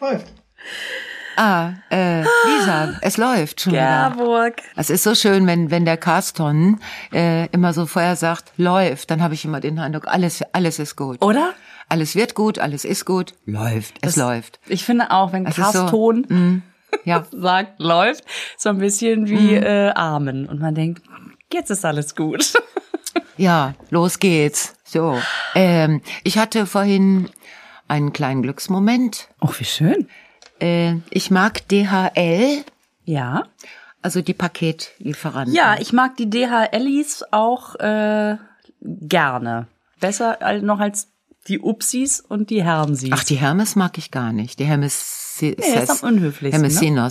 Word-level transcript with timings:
Läuft. 0.00 0.26
Ah, 1.36 1.72
äh, 1.90 2.20
Lisa, 2.20 2.94
es 3.00 3.16
läuft 3.16 3.60
schon 3.60 3.72
wieder. 3.72 4.10
Gerburg. 4.10 4.56
Es 4.76 4.88
ist 4.88 5.02
so 5.02 5.14
schön, 5.14 5.46
wenn 5.46 5.70
wenn 5.70 5.84
der 5.84 5.96
Carston 5.96 6.78
äh, 7.12 7.46
immer 7.48 7.72
so 7.72 7.86
vorher 7.86 8.16
sagt, 8.16 8.52
läuft, 8.56 9.10
dann 9.10 9.20
habe 9.20 9.34
ich 9.34 9.44
immer 9.44 9.60
den 9.60 9.78
Eindruck, 9.78 10.06
alles 10.06 10.42
alles 10.52 10.78
ist 10.78 10.96
gut. 10.96 11.22
Oder? 11.22 11.54
Alles 11.88 12.14
wird 12.14 12.34
gut, 12.34 12.58
alles 12.58 12.84
ist 12.84 13.04
gut, 13.04 13.34
läuft, 13.46 13.96
es 14.00 14.16
läuft. 14.16 14.60
Ich 14.66 14.84
finde 14.84 15.10
auch, 15.10 15.32
wenn 15.32 15.44
Es 15.46 15.58
ist 15.58 15.72
so, 15.72 15.80
Carston 15.80 16.20
mm, 16.28 16.62
ja. 17.04 17.26
sagt, 17.32 17.80
läuft, 17.80 18.24
so 18.56 18.70
ein 18.70 18.78
bisschen 18.78 19.28
wie 19.28 19.54
äh, 19.54 19.90
Amen. 19.90 20.46
Und 20.46 20.60
man 20.60 20.74
denkt, 20.74 21.02
jetzt 21.52 21.70
ist 21.70 21.84
alles 21.84 22.14
gut. 22.14 22.52
Ja, 23.36 23.74
los 23.90 24.20
geht's. 24.20 24.74
So, 24.84 25.20
ähm, 25.56 26.02
ich 26.22 26.38
hatte 26.38 26.66
vorhin 26.66 27.28
einen 27.88 28.12
kleinen 28.12 28.42
Glücksmoment. 28.42 29.28
Oh, 29.40 29.50
wie 29.58 29.64
schön. 29.64 30.08
Äh, 30.60 30.96
ich 31.10 31.30
mag 31.30 31.66
DHL, 31.68 32.64
Ja. 33.04 33.44
also 34.02 34.22
die 34.22 34.34
Paketlieferanten. 34.34 35.54
Ja, 35.54 35.76
ich 35.78 35.92
mag 35.92 36.16
die 36.16 36.30
DHLis 36.30 37.24
auch 37.30 37.74
äh, 37.76 38.36
gerne. 38.80 39.66
Besser 40.00 40.38
noch 40.60 40.80
als 40.80 41.08
die 41.48 41.60
Upsis 41.60 42.20
und 42.20 42.50
die 42.50 42.62
Herrensis. 42.64 43.10
Ach, 43.12 43.24
die 43.24 43.36
Hermes 43.36 43.76
mag 43.76 43.98
ich 43.98 44.10
gar 44.10 44.32
nicht. 44.32 44.58
Die 44.58 44.64
Hermes 44.64 45.36
Nee, 45.40 45.50
ist 45.50 46.02
am 46.02 46.08
unhöflichsten, 46.14 46.62
ne? 46.62 47.08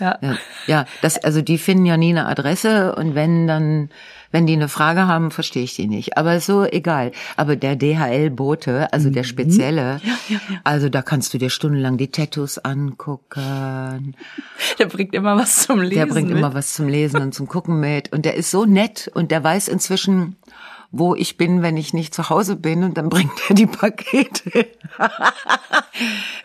Ja. 0.00 0.18
Ja, 0.20 0.36
ja, 0.66 0.84
das, 1.02 1.18
also 1.22 1.42
die 1.42 1.58
finden 1.58 1.86
ja 1.86 1.96
nie 1.96 2.10
eine 2.10 2.26
Adresse 2.26 2.94
und 2.96 3.14
wenn 3.14 3.46
dann, 3.46 3.90
wenn 4.32 4.46
die 4.46 4.54
eine 4.54 4.68
Frage 4.68 5.06
haben, 5.06 5.30
verstehe 5.30 5.62
ich 5.62 5.76
die 5.76 5.86
nicht. 5.86 6.16
Aber 6.16 6.40
so 6.40 6.64
egal. 6.64 7.12
Aber 7.36 7.54
der 7.56 7.76
DHL-Bote, 7.76 8.92
also 8.92 9.08
Mhm. 9.10 9.12
der 9.12 9.24
spezielle, 9.24 10.00
also 10.64 10.88
da 10.88 11.02
kannst 11.02 11.34
du 11.34 11.38
dir 11.38 11.50
stundenlang 11.50 11.98
die 11.98 12.10
Tattoos 12.10 12.58
angucken. 12.58 14.16
Der 14.78 14.86
bringt 14.86 15.14
immer 15.14 15.36
was 15.36 15.62
zum 15.64 15.80
Lesen. 15.80 15.94
Der 15.94 16.06
bringt 16.06 16.28
mit. 16.30 16.38
immer 16.38 16.54
was 16.54 16.72
zum 16.74 16.88
Lesen 16.88 17.20
und 17.20 17.34
zum 17.34 17.46
Gucken 17.46 17.78
mit. 17.80 18.12
Und 18.12 18.24
der 18.24 18.34
ist 18.34 18.50
so 18.50 18.64
nett 18.64 19.10
und 19.14 19.30
der 19.30 19.44
weiß 19.44 19.68
inzwischen, 19.68 20.36
wo 20.92 21.14
ich 21.14 21.38
bin, 21.38 21.62
wenn 21.62 21.78
ich 21.78 21.94
nicht 21.94 22.14
zu 22.14 22.28
Hause 22.28 22.54
bin 22.54 22.84
und 22.84 22.98
dann 22.98 23.08
bringt 23.10 23.32
er 23.48 23.54
die 23.54 23.66
Pakete. 23.66 24.66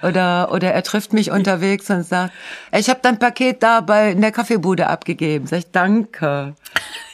oder, 0.02 0.52
oder 0.52 0.74
er 0.74 0.84
trifft 0.84 1.14
mich 1.14 1.32
unterwegs 1.32 1.90
und 1.90 2.04
sagt, 2.04 2.34
ich 2.72 2.90
habe 2.90 3.02
dein 3.04 3.20
Paket 3.20 3.62
da 3.62 3.82
bei 3.82 4.12
in 4.12 4.22
der 4.22 4.32
Kaffeebude 4.32 4.88
abgegeben. 4.88 5.46
Sag 5.46 5.60
ich, 5.60 5.72
danke. 5.72 6.56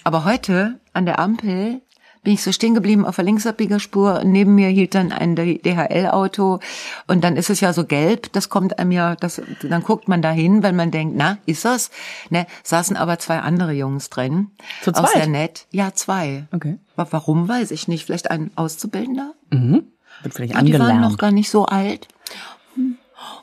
Aber 0.04 0.26
heute 0.26 0.80
an 0.94 1.06
der 1.06 1.20
Ampel 1.20 1.82
bin 2.24 2.34
ich 2.34 2.42
so 2.44 2.52
stehen 2.54 2.74
geblieben 2.74 3.06
auf 3.06 3.18
der 3.18 3.26
Linksabbiegerspur 3.26 4.24
neben 4.24 4.56
mir 4.56 4.70
hielt 4.70 4.96
dann 4.96 5.12
ein 5.12 5.36
DHL-Auto 5.36 6.60
und 7.08 7.24
dann 7.24 7.36
ist 7.36 7.50
es 7.50 7.60
ja 7.60 7.74
so 7.74 7.84
gelb, 7.86 8.32
das 8.34 8.48
kommt 8.50 8.80
einem 8.80 8.92
ja, 8.92 9.16
das, 9.16 9.42
dann 9.62 9.84
guckt 9.84 10.08
man 10.08 10.22
da 10.22 10.32
hin, 10.32 10.64
weil 10.64 10.74
man 10.74 10.90
denkt, 10.92 11.16
na, 11.18 11.38
ist 11.46 11.66
das? 11.66 11.92
Ne, 12.30 12.48
saßen 12.64 12.96
aber 12.96 13.20
zwei 13.20 13.40
andere 13.40 13.74
Jungs 13.74 14.10
drin. 14.10 14.52
Zu 14.84 14.92
zweit? 14.94 15.10
sehr 15.14 15.28
nett. 15.28 15.66
Ja, 15.72 15.94
zwei. 15.94 16.46
Okay. 16.54 16.80
Wa- 16.96 17.08
Warum, 17.12 17.48
weiß 17.50 17.72
ich 17.72 17.88
nicht. 17.88 18.06
Vielleicht 18.06 18.32
ein 18.32 18.52
Auszubildender? 18.56 19.34
Wird 19.52 20.34
vielleicht 20.34 20.56
Und 20.56 20.66
die 20.66 20.74
waren 20.74 20.82
angelernt. 20.82 21.02
noch 21.12 21.18
gar 21.18 21.32
nicht 21.32 21.50
so 21.50 21.66
alt. 21.66 22.08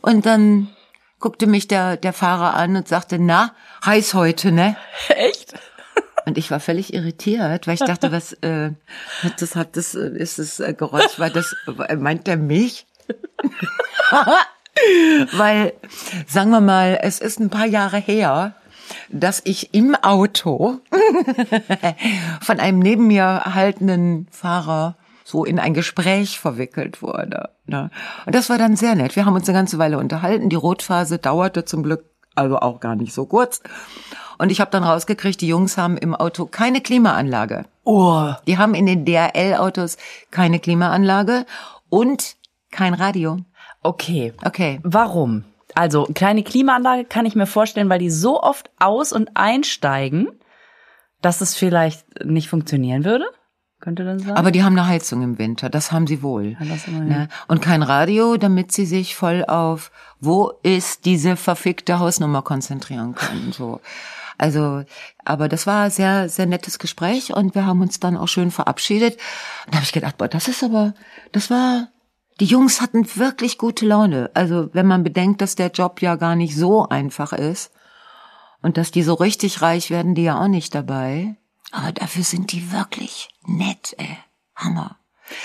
Und 0.03 0.25
dann 0.27 0.69
guckte 1.19 1.47
mich 1.47 1.69
der, 1.69 1.97
der 1.99 2.13
Fahrer 2.15 2.55
an 2.55 2.77
und 2.77 2.89
sagte, 2.89 3.19
na, 3.19 3.53
heiß 3.85 4.15
heute, 4.15 4.53
ne? 4.53 4.77
Echt? 5.09 5.53
Und 6.31 6.39
ich 6.39 6.53
war 6.53 6.61
völlig 6.61 6.95
irritiert, 6.95 7.67
weil 7.67 7.75
ich 7.75 7.81
dachte, 7.81 8.13
was 8.13 8.35
äh, 8.35 8.71
hat 9.25 9.43
das 9.43 9.57
hat 9.57 9.77
das 9.77 9.97
äh, 9.97 10.17
ist 10.17 10.39
das 10.39 10.61
äh, 10.61 10.75
Geräusch, 10.75 11.19
war 11.19 11.29
das 11.29 11.57
äh, 11.89 11.97
meint 11.97 12.29
der 12.29 12.37
mich? 12.37 12.87
weil 15.33 15.73
sagen 16.29 16.51
wir 16.51 16.61
mal, 16.61 17.01
es 17.03 17.19
ist 17.19 17.41
ein 17.41 17.51
paar 17.51 17.67
Jahre 17.67 17.97
her, 17.97 18.55
dass 19.09 19.43
ich 19.45 19.75
im 19.75 19.97
Auto 19.97 20.79
von 22.41 22.61
einem 22.61 22.79
neben 22.79 23.09
mir 23.09 23.43
haltenden 23.47 24.29
Fahrer 24.31 24.99
so 25.25 25.45
in 25.45 25.59
ein 25.59 25.75
Gespräch 25.75 26.39
verwickelt 26.39 27.03
wurde. 27.03 27.49
Ne? 27.67 27.91
Und 28.25 28.37
das 28.37 28.51
war 28.51 28.59
dann 28.59 28.77
sehr 28.77 28.95
nett. 28.95 29.17
Wir 29.17 29.27
haben 29.27 29.35
uns 29.35 29.49
eine 29.49 29.59
ganze 29.59 29.79
Weile 29.79 29.99
unterhalten. 29.99 30.49
Die 30.49 30.55
Rotphase 30.55 31.19
dauerte 31.19 31.65
zum 31.65 31.83
Glück 31.83 32.05
also 32.37 32.61
auch 32.61 32.79
gar 32.79 32.95
nicht 32.95 33.13
so 33.13 33.27
kurz. 33.27 33.61
Und 34.41 34.51
ich 34.51 34.59
habe 34.59 34.71
dann 34.71 34.85
rausgekriegt, 34.85 35.43
die 35.43 35.49
Jungs 35.49 35.77
haben 35.77 35.99
im 35.99 36.15
Auto 36.15 36.47
keine 36.47 36.81
Klimaanlage. 36.81 37.67
Oh. 37.85 38.33
Die 38.47 38.57
haben 38.57 38.73
in 38.73 38.87
den 38.87 39.05
DHL-Autos 39.05 39.99
keine 40.31 40.61
Klimaanlage 40.61 41.45
und 41.91 42.37
kein 42.71 42.95
Radio. 42.95 43.37
Okay. 43.83 44.33
Okay. 44.43 44.81
Warum? 44.83 45.45
Also, 45.75 46.05
kleine 46.15 46.43
Klimaanlage 46.43 47.05
kann 47.05 47.27
ich 47.27 47.35
mir 47.35 47.45
vorstellen, 47.45 47.91
weil 47.91 47.99
die 47.99 48.09
so 48.09 48.43
oft 48.43 48.71
aus- 48.79 49.13
und 49.13 49.29
einsteigen, 49.35 50.29
dass 51.21 51.43
es 51.43 51.55
vielleicht 51.55 52.25
nicht 52.25 52.49
funktionieren 52.49 53.05
würde. 53.05 53.27
Könnte 53.79 54.07
dann 54.07 54.21
sein? 54.21 54.37
Aber 54.37 54.53
die 54.53 54.63
haben 54.63 54.79
eine 54.79 54.89
Heizung 54.89 55.21
im 55.23 55.39
Winter, 55.39 55.69
das 55.69 55.93
haben 55.93 56.07
sie 56.07 56.23
wohl. 56.23 56.57
Ja, 56.59 56.77
immer, 56.87 56.99
ja. 56.99 57.19
ne? 57.19 57.29
Und 57.47 57.61
kein 57.61 57.83
Radio, 57.83 58.39
damit 58.39 58.73
sie 58.73 58.87
sich 58.87 59.17
voll 59.17 59.45
auf, 59.45 59.91
wo 60.19 60.53
ist 60.63 61.05
diese 61.05 61.37
verfickte 61.37 61.99
Hausnummer 61.99 62.41
konzentrieren 62.41 63.15
können. 63.15 63.53
So. 63.53 63.81
Also, 64.41 64.85
aber 65.23 65.49
das 65.49 65.67
war 65.67 65.85
ein 65.85 65.91
sehr, 65.91 66.31
sehr 66.31 66.47
nettes 66.47 66.79
Gespräch 66.79 67.35
und 67.35 67.55
wir 67.55 67.67
haben 67.67 67.83
uns 67.83 68.01
dann 68.01 68.17
auch 68.17 68.27
schön 68.27 68.51
verabschiedet. 68.51 69.19
Und 69.67 69.75
da 69.75 69.77
habe 69.77 69.85
ich 69.85 69.93
gedacht, 69.93 70.17
boah, 70.17 70.29
das 70.29 70.49
ist 70.49 70.65
aber, 70.65 70.95
das 71.33 71.51
war, 71.51 71.89
die 72.41 72.47
Jungs 72.47 72.81
hatten 72.81 73.07
wirklich 73.17 73.59
gute 73.59 73.85
Laune. 73.85 74.31
Also, 74.33 74.71
wenn 74.73 74.87
man 74.87 75.05
bedenkt, 75.05 75.43
dass 75.43 75.57
der 75.57 75.71
Job 75.71 76.01
ja 76.01 76.17
gar 76.17 76.37
nicht 76.37 76.57
so 76.57 76.89
einfach 76.89 77.35
ist 77.35 77.71
und 78.63 78.79
dass 78.79 78.91
die 78.91 79.03
so 79.03 79.13
richtig 79.13 79.61
reich 79.61 79.91
werden, 79.91 80.15
die 80.15 80.23
ja 80.23 80.41
auch 80.41 80.49
nicht 80.49 80.75
dabei. 80.75 81.37
Aber 81.71 81.93
dafür 81.93 82.25
sind 82.25 82.53
die 82.53 82.73
wirklich 82.73 83.29
nett, 83.45 83.95
ey. 83.99 84.17
Hammer. 84.57 84.97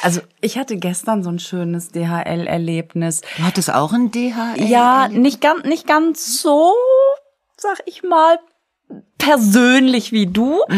Also 0.03 0.22
ich 0.39 0.57
hatte 0.57 0.78
gestern 0.78 1.22
so 1.22 1.29
ein 1.29 1.39
schönes 1.39 1.91
DHL-Erlebnis. 1.91 3.22
Du 3.38 3.44
hattest 3.44 3.72
auch 3.72 3.91
ein 3.91 4.09
DHL? 4.09 4.67
Ja, 4.67 5.09
nicht 5.09 5.41
ganz, 5.41 5.66
nicht 5.66 5.85
ganz 5.85 6.41
so, 6.41 6.73
sag 7.57 7.84
ich 7.85 8.01
mal, 8.01 8.39
persönlich 9.18 10.12
wie 10.12 10.28
du. 10.28 10.62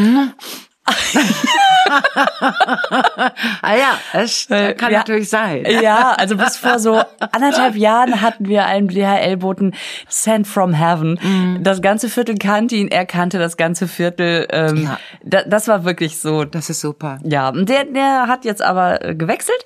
Ah 3.61 3.75
ja, 3.75 3.97
das 4.13 4.49
Äh, 4.49 4.73
kann 4.73 4.91
ja. 4.91 4.99
natürlich 4.99 5.29
sein. 5.29 5.65
Ja, 5.81 6.13
also 6.17 6.37
bis 6.37 6.57
vor 6.57 6.79
so 6.79 7.01
anderthalb 7.31 7.75
Jahren 7.77 8.21
hatten 8.21 8.47
wir 8.47 8.65
einen 8.65 8.87
DHL-Boten 8.87 9.73
Sent 10.07 10.47
from 10.47 10.73
Heaven. 10.73 11.19
Mhm. 11.21 11.63
Das 11.63 11.81
ganze 11.81 12.09
Viertel 12.09 12.37
kannte 12.37 12.75
ihn, 12.75 12.87
er 12.89 13.05
kannte 13.05 13.37
das 13.39 13.57
ganze 13.57 13.87
Viertel. 13.87 14.47
Ähm, 14.51 14.83
Ja. 14.83 14.99
da, 15.23 15.43
das 15.43 15.67
war 15.67 15.83
wirklich 15.85 16.19
so. 16.19 16.45
Das 16.45 16.69
ist 16.69 16.81
super. 16.81 17.19
Ja, 17.23 17.51
der, 17.51 17.85
der 17.85 18.27
hat 18.27 18.45
jetzt 18.45 18.61
aber 18.61 19.03
äh, 19.03 19.15
gewechselt. 19.15 19.63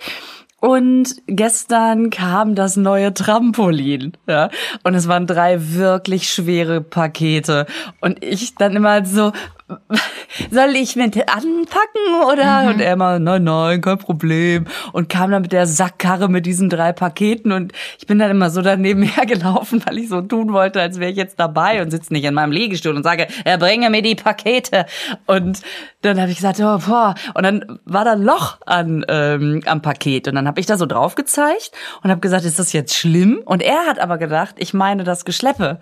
Und 0.61 1.15
gestern 1.25 2.11
kam 2.11 2.53
das 2.53 2.77
neue 2.77 3.15
Trampolin, 3.15 4.13
ja. 4.27 4.49
Und 4.83 4.93
es 4.93 5.07
waren 5.07 5.25
drei 5.25 5.57
wirklich 5.73 6.31
schwere 6.31 6.81
Pakete. 6.81 7.65
Und 7.99 8.23
ich 8.23 8.53
dann 8.55 8.75
immer 8.75 9.03
so, 9.03 9.31
soll 10.51 10.75
ich 10.75 10.95
mit 10.95 11.17
anpacken 11.17 12.31
oder? 12.31 12.69
Und 12.69 12.79
er 12.79 12.93
immer, 12.93 13.17
nein, 13.17 13.43
nein, 13.43 13.81
kein 13.81 13.97
Problem. 13.97 14.65
Und 14.93 15.09
kam 15.09 15.31
dann 15.31 15.41
mit 15.41 15.51
der 15.51 15.65
Sackkarre 15.65 16.29
mit 16.29 16.45
diesen 16.45 16.69
drei 16.69 16.93
Paketen 16.93 17.51
und 17.51 17.73
ich 17.97 18.05
bin 18.05 18.19
dann 18.19 18.29
immer 18.31 18.51
so 18.51 18.61
daneben 18.61 19.01
hergelaufen, 19.03 19.81
weil 19.85 19.97
ich 19.97 20.09
so 20.09 20.21
tun 20.21 20.53
wollte, 20.53 20.79
als 20.79 20.99
wäre 20.99 21.11
ich 21.11 21.17
jetzt 21.17 21.39
dabei 21.39 21.81
und 21.81 21.91
sitze 21.91 22.13
nicht 22.13 22.25
in 22.25 22.33
meinem 22.33 22.51
Liegestuhl 22.51 22.95
und 22.95 23.03
sage, 23.03 23.27
er 23.45 23.57
bringe 23.57 23.89
mir 23.89 24.01
die 24.01 24.15
Pakete. 24.15 24.85
Und 25.25 25.61
dann 26.01 26.19
habe 26.19 26.31
ich 26.31 26.37
gesagt, 26.37 26.59
oh, 26.59 26.79
boah. 26.79 27.15
Und 27.33 27.43
dann 27.43 27.79
war 27.85 28.05
da 28.05 28.13
ein 28.13 28.23
Loch 28.23 28.57
an, 28.65 29.05
ähm, 29.07 29.61
am 29.65 29.81
Paket. 29.81 30.27
Und 30.27 30.35
dann 30.35 30.47
habe 30.47 30.59
ich 30.59 30.65
da 30.65 30.77
so 30.77 30.85
drauf 30.85 31.15
gezeigt 31.15 31.71
und 32.03 32.09
habe 32.09 32.21
gesagt, 32.21 32.45
ist 32.45 32.59
das 32.59 32.73
jetzt 32.73 32.95
schlimm? 32.95 33.41
Und 33.45 33.61
er 33.61 33.85
hat 33.85 33.99
aber 33.99 34.17
gedacht, 34.17 34.55
ich 34.57 34.73
meine 34.73 35.03
das 35.03 35.25
Geschleppe. 35.25 35.79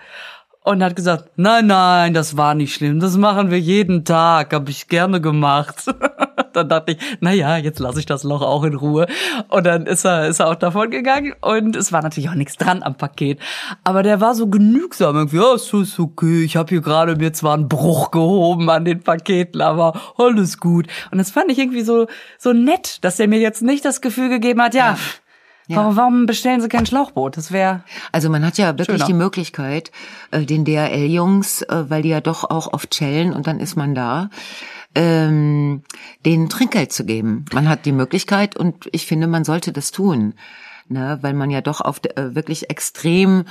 Und 0.63 0.83
hat 0.83 0.95
gesagt, 0.95 1.31
nein, 1.35 1.67
nein, 1.67 2.13
das 2.13 2.35
war 2.35 2.53
nicht 2.53 2.73
schlimm. 2.73 2.99
Das 2.99 3.17
machen 3.17 3.49
wir 3.49 3.59
jeden 3.59 4.03
Tag. 4.03 4.53
Habe 4.53 4.69
ich 4.69 4.87
gerne 4.87 5.21
gemacht. 5.21 5.85
dann 6.53 6.69
dachte 6.69 6.93
ich, 6.93 6.97
na 7.21 7.31
ja, 7.31 7.57
jetzt 7.57 7.79
lasse 7.79 7.99
ich 7.99 8.05
das 8.05 8.23
Loch 8.23 8.41
auch 8.41 8.63
in 8.63 8.75
Ruhe. 8.75 9.07
Und 9.47 9.65
dann 9.65 9.85
ist 9.85 10.05
er, 10.05 10.27
ist 10.27 10.39
er 10.39 10.49
auch 10.49 10.55
davon 10.55 10.91
gegangen. 10.91 11.33
Und 11.41 11.75
es 11.75 11.91
war 11.91 12.01
natürlich 12.01 12.29
auch 12.29 12.35
nichts 12.35 12.57
dran 12.57 12.83
am 12.83 12.95
Paket. 12.95 13.39
Aber 13.83 14.03
der 14.03 14.21
war 14.21 14.35
so 14.35 14.47
genügsam. 14.47 15.15
Irgendwie, 15.15 15.37
ja, 15.37 15.53
es 15.53 15.71
ist 15.73 15.99
okay. 15.99 16.43
Ich 16.43 16.57
habe 16.57 16.69
hier 16.69 16.81
gerade 16.81 17.15
mir 17.15 17.33
zwar 17.33 17.53
einen 17.53 17.69
Bruch 17.69 18.11
gehoben 18.11 18.69
an 18.69 18.85
den 18.85 19.01
Paketen, 19.01 19.61
aber 19.61 19.99
alles 20.17 20.59
gut. 20.59 20.87
Und 21.11 21.17
das 21.17 21.31
fand 21.31 21.51
ich 21.51 21.57
irgendwie 21.57 21.83
so, 21.83 22.07
so 22.37 22.53
nett, 22.53 23.03
dass 23.03 23.19
er 23.19 23.27
mir 23.27 23.39
jetzt 23.39 23.61
nicht 23.61 23.85
das 23.85 24.01
Gefühl 24.01 24.29
gegeben 24.29 24.61
hat, 24.61 24.73
ja, 24.73 24.97
Warum, 25.77 25.95
warum 25.95 26.25
bestellen 26.25 26.61
Sie 26.61 26.67
kein 26.69 26.85
Schlauchboot? 26.85 27.37
Das 27.37 27.51
wäre 27.51 27.83
Also 28.11 28.29
man 28.29 28.45
hat 28.45 28.57
ja 28.57 28.69
wirklich 28.77 28.97
Schöner. 28.97 29.05
die 29.05 29.13
Möglichkeit, 29.13 29.91
äh, 30.31 30.41
den 30.45 30.65
DHL-Jungs, 30.65 31.61
äh, 31.63 31.89
weil 31.89 32.01
die 32.01 32.09
ja 32.09 32.21
doch 32.21 32.43
auch 32.49 32.73
oft 32.73 32.89
chillen 32.91 33.33
und 33.33 33.45
dann 33.47 33.59
ist 33.59 33.75
man 33.75 33.93
da, 33.95 34.29
ähm, 34.95 35.83
denen 36.25 36.49
Trinkgeld 36.49 36.91
zu 36.91 37.05
geben. 37.05 37.45
Man 37.53 37.69
hat 37.69 37.85
die 37.85 37.91
Möglichkeit 37.91 38.57
und 38.57 38.89
ich 38.91 39.05
finde, 39.05 39.27
man 39.27 39.43
sollte 39.43 39.71
das 39.71 39.91
tun. 39.91 40.33
ne, 40.91 41.19
weil 41.21 41.35
man 41.35 41.51
ja 41.51 41.61
doch 41.61 41.81
auf 41.81 42.01
äh, 42.03 42.33
wirklich 42.33 42.71
extrem 42.71 43.45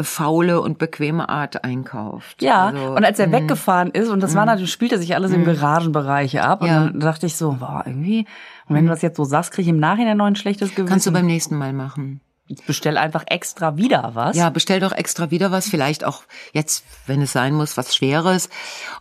faule 0.00 0.60
und 0.60 0.78
bequeme 0.78 1.28
Art 1.28 1.64
einkauft. 1.64 2.40
Ja, 2.40 2.66
Also, 2.68 2.94
und 2.94 3.04
als 3.04 3.18
er 3.18 3.32
weggefahren 3.32 3.90
ist, 3.90 4.10
und 4.10 4.20
das 4.20 4.36
war 4.36 4.46
natürlich, 4.46 4.70
spielte 4.70 4.98
sich 4.98 5.12
alles 5.16 5.32
im 5.32 5.44
Garagenbereich 5.44 6.40
ab, 6.40 6.62
und 6.62 6.68
Ja. 6.68 6.84
dann 6.84 7.00
dachte 7.00 7.26
ich 7.26 7.34
so, 7.34 7.56
boah, 7.58 7.82
irgendwie, 7.84 8.26
und 8.66 8.76
wenn 8.76 8.86
du 8.86 8.90
das 8.90 9.02
jetzt 9.02 9.16
so 9.16 9.24
sagst, 9.24 9.52
kriege 9.52 9.62
ich 9.62 9.68
im 9.68 9.80
Nachhinein 9.80 10.16
noch 10.16 10.26
ein 10.26 10.36
schlechtes 10.36 10.70
Gewissen. 10.70 10.88
kannst 10.88 11.06
du 11.06 11.12
beim 11.12 11.26
nächsten 11.26 11.56
Mal 11.56 11.72
machen. 11.72 12.20
bestell 12.66 12.96
einfach 12.96 13.24
extra 13.26 13.76
wieder 13.76 14.12
was. 14.14 14.36
Ja, 14.36 14.50
bestell 14.50 14.80
doch 14.80 14.92
extra 14.92 15.30
wieder 15.30 15.50
was, 15.50 15.68
vielleicht 15.68 16.04
auch 16.04 16.22
jetzt, 16.52 16.84
wenn 17.06 17.20
es 17.22 17.32
sein 17.32 17.54
muss, 17.54 17.76
was 17.76 17.94
Schweres. 17.94 18.48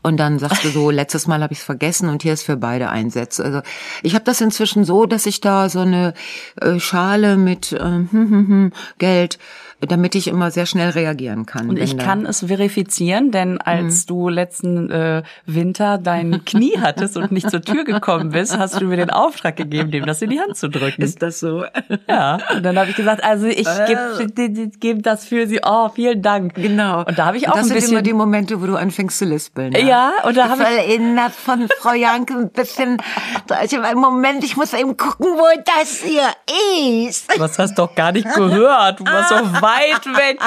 Und 0.01 0.18
dann 0.18 0.39
sagst 0.39 0.63
du 0.63 0.69
so, 0.69 0.89
letztes 0.92 1.27
Mal 1.27 1.42
habe 1.42 1.54
ich 1.54 1.60
es 1.60 1.65
vergessen 1.65 2.10
und 2.10 2.24
hier 2.24 2.33
ist 2.33 2.44
für 2.44 2.57
beide 2.57 2.89
Einsatz. 2.89 3.39
Also 3.39 3.62
ich 4.01 4.15
habe 4.15 4.25
das 4.25 4.42
inzwischen 4.42 4.83
so, 4.83 5.06
dass 5.06 5.25
ich 5.25 5.39
da 5.39 5.69
so 5.69 5.80
eine 5.80 6.13
äh, 6.59 6.80
Schale 6.80 7.38
mit 7.38 7.71
äh, 7.71 7.80
hm, 7.80 8.09
hm, 8.12 8.48
hm, 8.48 8.74
Geld, 8.98 9.39
damit 9.88 10.15
ich 10.15 10.27
immer 10.27 10.51
sehr 10.51 10.65
schnell 10.65 10.89
reagieren 10.89 11.45
kann. 11.45 11.69
Und 11.69 11.80
ich 11.80 11.95
da- 11.97 12.03
kann 12.03 12.25
es 12.25 12.45
verifizieren, 12.45 13.31
denn 13.31 13.59
als 13.59 14.06
du 14.06 14.30
letzten 14.30 14.89
äh, 14.89 15.24
Winter 15.45 15.97
dein 15.97 16.44
Knie 16.45 16.77
hattest 16.80 17.18
und 17.18 17.31
nicht 17.31 17.50
zur 17.50 17.62
Tür 17.62 17.83
gekommen 17.83 18.30
bist, 18.31 18.57
hast 18.57 18.80
du 18.81 18.85
mir 18.85 18.97
den 18.97 19.09
Auftrag 19.09 19.56
gegeben, 19.56 19.91
dem 19.91 20.06
das 20.06 20.21
in 20.21 20.30
die 20.30 20.39
Hand 20.39 20.57
zu 20.57 20.69
drücken. 20.69 21.01
Ist 21.01 21.21
das 21.21 21.39
so? 21.39 21.63
ja. 22.07 22.38
Und 22.56 22.63
dann 22.63 22.77
habe 22.77 22.89
ich 22.89 22.95
gesagt, 22.95 23.24
also 23.24 23.47
ich 23.47 23.68
gebe 23.88 24.69
geb 24.80 25.03
das 25.03 25.25
für 25.25 25.47
Sie. 25.47 25.59
Oh, 25.65 25.89
vielen 25.89 26.21
Dank. 26.21 26.56
Genau. 26.56 27.03
Und 27.06 27.18
da 27.18 27.25
habe 27.25 27.38
ich 27.38 27.47
auch 27.50 27.53
das 27.53 27.62
ein 27.63 27.68
sind 27.68 27.75
bisschen 27.75 27.91
immer 27.94 28.01
die 28.01 28.13
Momente, 28.13 28.62
wo 28.62 28.65
du 28.65 28.75
anfängst 28.75 29.18
zu 29.19 29.25
lispeln. 29.25 29.71
ne? 29.71 29.81
Ja, 29.88 30.12
und 30.24 30.38
da 30.38 30.50
habe 30.50 30.63
ich 30.63 30.89
erinnert 30.89 31.31
von 31.33 31.68
Frau 31.80 31.94
Janke 31.94 32.33
ein 32.35 32.50
bisschen. 32.50 32.97
Also, 33.50 33.77
Moment, 33.95 34.44
ich 34.44 34.56
muss 34.57 34.74
eben 34.74 34.95
gucken, 34.97 35.27
wo 35.35 35.45
das 35.65 36.01
hier 36.01 36.24
ist. 37.07 37.27
Was 37.39 37.57
hast 37.59 37.75
doch 37.77 37.94
gar 37.95 38.12
nicht 38.12 38.27
gehört? 38.33 39.00
Du 39.00 39.06
warst 39.06 39.30
so 39.30 39.35
weit 39.73 40.05
weg. 40.05 40.39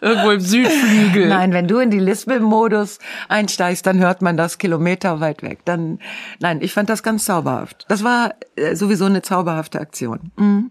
Irgendwo 0.00 0.30
im 0.30 0.40
Südflügel. 0.40 1.28
Nein, 1.28 1.52
wenn 1.52 1.66
du 1.66 1.78
in 1.78 1.90
die 1.90 1.98
Lispel-Modus 1.98 2.98
einsteigst, 3.28 3.86
dann 3.86 3.98
hört 3.98 4.22
man 4.22 4.36
das 4.36 4.58
kilometerweit 4.58 5.42
weg. 5.42 5.64
Dann, 5.64 5.98
nein, 6.38 6.60
ich 6.62 6.72
fand 6.72 6.88
das 6.88 7.02
ganz 7.02 7.24
zauberhaft. 7.24 7.86
Das 7.88 8.04
war 8.04 8.34
äh, 8.56 8.74
sowieso 8.74 9.06
eine 9.06 9.22
zauberhafte 9.22 9.80
Aktion. 9.80 10.32
Mhm. 10.36 10.70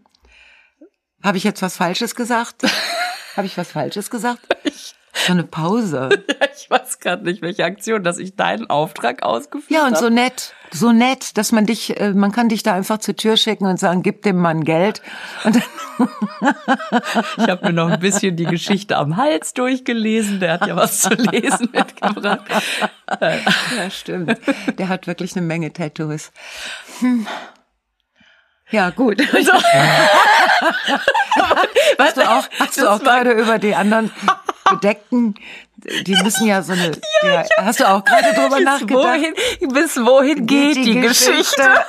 Habe 1.23 1.37
ich 1.37 1.43
jetzt 1.43 1.61
was 1.61 1.75
Falsches 1.77 2.15
gesagt? 2.15 2.63
Habe 3.35 3.47
ich 3.47 3.57
was 3.57 3.71
Falsches 3.71 4.09
gesagt? 4.09 4.41
So 5.13 5.33
eine 5.33 5.43
Pause. 5.43 6.09
Ich 6.61 6.69
weiß 6.69 6.99
gerade 6.99 7.23
nicht, 7.23 7.41
welche 7.41 7.63
Aktion, 7.63 8.03
dass 8.03 8.17
ich 8.17 8.35
deinen 8.35 8.69
Auftrag 8.69 9.23
ausgeführt 9.23 9.71
Ja, 9.71 9.87
und 9.87 9.95
habe. 9.95 10.03
so 10.03 10.09
nett, 10.09 10.53
so 10.71 10.91
nett, 10.91 11.37
dass 11.37 11.53
man 11.53 11.65
dich, 11.65 11.97
äh, 11.97 12.11
man 12.13 12.33
kann 12.33 12.49
dich 12.49 12.63
da 12.63 12.73
einfach 12.73 12.97
zur 12.97 13.15
Tür 13.15 13.37
schicken 13.37 13.65
und 13.65 13.79
sagen, 13.79 14.03
gib 14.03 14.23
dem 14.23 14.35
Mann 14.41 14.65
Geld. 14.65 15.01
Ich 17.37 17.47
habe 17.47 17.65
mir 17.67 17.71
noch 17.73 17.89
ein 17.89 17.99
bisschen 18.01 18.35
die 18.35 18.43
Geschichte 18.43 18.97
am 18.97 19.15
Hals 19.15 19.53
durchgelesen. 19.53 20.41
Der 20.41 20.53
hat 20.53 20.67
ja 20.67 20.75
was 20.75 20.99
zu 20.99 21.13
lesen 21.13 21.69
mitgebracht. 21.73 22.41
ja, 23.21 23.89
stimmt. 23.89 24.37
Der 24.77 24.89
hat 24.89 25.07
wirklich 25.07 25.35
eine 25.37 25.45
Menge 25.45 25.71
Tattoos. 25.71 26.31
Hm. 26.99 27.25
Ja, 28.69 28.89
gut. 28.91 29.21
hast 31.97 32.17
du 32.17 32.21
auch, 32.29 32.43
hast 32.59 32.77
du 32.77 32.87
auch 32.91 32.99
gerade 32.99 33.31
über 33.31 33.57
die 33.59 33.73
anderen 33.75 34.11
Bedeckten, 34.71 35.35
die 35.77 36.15
müssen 36.23 36.47
ja 36.47 36.61
so 36.61 36.73
eine, 36.73 36.91
ja, 37.23 37.43
hast 37.57 37.79
du 37.79 37.87
auch 37.87 38.03
gerade 38.03 38.33
drüber 38.33 38.57
Bis 38.57 38.65
nachgedacht? 38.65 39.03
wohin, 39.03 39.33
bis 39.73 39.97
wohin 39.97 40.45
geht, 40.45 40.75
die, 40.77 40.99
Geschichte? 40.99 41.63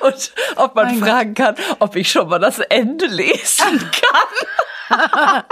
Und 0.00 0.32
ob 0.56 0.74
man 0.74 0.86
Mein 0.86 1.00
Gott. 1.00 1.08
fragen 1.08 1.34
kann, 1.34 1.54
ob 1.78 1.96
ich 1.96 2.10
schon 2.10 2.28
mal 2.28 2.38
das 2.38 2.58
Ende 2.58 3.06
lesen 3.06 3.78
kann. 3.78 4.46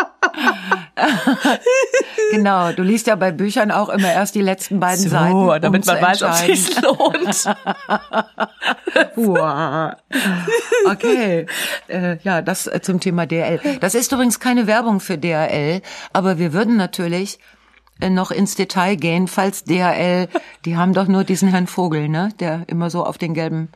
Genau, 2.31 2.73
du 2.73 2.83
liest 2.83 3.07
ja 3.07 3.17
bei 3.17 3.31
Büchern 3.31 3.71
auch 3.71 3.89
immer 3.89 4.13
erst 4.13 4.35
die 4.35 4.43
letzten 4.43 4.81
beiden 4.81 5.05
So, 5.05 5.11
Seiten. 5.11 5.63
damit 5.63 5.89
um 5.89 5.95
man 5.95 6.15
zu 6.15 6.25
weiß, 6.25 6.25
ob 6.25 6.49
es 6.49 6.81
lohnt. 6.83 7.57
Wow. 9.17 9.93
Okay, 10.87 11.47
äh, 11.89 12.17
ja, 12.23 12.43
das 12.43 12.67
äh, 12.67 12.81
zum 12.81 13.01
Thema 13.01 13.27
DRL. 13.27 13.61
Das 13.81 13.95
ist 13.95 14.13
übrigens 14.13 14.41
keine 14.41 14.67
Werbung 14.67 15.01
für 15.01 15.19
DRL, 15.19 15.83
aber 16.13 16.39
wir 16.39 16.53
würden 16.53 16.77
natürlich 16.77 17.39
äh, 18.01 18.11
noch 18.11 18.31
ins 18.31 18.55
Detail 18.55 18.97
gehen, 18.97 19.29
falls 19.29 19.65
DRL, 19.65 20.29
die 20.65 20.77
haben 20.77 20.95
doch 20.95 21.09
nur 21.09 21.25
diesen 21.25 21.49
Herrn 21.49 21.67
Vogel, 21.67 22.09
ne, 22.09 22.31
der 22.41 22.63
immer 22.67 22.91
so 22.91 23.05
auf 23.05 23.19
den 23.19 23.35
gelben 23.35 23.69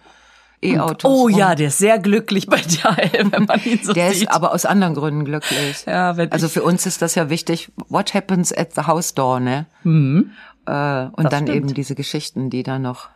E-Autos. 0.63 1.11
Oh 1.11 1.23
rum- 1.23 1.31
ja, 1.39 1.55
der 1.55 1.69
ist 1.69 1.79
sehr 1.79 1.99
glücklich 1.99 2.47
bei 2.47 2.59
DHL, 2.61 3.27
wenn 3.33 3.45
man 3.47 3.61
ihn 3.65 3.81
so 3.83 3.93
Der 3.93 4.11
sieht. 4.13 4.23
ist 4.23 4.29
aber 4.31 4.53
aus 4.53 4.65
anderen 4.65 4.95
Gründen 4.95 5.25
glücklich. 5.25 5.85
Ja, 5.87 6.17
wenn 6.17 6.31
also 6.33 6.49
für 6.49 6.63
uns 6.63 6.87
ist 6.87 7.03
das 7.03 7.15
ja 7.17 7.29
wichtig. 7.31 7.71
What 7.89 8.15
happens 8.15 8.53
at 8.53 8.75
the 8.75 8.83
house 8.83 9.15
door, 9.15 9.41
ne? 9.41 9.67
Äh, 9.85 9.89
und 9.89 11.33
dann 11.33 11.45
stimmt. 11.47 11.49
eben 11.51 11.75
diese 11.75 11.95
Geschichten, 11.95 12.49
die 12.51 12.63
da 12.63 12.79
noch 12.79 13.09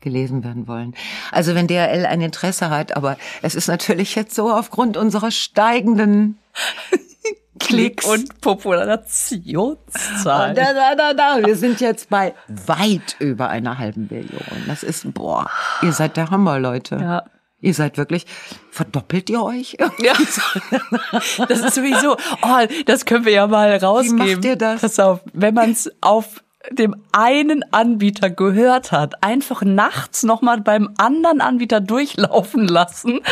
gelesen 0.00 0.42
werden 0.44 0.66
wollen. 0.66 0.94
Also 1.30 1.54
wenn 1.54 1.68
DRL 1.68 2.04
ein 2.06 2.20
Interesse 2.20 2.70
hat, 2.70 2.96
aber 2.96 3.16
es 3.40 3.54
ist 3.54 3.68
natürlich 3.68 4.14
jetzt 4.16 4.34
so 4.34 4.50
aufgrund 4.52 4.96
unserer 4.96 5.30
steigenden 5.30 6.38
Klick 7.62 8.00
Klicks 8.00 8.06
und 8.06 8.40
Populationszahlen. 8.40 10.54
Da, 10.54 10.72
da, 10.72 10.94
da, 10.94 11.14
da. 11.14 11.44
Wir 11.44 11.56
sind 11.56 11.80
jetzt 11.80 12.10
bei 12.10 12.34
weit 12.48 13.16
über 13.18 13.48
einer 13.48 13.78
halben 13.78 14.08
Billion. 14.08 14.42
Das 14.66 14.82
ist, 14.82 15.12
boah, 15.14 15.50
ihr 15.82 15.92
seid 15.92 16.16
der 16.16 16.30
Hammer, 16.30 16.58
Leute. 16.58 16.96
Ja. 16.96 17.24
Ihr 17.60 17.74
seid 17.74 17.96
wirklich, 17.96 18.26
verdoppelt 18.72 19.30
ihr 19.30 19.40
euch? 19.40 19.76
Ja, 20.00 20.14
das 21.48 21.60
ist 21.60 21.76
sowieso, 21.76 22.16
oh, 22.42 22.66
das 22.86 23.04
können 23.04 23.24
wir 23.24 23.32
ja 23.32 23.46
mal 23.46 23.76
rausgeben. 23.76 24.18
macht 24.18 24.44
ihr 24.44 24.56
das? 24.56 24.80
Pass 24.80 24.98
auf, 24.98 25.20
wenn 25.32 25.54
man 25.54 25.70
es 25.70 25.88
auf 26.00 26.42
dem 26.70 26.96
einen 27.12 27.64
Anbieter 27.72 28.30
gehört 28.30 28.90
hat, 28.90 29.22
einfach 29.22 29.62
nachts 29.62 30.24
nochmal 30.24 30.60
beim 30.60 30.92
anderen 30.98 31.40
Anbieter 31.40 31.80
durchlaufen 31.80 32.66
lassen. 32.66 33.20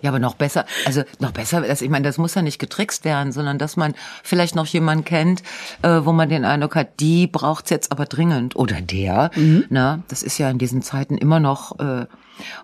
Ja, 0.00 0.10
aber 0.10 0.18
noch 0.18 0.34
besser, 0.34 0.64
also 0.86 1.02
noch 1.18 1.32
besser, 1.32 1.68
ich 1.68 1.88
meine, 1.88 2.06
das 2.06 2.18
muss 2.18 2.34
ja 2.34 2.42
nicht 2.42 2.58
getrickst 2.58 3.04
werden, 3.04 3.32
sondern 3.32 3.58
dass 3.58 3.76
man 3.76 3.94
vielleicht 4.22 4.54
noch 4.54 4.66
jemanden 4.66 5.04
kennt, 5.04 5.42
äh, 5.82 6.00
wo 6.04 6.12
man 6.12 6.28
den 6.28 6.44
Eindruck 6.44 6.76
hat, 6.76 7.00
die 7.00 7.26
braucht's 7.26 7.70
jetzt 7.70 7.92
aber 7.92 8.06
dringend 8.06 8.56
oder 8.56 8.80
der, 8.80 9.30
ne? 9.70 10.02
Das 10.08 10.22
ist 10.22 10.38
ja 10.38 10.50
in 10.50 10.58
diesen 10.58 10.82
Zeiten 10.82 11.16
immer 11.16 11.40
noch 11.40 11.78
äh, 11.78 12.06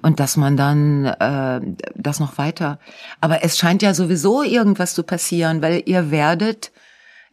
und 0.02 0.20
dass 0.20 0.36
man 0.36 0.56
dann 0.56 1.04
äh, 1.04 1.60
das 1.94 2.20
noch 2.20 2.38
weiter. 2.38 2.78
Aber 3.20 3.44
es 3.44 3.58
scheint 3.58 3.82
ja 3.82 3.94
sowieso 3.94 4.42
irgendwas 4.42 4.94
zu 4.94 5.02
passieren, 5.02 5.62
weil 5.62 5.82
ihr 5.86 6.10
werdet, 6.10 6.72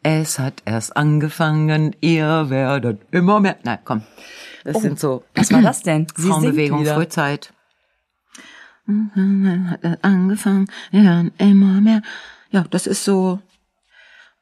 es 0.03 0.37
hat 0.37 0.61
erst 0.65 0.95
angefangen, 0.95 1.95
ihr 2.01 2.49
werdet 2.49 3.01
immer 3.11 3.39
mehr. 3.39 3.57
Nein, 3.63 3.79
komm, 3.83 4.03
das 4.63 4.81
sind 4.81 4.99
so 4.99 5.23
Was 5.33 5.51
war 5.51 5.61
das 5.61 5.81
denn? 5.81 6.07
Sie 6.15 6.29
wieder. 6.55 6.95
Frühzeit. 6.95 7.53
Hat 8.87 9.83
er 9.83 9.97
angefangen, 10.03 10.67
wir 10.91 11.01
hören 11.03 11.31
immer 11.37 11.81
mehr. 11.81 12.01
Ja, 12.51 12.65
das 12.69 12.85
ist 12.87 13.03
so, 13.03 13.39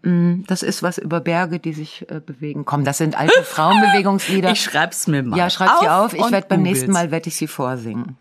mm, 0.01 0.43
das 0.47 0.63
ist 0.63 0.83
was 0.83 0.97
über 0.97 1.21
Berge, 1.21 1.59
die 1.59 1.73
sich 1.73 2.09
äh, 2.09 2.19
bewegen. 2.19 2.65
Komm, 2.65 2.83
das 2.83 2.97
sind 2.97 3.17
alte 3.17 3.43
Frauenbewegungslieder. 3.43 4.51
Ich 4.51 4.61
schreib's 4.61 5.07
mir 5.07 5.23
mal. 5.23 5.37
ja, 5.37 5.49
schreib 5.49 5.71
sie 5.79 5.89
auf. 5.89 6.13
Ich 6.13 6.19
werde 6.19 6.47
beim 6.47 6.59
googel's. 6.59 6.79
nächsten 6.79 6.91
Mal 6.91 7.11
werde 7.11 7.29
ich 7.29 7.35
sie 7.37 7.47
vorsingen. 7.47 8.17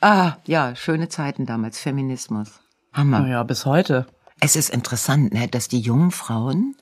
ah, 0.00 0.34
ja, 0.44 0.76
schöne 0.76 1.08
Zeiten 1.08 1.46
damals, 1.46 1.80
Feminismus. 1.80 2.60
Hammer. 2.92 3.26
Ja, 3.26 3.42
bis 3.42 3.64
heute. 3.66 4.06
Es 4.40 4.56
ist 4.56 4.70
interessant, 4.70 5.32
ne, 5.32 5.48
dass 5.48 5.68
die 5.68 5.80
jungen 5.80 6.10
Frauen, 6.10 6.76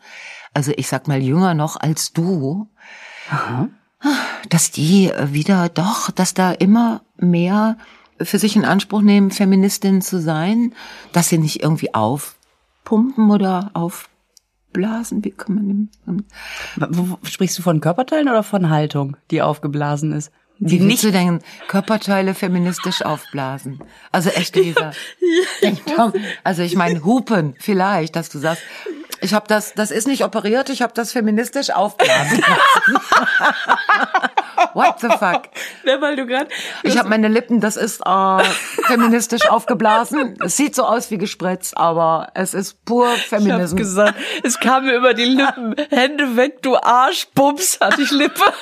also 0.52 0.72
ich 0.76 0.88
sag 0.88 1.06
mal 1.06 1.22
jünger 1.22 1.54
noch 1.54 1.76
als 1.76 2.12
du, 2.12 2.68
dass 4.48 4.70
die 4.70 5.10
äh, 5.10 5.32
wieder 5.32 5.68
doch, 5.68 6.10
dass 6.10 6.34
da 6.34 6.50
immer 6.52 7.02
mehr 7.16 7.78
für 8.20 8.38
sich 8.38 8.56
in 8.56 8.64
Anspruch 8.64 9.02
nehmen, 9.02 9.30
Feministin 9.30 10.00
zu 10.02 10.20
sein, 10.20 10.74
dass 11.12 11.28
sie 11.28 11.38
nicht 11.38 11.62
irgendwie 11.62 11.94
aufpumpen 11.94 13.30
oder 13.30 13.70
aufblasen, 13.74 15.24
wie 15.24 15.30
kann 15.30 15.54
man 15.54 15.90
dem, 16.06 16.24
sprichst 17.24 17.58
du 17.58 17.62
von 17.62 17.80
Körperteilen 17.80 18.28
oder 18.28 18.42
von 18.42 18.70
Haltung, 18.70 19.16
die 19.30 19.42
aufgeblasen 19.42 20.12
ist? 20.12 20.30
Die 20.58 20.80
Wie 20.80 20.84
nicht 20.84 21.02
du 21.02 21.10
denn 21.10 21.40
Körperteile 21.66 22.32
feministisch 22.32 23.02
aufblasen? 23.02 23.80
Also 24.12 24.30
echt, 24.30 24.54
Lisa. 24.56 24.92
Denk 25.62 25.84
doch. 25.86 26.12
Also 26.44 26.62
ich 26.62 26.76
meine, 26.76 27.04
Hupen 27.04 27.54
vielleicht, 27.58 28.14
dass 28.14 28.28
du 28.28 28.38
sagst, 28.38 28.62
ich 29.20 29.34
habe 29.34 29.46
das, 29.48 29.74
das 29.74 29.90
ist 29.90 30.06
nicht 30.06 30.24
operiert, 30.24 30.70
ich 30.70 30.82
habe 30.82 30.92
das 30.94 31.12
feministisch 31.12 31.70
aufblasen 31.70 32.38
lassen. 32.38 32.98
What 34.72 35.00
the 35.00 35.08
fuck? 35.08 35.42
Ja, 35.84 36.00
weil 36.00 36.16
du 36.16 36.26
gerade 36.26 36.48
Ich 36.82 36.96
habe 36.98 37.08
meine 37.08 37.28
Lippen, 37.28 37.60
das 37.60 37.76
ist 37.76 38.00
äh, 38.06 38.42
feministisch 38.86 39.46
aufgeblasen. 39.48 40.38
Es 40.42 40.56
sieht 40.56 40.74
so 40.74 40.84
aus 40.84 41.10
wie 41.10 41.18
gespritzt, 41.18 41.76
aber 41.76 42.28
es 42.34 42.54
ist 42.54 42.84
pur 42.84 43.06
Ich 43.14 43.20
hab's 43.20 43.28
Feminismus. 43.28 43.76
gesagt. 43.76 44.14
Es 44.42 44.58
kam 44.58 44.86
mir 44.86 44.94
über 44.96 45.12
die 45.14 45.24
Lippen. 45.26 45.74
Hände 45.90 46.36
weg, 46.36 46.62
du 46.62 46.76
Arsch, 46.76 47.28
Bums, 47.34 47.78
hatte 47.80 48.02
ich 48.02 48.10
Lippe. 48.10 48.40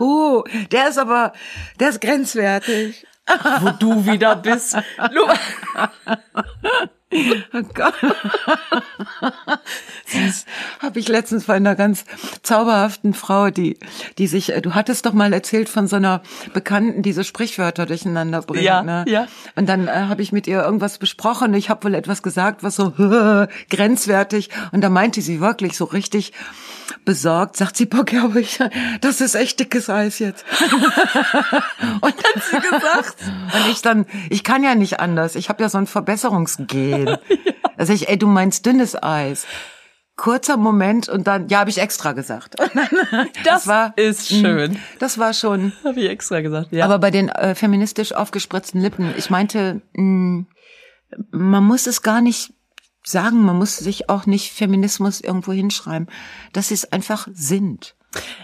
Uh, 0.00 0.42
der 0.72 0.88
ist 0.88 0.98
aber, 0.98 1.32
der 1.78 1.90
ist 1.90 2.00
grenzwertig. 2.00 3.06
wo 3.60 3.70
du 3.70 4.04
wieder 4.06 4.34
bist. 4.34 4.76
Oh 7.10 7.62
Gott. 7.74 7.94
Das 10.12 10.44
habe 10.80 10.98
ich 10.98 11.08
letztens 11.08 11.44
bei 11.44 11.54
einer 11.54 11.74
ganz 11.74 12.04
zauberhaften 12.42 13.14
Frau, 13.14 13.50
die, 13.50 13.78
die 14.18 14.26
sich, 14.26 14.52
äh, 14.52 14.60
du 14.60 14.74
hattest 14.74 15.06
doch 15.06 15.12
mal 15.12 15.32
erzählt 15.32 15.68
von 15.68 15.86
so 15.86 15.96
einer 15.96 16.22
Bekannten, 16.52 17.02
die 17.02 17.12
so 17.12 17.22
Sprichwörter 17.22 17.86
durcheinander 17.86 18.42
bringt. 18.42 18.64
Ja, 18.64 18.82
ne? 18.82 19.04
ja. 19.06 19.26
Und 19.56 19.68
dann 19.68 19.88
äh, 19.88 19.92
habe 19.92 20.22
ich 20.22 20.32
mit 20.32 20.46
ihr 20.46 20.62
irgendwas 20.62 20.98
besprochen. 20.98 21.54
Ich 21.54 21.70
habe 21.70 21.84
wohl 21.84 21.94
etwas 21.94 22.22
gesagt, 22.22 22.62
was 22.62 22.76
so 22.76 22.92
grenzwertig. 23.70 24.50
Und 24.72 24.82
da 24.82 24.90
meinte 24.90 25.22
sie 25.22 25.40
wirklich 25.40 25.76
so 25.76 25.84
richtig 25.84 26.32
besorgt, 27.04 27.56
sagt 27.56 27.76
sie, 27.76 27.86
Bock, 27.86 28.12
ja, 28.12 28.24
aber 28.24 28.36
ich, 28.36 28.58
das 29.00 29.20
ist 29.20 29.34
echt 29.34 29.60
dickes 29.60 29.88
Eis 29.90 30.18
jetzt. 30.18 30.44
und 32.00 32.14
hat 32.14 32.42
sie 32.50 32.58
gesagt. 32.60 33.16
Und 33.54 33.70
ich 33.70 33.82
dann, 33.82 34.06
ich 34.30 34.44
kann 34.44 34.62
ja 34.64 34.74
nicht 34.74 35.00
anders. 35.00 35.34
Ich 35.34 35.48
habe 35.48 35.62
ja 35.62 35.68
so 35.68 35.78
ein 35.78 35.86
Verbesserungsgen. 35.86 37.16
Also 37.76 37.92
ich, 37.92 38.08
ey, 38.08 38.18
du 38.18 38.26
meinst 38.26 38.66
dünnes 38.66 39.00
Eis. 39.00 39.46
Kurzer 40.16 40.56
Moment 40.56 41.08
und 41.08 41.28
dann, 41.28 41.46
ja, 41.46 41.60
habe 41.60 41.70
ich 41.70 41.78
extra 41.78 42.10
gesagt. 42.10 42.56
Das 43.44 43.68
ist 43.94 44.28
schön. 44.30 44.72
mh, 44.72 44.78
Das 44.98 45.16
war 45.18 45.32
schon. 45.32 45.72
Habe 45.84 46.00
ich 46.00 46.10
extra 46.10 46.40
gesagt. 46.40 46.72
Ja. 46.72 46.84
Aber 46.86 46.98
bei 46.98 47.12
den 47.12 47.28
äh, 47.28 47.54
feministisch 47.54 48.12
aufgespritzten 48.12 48.80
Lippen, 48.80 49.14
ich 49.16 49.30
meinte, 49.30 49.80
mh, 49.92 50.46
man 51.30 51.62
muss 51.64 51.86
es 51.86 52.02
gar 52.02 52.20
nicht 52.20 52.52
sagen, 53.10 53.42
man 53.44 53.56
muss 53.56 53.76
sich 53.76 54.08
auch 54.10 54.26
nicht 54.26 54.52
Feminismus 54.52 55.20
irgendwo 55.20 55.52
hinschreiben, 55.52 56.08
dass 56.52 56.68
sie 56.68 56.74
es 56.74 56.92
einfach 56.92 57.28
sind. 57.32 57.94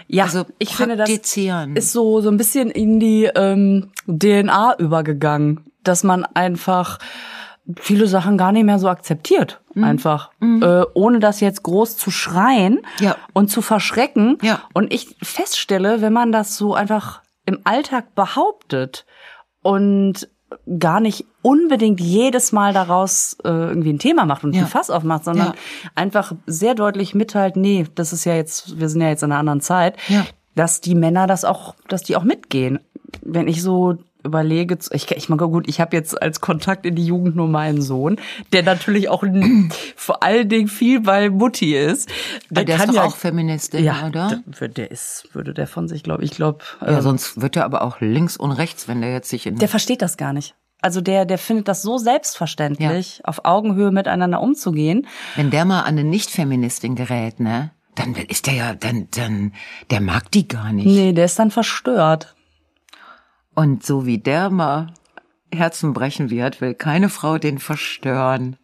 ja, 0.07 0.25
also 0.25 0.45
ich 0.59 0.75
finde, 0.75 0.95
das 0.95 1.09
ist 1.09 1.91
so 1.91 2.21
so 2.21 2.29
ein 2.29 2.37
bisschen 2.37 2.69
in 2.69 2.99
die 2.99 3.25
ähm, 3.35 3.91
DNA 4.07 4.75
übergegangen, 4.79 5.65
dass 5.83 6.03
man 6.03 6.23
einfach 6.35 6.99
viele 7.79 8.07
Sachen 8.07 8.37
gar 8.37 8.51
nicht 8.51 8.63
mehr 8.65 8.77
so 8.79 8.87
akzeptiert, 8.89 9.59
Mhm. 9.73 9.83
einfach, 9.83 10.29
äh, 10.41 10.83
ohne 10.93 11.19
das 11.19 11.39
jetzt 11.41 11.63
groß 11.63 11.97
zu 11.97 12.11
schreien 12.11 12.79
Ja. 12.99 13.15
und 13.33 13.49
zu 13.49 13.61
verschrecken. 13.63 14.37
Ja. 14.43 14.61
Und 14.73 14.93
ich 14.93 15.15
feststelle, 15.21 15.99
wenn 16.01 16.13
man 16.13 16.31
das 16.31 16.57
so 16.57 16.75
einfach 16.75 17.21
im 17.47 17.59
Alltag 17.63 18.13
behauptet 18.15 19.05
und 19.63 20.29
gar 20.79 20.99
nicht 20.99 21.25
unbedingt 21.41 21.99
jedes 21.99 22.51
Mal 22.51 22.73
daraus 22.73 23.37
äh, 23.43 23.49
irgendwie 23.49 23.91
ein 23.93 23.99
Thema 23.99 24.25
macht 24.25 24.43
und 24.43 24.53
Ja. 24.55 24.61
ein 24.63 24.67
Fass 24.67 24.89
aufmacht, 24.89 25.25
sondern 25.25 25.47
Ja. 25.47 25.53
einfach 25.95 26.33
sehr 26.45 26.75
deutlich 26.75 27.13
mitteilt, 27.15 27.55
nee, 27.55 27.85
das 27.95 28.13
ist 28.13 28.25
ja 28.25 28.35
jetzt, 28.35 28.79
wir 28.79 28.89
sind 28.89 29.01
ja 29.01 29.09
jetzt 29.09 29.23
in 29.23 29.31
einer 29.31 29.39
anderen 29.39 29.61
Zeit, 29.61 29.97
Ja. 30.07 30.25
dass 30.55 30.81
die 30.81 30.95
Männer 30.95 31.27
das 31.27 31.45
auch, 31.45 31.75
dass 31.87 32.03
die 32.03 32.15
auch 32.15 32.23
mitgehen. 32.23 32.79
Wenn 33.21 33.47
ich 33.47 33.61
so 33.61 33.97
überlege, 34.25 34.77
ich, 34.91 35.11
ich 35.11 35.29
meine, 35.29 35.47
gut, 35.47 35.67
ich 35.67 35.79
habe 35.79 35.95
jetzt 35.95 36.21
als 36.21 36.41
Kontakt 36.41 36.85
in 36.85 36.95
die 36.95 37.05
Jugend 37.05 37.35
nur 37.35 37.47
meinen 37.47 37.81
Sohn, 37.81 38.17
der 38.51 38.63
natürlich 38.63 39.09
auch 39.09 39.23
vor 39.95 40.23
allen 40.23 40.49
Dingen 40.49 40.67
viel 40.67 41.01
bei 41.01 41.29
Mutti 41.29 41.75
ist. 41.75 42.09
der 42.49 42.67
ist 42.67 42.77
kann 42.77 42.87
doch 42.89 42.95
ja, 42.95 43.03
auch 43.05 43.15
Feministin, 43.15 43.83
ja, 43.83 44.07
oder? 44.07 44.41
Der, 44.59 44.67
der 44.67 44.91
ist, 44.91 45.29
würde 45.33 45.53
der 45.53 45.67
von 45.67 45.87
sich, 45.87 46.03
glaube 46.03 46.23
ich, 46.23 46.31
glaube, 46.31 46.59
Ja, 46.81 47.01
sonst 47.01 47.41
wird 47.41 47.55
er 47.55 47.65
aber 47.65 47.83
auch 47.83 48.01
links 48.01 48.35
und 48.37 48.51
rechts, 48.51 48.87
wenn 48.87 49.01
der 49.01 49.13
jetzt 49.13 49.29
sich 49.29 49.45
in 49.45 49.55
der 49.55 49.69
versteht 49.69 50.01
das 50.01 50.17
gar 50.17 50.33
nicht. 50.33 50.55
Also 50.81 51.01
der, 51.01 51.25
der 51.25 51.37
findet 51.37 51.67
das 51.67 51.81
so 51.81 51.97
selbstverständlich, 51.97 53.21
auf 53.23 53.43
Augenhöhe 53.45 53.91
miteinander 53.91 54.41
umzugehen. 54.41 55.07
wenn 55.35 55.49
der 55.49 55.65
mal 55.65 55.81
an 55.81 55.97
eine 55.97 56.03
Nicht-Feministin 56.03 56.95
gerät, 56.95 57.39
ne, 57.39 57.71
dann 57.95 58.13
ist 58.15 58.47
der 58.47 58.53
ja, 58.53 58.73
dann, 58.73 59.07
dann, 59.15 59.53
der 59.89 60.01
mag 60.01 60.29
die 60.31 60.47
gar 60.47 60.71
nicht. 60.73 60.85
Nee, 60.85 61.13
der 61.13 61.25
ist 61.25 61.39
dann 61.39 61.49
verstört. 61.49 62.35
Und 63.55 63.85
so 63.85 64.05
wie 64.05 64.17
der 64.17 64.49
mal 64.49 64.93
Herzen 65.53 65.93
brechen 65.93 66.29
wird, 66.29 66.59
will 66.61 66.73
keine 66.73 67.09
Frau 67.09 67.37
den 67.37 67.59
verstören. 67.59 68.57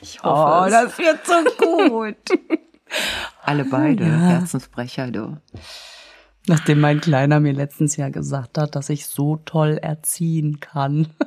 Ich 0.00 0.20
Oh, 0.22 0.62
es. 0.66 0.72
das 0.72 0.98
wird 0.98 1.26
so 1.26 1.88
gut. 1.88 2.16
Alle 3.42 3.64
beide 3.64 4.04
Herzensbrecher, 4.04 5.10
du. 5.10 5.36
Nachdem 6.46 6.78
mein 6.80 7.00
Kleiner 7.00 7.40
mir 7.40 7.52
letztens 7.52 7.96
ja 7.96 8.08
gesagt 8.08 8.58
hat, 8.58 8.76
dass 8.76 8.88
ich 8.88 9.06
so 9.08 9.36
toll 9.44 9.78
erziehen 9.82 10.60
kann. 10.60 11.08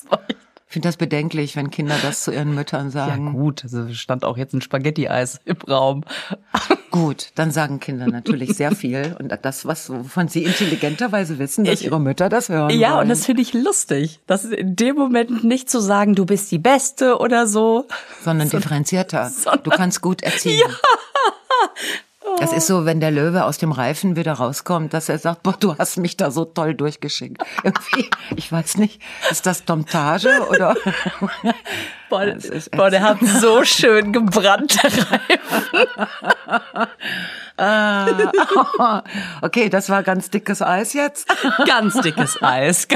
Das 0.00 0.10
war 0.12 0.20
echt- 0.28 0.38
Ich 0.70 0.74
finde 0.74 0.88
das 0.88 0.98
bedenklich, 0.98 1.56
wenn 1.56 1.70
Kinder 1.70 1.96
das 2.02 2.22
zu 2.24 2.30
ihren 2.30 2.54
Müttern 2.54 2.86
ja 2.88 2.90
sagen. 3.06 3.32
gut, 3.32 3.64
also 3.64 3.90
stand 3.94 4.22
auch 4.26 4.36
jetzt 4.36 4.52
ein 4.52 4.60
Spaghetti-Eis 4.60 5.40
im 5.46 5.56
Raum. 5.66 6.04
Gut, 6.90 7.30
dann 7.36 7.50
sagen 7.50 7.80
Kinder 7.80 8.06
natürlich 8.06 8.54
sehr 8.54 8.72
viel 8.72 9.16
und 9.18 9.32
das, 9.42 9.64
was 9.64 9.88
wovon 9.88 10.28
sie 10.28 10.44
intelligenterweise 10.44 11.38
wissen, 11.38 11.64
dass 11.64 11.80
Ich- 11.80 11.86
ihre 11.86 11.98
Mütter 11.98 12.28
das 12.28 12.50
hören 12.50 12.68
Ja, 12.78 12.90
wollen. 12.92 13.02
und 13.04 13.08
das 13.08 13.24
finde 13.24 13.40
ich 13.40 13.54
lustig. 13.54 14.20
Das 14.26 14.44
ist 14.44 14.52
in 14.52 14.76
dem 14.76 14.96
Moment 14.96 15.42
nicht 15.42 15.70
zu 15.70 15.80
sagen, 15.80 16.14
du 16.14 16.26
bist 16.26 16.50
die 16.52 16.58
Beste 16.58 17.16
oder 17.18 17.46
so. 17.46 17.86
sondern 18.22 18.50
differenzierter. 18.50 19.30
sondern- 19.34 19.62
du 19.64 19.70
kannst 19.70 20.02
gut 20.02 20.22
erziehen. 20.22 20.68
Das 22.40 22.52
ist 22.52 22.66
so, 22.68 22.84
wenn 22.84 23.00
der 23.00 23.10
Löwe 23.10 23.44
aus 23.44 23.58
dem 23.58 23.72
Reifen 23.72 24.14
wieder 24.14 24.34
rauskommt, 24.34 24.94
dass 24.94 25.08
er 25.08 25.18
sagt, 25.18 25.42
boah, 25.42 25.56
du 25.58 25.76
hast 25.76 25.96
mich 25.96 26.16
da 26.16 26.30
so 26.30 26.44
toll 26.44 26.74
durchgeschickt. 26.74 27.42
Irgendwie, 27.64 28.08
ich 28.36 28.52
weiß 28.52 28.76
nicht, 28.76 29.00
ist 29.30 29.46
das 29.46 29.64
Domtage 29.64 30.46
oder? 30.48 30.76
Boah, 32.10 32.24
boah 32.72 32.88
der 32.88 33.02
hat 33.02 33.18
so 33.20 33.64
schön 33.64 34.14
gebrannt, 34.14 34.82
der 34.82 34.90
Reifen. 37.58 38.32
Okay, 39.42 39.68
das 39.68 39.90
war 39.90 40.02
ganz 40.02 40.30
dickes 40.30 40.62
Eis 40.62 40.94
jetzt. 40.94 41.28
Ganz 41.66 42.00
dickes 42.00 42.42
Eis. 42.42 42.88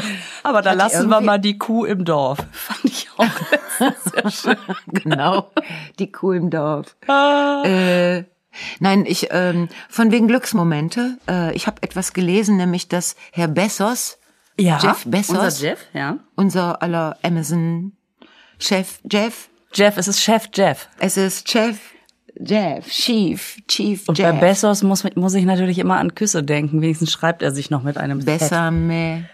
Aber 0.42 0.62
da 0.62 0.70
Hat 0.70 0.78
lassen 0.78 1.10
wir 1.10 1.20
mal 1.20 1.38
die 1.38 1.58
Kuh 1.58 1.84
im 1.84 2.06
Dorf. 2.06 2.38
Fand 2.52 2.84
ich 2.84 3.10
auch 3.18 3.26
sehr 4.14 4.30
schön. 4.30 4.56
genau, 4.86 5.50
die 5.98 6.10
Kuh 6.10 6.32
im 6.32 6.48
Dorf. 6.48 6.96
Äh, 7.06 8.24
nein, 8.80 9.04
ich 9.06 9.28
ähm, 9.30 9.68
von 9.88 10.10
wegen 10.12 10.28
Glücksmomente. 10.28 11.18
Äh, 11.28 11.54
ich 11.54 11.66
habe 11.66 11.82
etwas 11.82 12.12
gelesen, 12.12 12.56
nämlich 12.56 12.88
dass 12.88 13.16
Herr 13.32 13.48
Bezos, 13.48 14.18
Ja, 14.58 14.78
Jeff 14.78 15.04
Bezos, 15.06 15.36
unser 15.38 15.66
Jeff, 15.68 15.78
ja. 15.92 16.18
unser 16.36 16.82
aller 16.82 17.16
Amazon-Chef 17.22 19.00
Jeff, 19.10 19.48
Jeff, 19.74 19.96
es 19.96 20.08
ist 20.08 20.20
Chef 20.20 20.48
Jeff. 20.54 20.88
es 20.98 21.16
ist 21.16 21.50
Chef 21.50 21.78
Jeff, 22.40 22.86
Chief, 22.88 23.58
Chief 23.68 24.08
Und 24.08 24.18
Jeff. 24.18 24.32
bei 24.32 24.38
Bezos 24.40 24.82
muss, 24.82 25.04
muss 25.16 25.34
ich 25.34 25.44
natürlich 25.44 25.78
immer 25.78 25.98
an 25.98 26.14
Küsse 26.14 26.42
denken. 26.42 26.80
Wenigstens 26.80 27.12
schreibt 27.12 27.42
er 27.42 27.52
sich 27.52 27.68
noch 27.70 27.82
mit 27.82 27.98
einem 27.98 28.20
Z. 28.22 28.38
Besame 28.40 29.28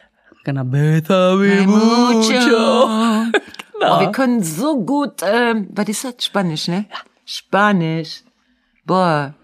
Genau. 0.45 0.65
Besame 0.65 1.67
mucho. 1.67 3.33
Genau. 3.81 3.97
Oh, 3.97 4.01
wir 4.01 4.11
können 4.11 4.43
so 4.43 4.85
gut, 4.85 5.23
ähm, 5.23 5.69
was 5.71 5.89
ist 5.89 6.03
das? 6.03 6.15
Spanisch, 6.25 6.67
ne? 6.67 6.87
Spanisch. 7.25 8.23
Boah. 8.89 9.35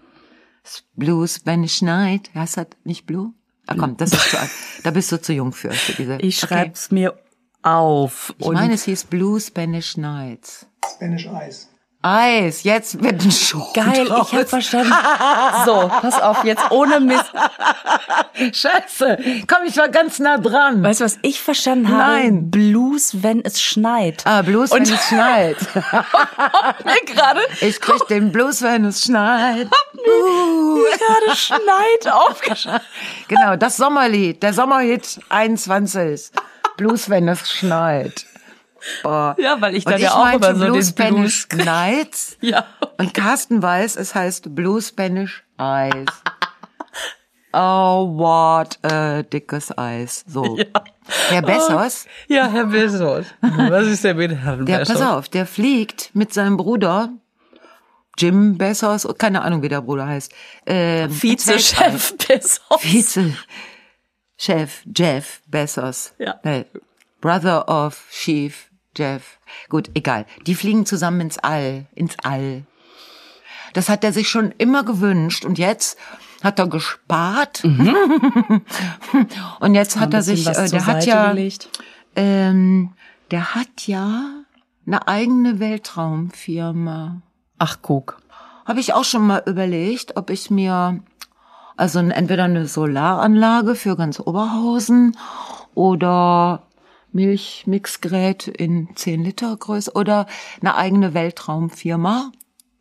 Blue 0.95 1.25
Spanish 1.27 1.81
Night. 1.81 2.31
Heißt 2.35 2.57
das 2.57 2.67
nicht 2.83 3.05
Blue? 3.05 3.33
Ah 3.67 3.75
komm, 3.77 3.95
das 3.97 4.11
ist 4.13 4.29
zu 4.31 4.39
alt. 4.39 4.49
Da 4.83 4.91
bist 4.91 5.11
du 5.11 5.21
zu 5.21 5.31
jung 5.33 5.51
für. 5.53 5.71
für 5.71 5.93
diese. 5.93 6.15
Ich 6.21 6.43
Okay. 6.43 6.53
schreib's 6.53 6.91
mir 6.91 7.17
auf. 7.61 8.33
Ich 8.37 8.47
meine, 8.47 8.73
es 8.73 8.83
hieß 8.83 9.05
Blue 9.05 9.39
Spanish 9.39 9.97
Nights. 9.97 10.67
Spanish 10.93 11.25
Ice. 11.47 11.67
Eis, 12.07 12.61
jetzt 12.63 13.01
wird 13.01 13.23
ein 13.25 13.31
Schuh 13.31 13.65
Geil, 13.73 14.05
draus. 14.05 14.27
ich 14.31 14.37
hab 14.37 14.47
verstanden. 14.49 14.93
So, 15.65 15.89
pass 16.01 16.21
auf, 16.21 16.43
jetzt 16.43 16.69
ohne 16.69 16.99
Mist. 16.99 17.31
Scheiße, 18.53 19.17
komm, 19.47 19.65
ich 19.65 19.75
war 19.77 19.89
ganz 19.89 20.19
nah 20.19 20.37
dran. 20.37 20.83
Weißt 20.83 20.99
du, 21.01 21.05
was 21.05 21.17
ich 21.23 21.41
verstanden 21.41 21.87
habe? 21.89 21.97
Nein. 21.97 22.51
Blues, 22.51 23.23
wenn 23.23 23.41
es 23.43 23.59
schneit. 23.59 24.21
Ah, 24.25 24.43
Blues, 24.43 24.69
wenn 24.71 24.83
Und- 24.83 24.91
es 24.91 25.07
schneit. 25.07 25.57
Mir 25.73 27.13
gerade 27.13 27.39
Ich 27.61 27.81
krieg 27.81 28.05
den 28.07 28.31
Blues, 28.31 28.61
wenn 28.61 28.85
es 28.85 29.01
schneit. 29.03 29.67
Uh. 29.95 30.75
gerade 31.25 31.35
schneit 31.35 32.13
aufgeschrieben. 32.13 32.81
Genau, 33.27 33.55
das 33.55 33.77
Sommerlied, 33.77 34.43
der 34.43 34.53
Sommerhit 34.53 35.19
21. 35.29 36.29
Blues, 36.77 37.09
wenn 37.09 37.27
es 37.29 37.49
schneit. 37.51 38.25
Boah. 39.03 39.35
Ja, 39.39 39.59
weil 39.61 39.75
ich 39.75 39.85
Und 39.85 39.93
dann 39.93 40.01
ja 40.01 40.13
auch 40.13 40.23
meinte 40.25 40.47
immer 40.47 40.55
so 40.59 40.65
Blues 40.65 40.95
den 40.95 41.15
Blues. 41.15 41.33
Spanish 41.33 41.65
Nights. 41.65 42.37
Ja. 42.41 42.65
Und 42.97 43.13
Carsten 43.13 43.61
weiß, 43.61 43.95
es 43.95 44.15
heißt 44.15 44.55
Blue 44.55 44.81
Spanish 44.81 45.43
Eyes. 45.59 46.05
Oh, 47.57 48.11
what 48.17 48.77
a 48.83 49.23
dickes 49.23 49.71
Eis. 49.77 50.25
So. 50.27 50.57
Herr 51.29 51.41
Bessos, 51.41 52.05
Ja, 52.27 52.49
Herr 52.49 52.65
Bezos. 52.65 53.27
Was 53.39 53.87
ist 53.87 54.03
denn 54.03 54.17
mit 54.17 54.31
Herrn 54.35 54.65
der, 54.65 54.79
Bezos? 54.79 54.99
pass 54.99 55.07
auf, 55.07 55.29
der 55.29 55.45
fliegt 55.45 56.09
mit 56.13 56.33
seinem 56.33 56.57
Bruder, 56.57 57.13
Jim 58.17 58.57
Bessos, 58.57 59.07
keine 59.17 59.41
Ahnung, 59.41 59.61
wie 59.61 59.69
der 59.69 59.79
Bruder 59.79 60.05
heißt. 60.05 60.33
Ähm. 60.65 61.09
Vize-Chef 61.09 62.17
Bezos. 62.17 62.59
Vize-Chef 62.79 64.81
Jeff 64.93 65.41
Bezos. 65.47 66.13
Ja. 66.17 66.37
Brother 67.21 67.69
of 67.69 68.03
Chief 68.11 68.69
Jeff. 68.95 69.39
Gut, 69.69 69.89
egal. 69.93 70.25
Die 70.45 70.55
fliegen 70.55 70.85
zusammen 70.85 71.21
ins 71.21 71.37
All, 71.39 71.85
ins 71.95 72.15
All. 72.23 72.63
Das 73.73 73.89
hat 73.89 74.03
er 74.03 74.13
sich 74.13 74.29
schon 74.29 74.53
immer 74.57 74.83
gewünscht 74.83 75.43
und 75.45 75.57
jetzt 75.57 75.97
hat 76.43 76.59
er 76.59 76.67
gespart. 76.67 77.63
und 79.59 79.75
jetzt 79.75 79.99
hat 79.99 80.13
er 80.13 80.19
Mhm. 80.19 80.23
sich, 80.23 80.47
äh, 80.47 80.69
der 80.69 80.85
hat 80.85 81.03
Seite 81.03 81.09
ja, 81.09 81.29
gelegt. 81.29 81.69
Ähm, 82.15 82.93
der 83.31 83.55
hat 83.55 83.87
ja 83.87 84.21
eine 84.87 85.07
eigene 85.07 85.59
Weltraumfirma. 85.59 87.21
Ach, 87.57 87.77
guck. 87.81 88.21
Habe 88.65 88.79
ich 88.79 88.93
auch 88.93 89.03
schon 89.03 89.27
mal 89.27 89.43
überlegt, 89.45 90.15
ob 90.17 90.29
ich 90.29 90.49
mir 90.49 90.99
also 91.77 91.99
entweder 91.99 92.45
eine 92.45 92.67
Solaranlage 92.67 93.75
für 93.75 93.95
ganz 93.97 94.19
Oberhausen 94.19 95.17
oder 95.73 96.63
Milchmixgerät 97.15 98.47
in 98.47 98.89
10 98.95 99.23
Liter 99.23 99.55
Größe 99.55 99.93
oder 99.93 100.27
eine 100.61 100.75
eigene 100.75 101.13
Weltraumfirma. 101.13 102.31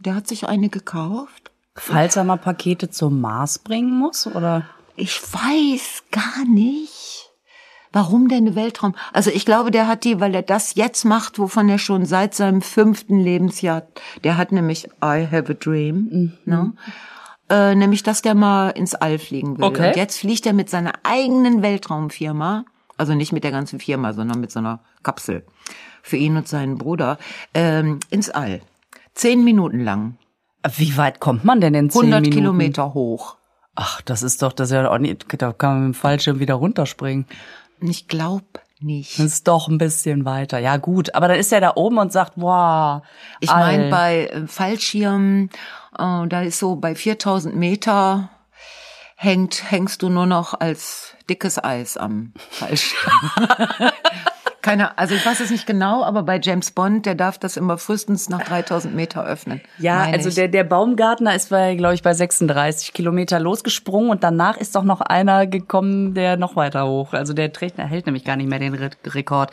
Der 0.00 0.16
hat 0.16 0.26
sich 0.26 0.46
eine 0.46 0.68
gekauft. 0.68 1.52
Falls 1.76 2.16
er 2.16 2.24
mal 2.24 2.36
Pakete 2.36 2.90
zum 2.90 3.20
Mars 3.20 3.58
bringen 3.58 3.96
muss, 3.96 4.26
oder? 4.26 4.66
Ich 4.96 5.20
weiß 5.22 6.04
gar 6.10 6.44
nicht. 6.46 7.30
Warum 7.92 8.28
denn 8.28 8.46
eine 8.46 8.56
Weltraum? 8.56 8.96
Also 9.12 9.30
ich 9.30 9.46
glaube, 9.46 9.70
der 9.70 9.86
hat 9.86 10.02
die, 10.02 10.20
weil 10.20 10.34
er 10.34 10.42
das 10.42 10.74
jetzt 10.74 11.04
macht, 11.04 11.38
wovon 11.38 11.68
er 11.68 11.78
schon 11.78 12.06
seit 12.06 12.34
seinem 12.34 12.60
fünften 12.60 13.20
Lebensjahr, 13.20 13.86
der 14.24 14.36
hat 14.36 14.50
nämlich 14.50 14.86
I 15.02 15.28
Have 15.30 15.52
a 15.52 15.54
Dream, 15.54 16.08
mhm. 16.10 16.32
ne? 16.44 16.72
Äh, 17.50 17.74
nämlich, 17.74 18.02
dass 18.02 18.22
der 18.22 18.34
mal 18.34 18.70
ins 18.70 18.94
All 18.94 19.18
fliegen 19.18 19.58
will. 19.58 19.64
Okay. 19.64 19.88
Und 19.88 19.96
jetzt 19.96 20.18
fliegt 20.18 20.46
er 20.46 20.54
mit 20.54 20.70
seiner 20.70 20.92
eigenen 21.04 21.62
Weltraumfirma, 21.62 22.64
also 22.96 23.14
nicht 23.14 23.32
mit 23.32 23.44
der 23.44 23.50
ganzen 23.50 23.80
Firma, 23.80 24.12
sondern 24.12 24.40
mit 24.40 24.50
so 24.50 24.58
einer 24.60 24.80
Kapsel 25.02 25.44
für 26.02 26.16
ihn 26.16 26.36
und 26.36 26.46
seinen 26.46 26.76
Bruder, 26.76 27.18
ähm, 27.54 28.00
ins 28.10 28.30
All. 28.30 28.60
Zehn 29.14 29.42
Minuten 29.42 29.80
lang. 29.80 30.18
Wie 30.76 30.96
weit 30.96 31.20
kommt 31.20 31.44
man 31.44 31.60
denn 31.60 31.74
in 31.74 31.90
zehn 31.90 32.02
100 32.02 32.20
Minuten? 32.20 32.36
Kilometer 32.36 32.94
hoch. 32.94 33.36
Ach, 33.74 34.00
das 34.02 34.22
ist 34.22 34.42
doch, 34.42 34.52
das 34.52 34.68
ist 34.68 34.74
ja 34.74 34.90
auch 34.90 34.98
nicht, 34.98 35.26
da 35.40 35.52
kann 35.52 35.70
man 35.70 35.86
mit 35.86 35.94
dem 35.94 35.98
Fallschirm 35.98 36.38
wieder 36.38 36.54
runterspringen. 36.54 37.26
Ich 37.80 38.06
glaub 38.06 38.42
nicht. 38.80 39.18
Das 39.18 39.26
ist 39.26 39.48
doch 39.48 39.68
ein 39.68 39.78
bisschen 39.78 40.24
weiter. 40.24 40.58
Ja, 40.58 40.76
gut. 40.76 41.14
Aber 41.14 41.28
dann 41.28 41.38
ist 41.38 41.52
er 41.52 41.60
da 41.60 41.72
oben 41.74 41.98
und 41.98 42.12
sagt, 42.12 42.32
wow. 42.36 43.02
Ich 43.40 43.50
meine, 43.50 43.88
bei 43.88 44.26
äh, 44.26 44.46
Fallschirmen, 44.46 45.50
äh, 45.98 46.26
da 46.28 46.42
ist 46.42 46.58
so 46.58 46.76
bei 46.76 46.94
4000 46.94 47.56
Meter 47.56 48.30
hängt, 49.24 49.70
hängst 49.70 50.02
du 50.02 50.08
nur 50.08 50.26
noch 50.26 50.58
als 50.60 51.14
dickes 51.28 51.62
Eis 51.62 51.96
am 51.96 52.32
Fallschirm. 52.50 53.12
Keine, 54.62 54.96
also 54.96 55.14
ich 55.14 55.26
weiß 55.26 55.40
es 55.40 55.50
nicht 55.50 55.66
genau, 55.66 56.02
aber 56.04 56.22
bei 56.22 56.40
James 56.42 56.70
Bond, 56.70 57.04
der 57.04 57.14
darf 57.14 57.36
das 57.36 57.58
immer 57.58 57.76
frühestens 57.76 58.30
nach 58.30 58.42
3000 58.42 58.94
Meter 58.94 59.22
öffnen. 59.22 59.60
Ja, 59.78 60.04
also 60.04 60.30
ich. 60.30 60.36
der, 60.36 60.48
der 60.48 60.64
Baumgartner 60.64 61.34
ist 61.34 61.50
bei, 61.50 61.74
glaube 61.74 61.94
ich, 61.94 62.02
bei 62.02 62.14
36 62.14 62.94
Kilometer 62.94 63.38
losgesprungen 63.40 64.10
und 64.10 64.24
danach 64.24 64.56
ist 64.56 64.74
doch 64.74 64.84
noch 64.84 65.02
einer 65.02 65.46
gekommen, 65.46 66.14
der 66.14 66.38
noch 66.38 66.56
weiter 66.56 66.86
hoch. 66.86 67.12
Also 67.12 67.34
der 67.34 67.52
trägt, 67.52 67.78
er 67.78 67.86
hält 67.86 68.06
nämlich 68.06 68.24
gar 68.24 68.36
nicht 68.36 68.48
mehr 68.48 68.58
den 68.58 68.74
Re 68.74 68.88
Rekord. 69.04 69.50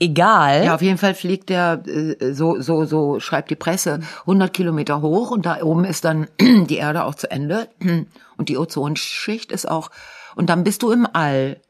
Egal. 0.00 0.64
Ja, 0.64 0.74
auf 0.74 0.82
jeden 0.82 0.98
Fall 0.98 1.14
fliegt 1.14 1.50
der, 1.50 1.82
äh, 1.86 2.32
so, 2.32 2.60
so, 2.60 2.86
so 2.86 3.20
schreibt 3.20 3.50
die 3.50 3.54
Presse, 3.54 4.00
100 4.22 4.52
Kilometer 4.52 5.02
hoch 5.02 5.30
und 5.30 5.44
da 5.44 5.62
oben 5.62 5.84
ist 5.84 6.06
dann 6.06 6.26
die 6.40 6.76
Erde 6.76 7.04
auch 7.04 7.14
zu 7.14 7.30
Ende 7.30 7.68
und 8.42 8.48
die 8.48 8.58
Ozonschicht 8.58 9.52
ist 9.52 9.68
auch, 9.68 9.92
und 10.34 10.50
dann 10.50 10.64
bist 10.64 10.82
du 10.82 10.90
im 10.90 11.06
All. 11.12 11.60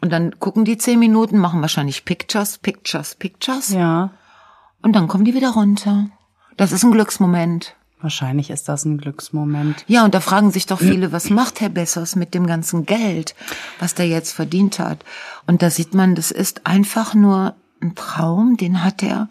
Und 0.00 0.10
dann 0.10 0.40
gucken 0.40 0.64
die 0.64 0.76
zehn 0.76 0.98
Minuten, 0.98 1.38
machen 1.38 1.60
wahrscheinlich 1.60 2.04
Pictures, 2.04 2.58
Pictures, 2.58 3.14
Pictures. 3.14 3.68
Ja. 3.68 4.10
Und 4.82 4.96
dann 4.96 5.06
kommen 5.06 5.24
die 5.24 5.34
wieder 5.34 5.50
runter. 5.50 6.08
Das 6.56 6.72
ist 6.72 6.82
ein 6.82 6.90
Glücksmoment. 6.90 7.76
Wahrscheinlich 8.00 8.50
ist 8.50 8.68
das 8.68 8.84
ein 8.84 8.98
Glücksmoment. 8.98 9.84
Ja, 9.86 10.04
und 10.04 10.12
da 10.12 10.18
fragen 10.18 10.50
sich 10.50 10.66
doch 10.66 10.80
viele, 10.80 11.12
was 11.12 11.30
macht 11.30 11.60
Herr 11.60 11.68
Bessers 11.68 12.16
mit 12.16 12.34
dem 12.34 12.48
ganzen 12.48 12.84
Geld, 12.84 13.36
was 13.78 13.94
der 13.94 14.08
jetzt 14.08 14.32
verdient 14.32 14.80
hat? 14.80 15.04
Und 15.46 15.62
da 15.62 15.70
sieht 15.70 15.94
man, 15.94 16.16
das 16.16 16.32
ist 16.32 16.66
einfach 16.66 17.14
nur 17.14 17.54
ein 17.80 17.94
Traum, 17.94 18.56
den 18.56 18.82
hat 18.82 19.04
er 19.04 19.28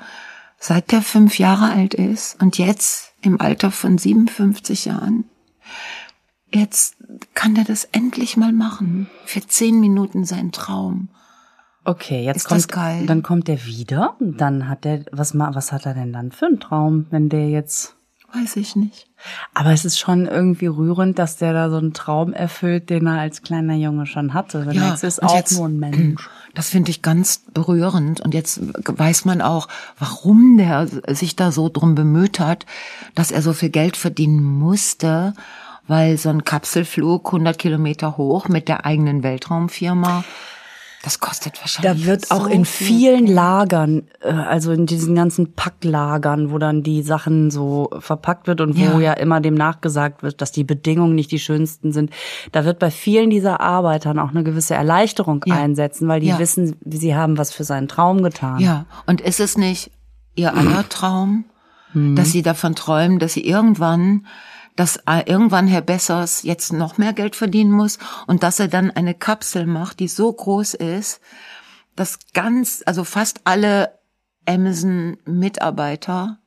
seit 0.57 0.93
er 0.93 1.01
fünf 1.01 1.37
Jahre 1.37 1.73
alt 1.73 1.95
ist 1.95 2.41
und 2.41 2.57
jetzt 2.57 3.11
im 3.21 3.41
Alter 3.41 3.71
von 3.71 3.97
57 3.97 4.85
Jahren. 4.85 5.25
Jetzt 6.53 6.95
kann 7.33 7.55
er 7.55 7.63
das 7.63 7.85
endlich 7.91 8.35
mal 8.37 8.51
machen. 8.51 9.09
Für 9.25 9.41
zehn 9.45 9.79
Minuten 9.79 10.25
sein 10.25 10.51
Traum. 10.51 11.09
Okay, 11.83 12.23
jetzt 12.25 12.37
Ist 12.37 12.47
kommt, 12.47 12.59
das 12.61 12.67
geil? 12.67 13.05
dann 13.07 13.23
kommt 13.23 13.49
er 13.49 13.65
wieder. 13.65 14.15
Dann 14.19 14.67
hat 14.67 14.85
er, 14.85 15.03
was, 15.11 15.37
was 15.37 15.71
hat 15.71 15.85
er 15.85 15.93
denn 15.93 16.13
dann 16.13 16.31
für 16.31 16.45
einen 16.47 16.59
Traum, 16.59 17.07
wenn 17.09 17.29
der 17.29 17.49
jetzt 17.49 17.95
Weiß 18.33 18.55
ich 18.55 18.77
nicht. 18.77 19.09
Aber 19.53 19.73
es 19.73 19.83
ist 19.83 19.99
schon 19.99 20.25
irgendwie 20.25 20.67
rührend, 20.67 21.19
dass 21.19 21.35
der 21.35 21.51
da 21.51 21.69
so 21.69 21.75
einen 21.75 21.91
Traum 21.91 22.31
erfüllt, 22.31 22.89
den 22.89 23.05
er 23.05 23.19
als 23.19 23.41
kleiner 23.41 23.75
Junge 23.75 24.05
schon 24.05 24.33
hatte. 24.33 24.63
Denn 24.63 24.81
jetzt 24.81 25.03
ist 25.03 25.21
auch 25.21 25.35
jetzt- 25.35 25.57
nur 25.57 25.67
ein 25.67 25.79
Mensch. 25.79 26.29
Das 26.53 26.69
finde 26.69 26.91
ich 26.91 27.01
ganz 27.01 27.41
berührend. 27.53 28.21
Und 28.21 28.33
jetzt 28.33 28.61
weiß 28.85 29.25
man 29.25 29.41
auch, 29.41 29.67
warum 29.99 30.55
der 30.55 30.87
sich 31.13 31.35
da 31.35 31.51
so 31.51 31.67
drum 31.67 31.93
bemüht 31.93 32.39
hat, 32.39 32.65
dass 33.15 33.31
er 33.31 33.41
so 33.41 33.51
viel 33.51 33.69
Geld 33.69 33.97
verdienen 33.97 34.41
musste, 34.41 35.33
weil 35.87 36.17
so 36.17 36.29
ein 36.29 36.43
Kapselflug 36.43 37.27
100 37.27 37.57
Kilometer 37.57 38.17
hoch 38.17 38.47
mit 38.47 38.67
der 38.67 38.85
eigenen 38.85 39.23
Weltraumfirma, 39.23 40.23
das 41.03 41.19
kostet 41.19 41.59
wahrscheinlich 41.59 42.03
Da 42.03 42.07
wird 42.07 42.29
auch 42.29 42.43
so 42.43 42.49
in 42.49 42.63
viel 42.63 42.87
vielen 42.97 43.25
Lagern, 43.25 44.03
äh, 44.19 44.31
also 44.31 44.71
in 44.71 44.85
diesen 44.85 45.15
ganzen 45.15 45.53
Packlagern, 45.53 46.51
wo 46.51 46.59
dann 46.59 46.83
die 46.83 47.01
Sachen 47.01 47.49
so 47.49 47.89
verpackt 47.99 48.45
wird 48.45 48.61
und 48.61 48.77
wo 48.77 48.99
Ja. 48.99 48.99
ja 48.99 49.13
immer 49.13 49.41
dem 49.41 49.55
nachgesagt 49.55 50.21
wird, 50.21 50.41
dass 50.41 50.51
die 50.51 50.63
Bedingungen 50.63 51.15
nicht 51.15 51.31
die 51.31 51.39
schönsten 51.39 51.91
sind, 51.91 52.11
da 52.51 52.65
wird 52.65 52.77
bei 52.77 52.91
vielen 52.91 53.31
dieser 53.31 53.61
Arbeitern 53.61 54.19
auch 54.19 54.29
eine 54.29 54.43
gewisse 54.43 54.75
Erleichterung 54.75 55.43
Ja. 55.47 55.55
einsetzen, 55.55 56.07
weil 56.07 56.19
die 56.19 56.27
Ja. 56.27 56.37
wissen, 56.37 56.75
sie 56.85 57.15
haben 57.15 57.39
was 57.39 57.51
für 57.51 57.63
seinen 57.63 57.87
Traum 57.87 58.21
getan. 58.21 58.59
Ja, 58.59 58.85
und 59.07 59.21
ist 59.21 59.39
es 59.39 59.57
nicht 59.57 59.89
ihr 60.35 60.55
aller 60.55 60.87
Traum, 60.87 61.45
dass 61.93 62.31
sie 62.31 62.43
davon 62.43 62.75
träumen, 62.75 63.17
dass 63.17 63.33
sie 63.33 63.43
irgendwann, 63.45 64.27
dass 64.75 64.97
äh, 65.07 65.23
irgendwann 65.25 65.67
Herr 65.67 65.81
Bessers 65.81 66.43
jetzt 66.43 66.73
noch 66.73 66.97
mehr 66.97 67.13
Geld 67.13 67.35
verdienen 67.35 67.71
muss 67.71 67.99
und 68.27 68.43
dass 68.43 68.59
er 68.59 68.67
dann 68.67 68.91
eine 68.91 69.13
Kapsel 69.13 69.65
macht, 69.65 69.99
die 69.99 70.07
so 70.07 70.31
groß 70.31 70.73
ist, 70.75 71.21
dass 71.95 72.19
ganz, 72.33 72.83
also 72.85 73.03
fast 73.03 73.41
alle 73.43 73.99
Amazon-Mitarbeiter 74.45 76.40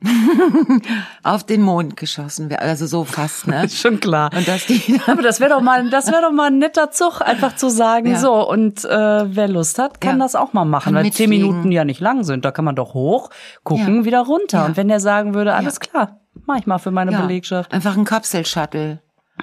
auf 1.22 1.44
den 1.44 1.62
Mond 1.62 1.96
geschossen 1.96 2.50
werden, 2.50 2.62
also 2.68 2.86
so 2.86 3.04
fast, 3.04 3.46
ne? 3.46 3.64
Ist 3.64 3.78
schon 3.80 4.00
klar. 4.00 4.30
Und 4.36 4.46
dass 4.46 4.66
die 4.66 5.00
Aber 5.06 5.22
das 5.22 5.40
wäre 5.40 5.50
doch 5.50 5.60
mal, 5.60 5.88
das 5.90 6.08
wäre 6.10 6.22
doch 6.22 6.32
mal 6.32 6.48
ein 6.48 6.58
netter 6.58 6.90
Zug, 6.90 7.20
einfach 7.20 7.56
zu 7.56 7.68
sagen, 7.70 8.08
Ja. 8.08 8.18
so 8.18 8.48
und 8.48 8.84
äh, 8.84 8.88
wer 9.36 9.48
Lust 9.48 9.78
hat, 9.78 10.00
kann 10.00 10.18
Ja. 10.18 10.24
das 10.24 10.34
auch 10.34 10.52
mal 10.52 10.64
machen, 10.64 10.94
Kann 10.94 11.04
weil 11.04 11.12
zehn. 11.12 11.30
Minuten 11.30 11.72
ja 11.72 11.84
nicht 11.84 12.00
lang 12.00 12.24
sind. 12.24 12.44
Da 12.44 12.50
kann 12.50 12.64
man 12.64 12.76
doch 12.76 12.94
hoch 12.94 13.30
gucken, 13.62 13.98
Ja. 13.98 14.04
wieder 14.04 14.20
runter. 14.20 14.64
Und 14.66 14.76
wenn 14.76 14.88
der 14.88 15.00
sagen 15.00 15.34
würde, 15.34 15.54
alles 15.54 15.80
klar, 15.80 16.20
mach 16.46 16.56
ich 16.58 16.66
mal 16.66 16.78
für 16.78 16.90
meine 16.90 17.12
Ja, 17.12 17.20
Belegschaft. 17.22 17.72
Einfach 17.72 17.96
ein 17.96 18.04
Kapselshuttle. 18.04 19.00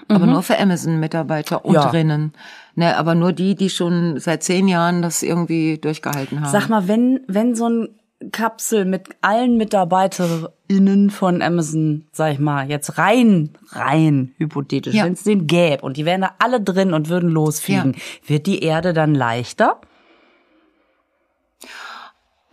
Aber 0.08 0.26
nur 0.26 0.42
für 0.42 0.58
Amazon-Mitarbeiter 0.58 1.66
und 1.66 1.72
Mhm. 1.72 1.76
Ja. 1.76 1.90
drinnen. 1.90 2.34
Ne, 2.76 2.96
aber 2.98 3.14
nur 3.14 3.34
die, 3.34 3.56
die 3.56 3.70
schon 3.70 4.18
seit 4.20 4.42
zehn 4.44 4.70
Jahren 4.70 5.02
das 5.02 5.22
irgendwie 5.22 5.78
durchgehalten 5.78 6.40
haben. 6.40 6.50
Sag 6.50 6.70
mal, 6.70 6.88
wenn 6.88 7.20
wenn 7.28 7.56
so 7.56 7.68
ein 7.68 7.90
Kapsel 8.32 8.86
mit 8.86 9.10
allen 9.22 9.58
MitarbeiterInnen 9.58 11.10
von 11.10 11.42
Amazon, 11.42 12.06
sag 12.12 12.34
ich 12.34 12.40
mal, 12.40 12.70
jetzt 12.70 12.98
rein, 12.98 13.50
rein 13.70 14.34
hypothetisch, 14.38 14.94
Ja. 14.96 15.06
wenn 15.06 15.14
es 15.14 15.24
den 15.24 15.48
gäbe 15.48 15.82
und 15.84 15.98
die 15.98 16.06
wären 16.06 16.22
da 16.22 16.36
alle 16.40 16.62
drin 16.62 16.94
und 16.94 17.10
würden 17.10 17.30
losfliegen, 17.30 17.96
wird 18.26 18.46
die 18.48 18.64
Erde 18.64 18.94
dann 18.94 19.16
leichter? 19.16 19.82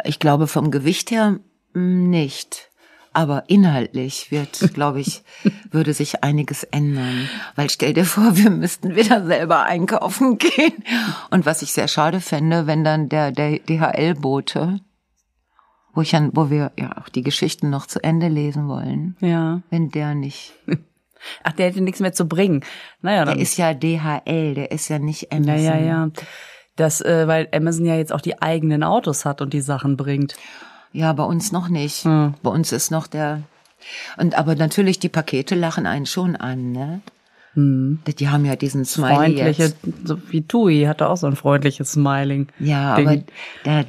Ich 0.05 0.19
glaube, 0.19 0.47
vom 0.47 0.71
Gewicht 0.71 1.11
her 1.11 1.39
mh, 1.75 1.81
nicht. 2.09 2.65
Aber 3.15 3.45
inhaltlich 3.49 4.31
wird, 4.31 4.71
glaube 4.75 5.01
ich, 5.01 5.23
würde 5.71 5.93
sich 5.93 6.23
einiges 6.23 6.63
ändern. 6.65 7.29
Weil 7.57 7.69
stell 7.71 7.95
dir 7.95 8.05
vor, 8.05 8.37
wir 8.37 8.51
müssten 8.51 8.95
wieder 8.95 9.25
selber 9.27 9.63
einkaufen 9.65 10.39
gehen. 10.39 10.85
Und 11.31 11.47
was 11.47 11.63
ich 11.63 11.73
sehr 11.73 11.89
schade 11.89 12.21
fände, 12.21 12.67
wenn 12.67 12.85
dann 12.85 13.09
der, 13.09 13.33
der 13.33 13.59
DHL-Bote, 13.59 14.81
wo 15.99 16.03
ich 16.03 16.15
an, 16.15 16.31
wo 16.33 16.49
wir 16.49 16.71
ja 16.79 16.97
auch 16.97 17.09
die 17.09 17.23
Geschichten 17.25 17.71
noch 17.71 17.87
zu 17.89 18.03
Ende 18.05 18.29
lesen 18.29 18.69
wollen, 18.69 19.17
Ja. 19.19 19.63
wenn 19.69 19.91
der 19.91 20.15
nicht 20.15 20.53
Ach, 21.43 21.51
der 21.51 21.67
hätte 21.67 21.81
nichts 21.81 21.99
mehr 21.99 22.13
zu 22.13 22.29
bringen. 22.29 22.63
Naja, 23.03 23.25
dann 23.25 23.35
Der 23.35 23.43
ist 23.43 23.57
ja 23.57 23.75
DHL, 23.75 24.55
der 24.55 24.71
ist 24.71 24.87
ja 24.89 25.01
nicht 25.01 25.33
Amazon. 25.33 25.57
Ja, 25.65 25.77
ja, 25.77 25.85
ja. 25.85 26.11
Das, 26.77 27.01
äh, 27.01 27.27
weil 27.27 27.49
Amazon 27.53 27.85
ja 27.85 27.97
jetzt 27.97 28.13
auch 28.13 28.21
die 28.21 28.41
eigenen 28.41 28.85
Autos 28.85 29.25
hat 29.25 29.43
und 29.43 29.53
die 29.53 29.61
Sachen 29.61 29.97
bringt. 29.97 30.37
Ja, 30.93 31.13
bei 31.15 31.25
uns 31.25 31.51
noch 31.51 31.69
nicht. 31.69 32.05
Hm. 32.05 32.35
Bei 32.45 32.51
uns 32.51 32.71
ist 32.71 32.93
noch 32.93 33.09
der. 33.09 33.43
Und 34.17 34.39
aber 34.39 34.55
natürlich 34.55 35.01
die 35.01 35.09
Pakete 35.09 35.57
lachen 35.57 35.87
einen 35.87 36.07
schon 36.07 36.37
an, 36.37 36.71
ne? 36.71 37.01
Die 37.57 38.29
haben 38.29 38.45
ja 38.45 38.55
diesen 38.55 38.85
Smiley 38.85 39.09
Hm. 39.11 39.17
Freundliche, 39.17 39.63
jetzt. 39.65 39.77
so 40.05 40.19
wie 40.31 40.43
Tui 40.43 40.85
hatte 40.85 41.09
auch 41.09 41.17
so 41.17 41.27
ein 41.27 41.35
freundliches 41.35 41.91
Smiling. 41.91 42.47
Ja, 42.61 42.95
Ding. 42.95 43.09
aber 43.09 43.23
der 43.65 43.85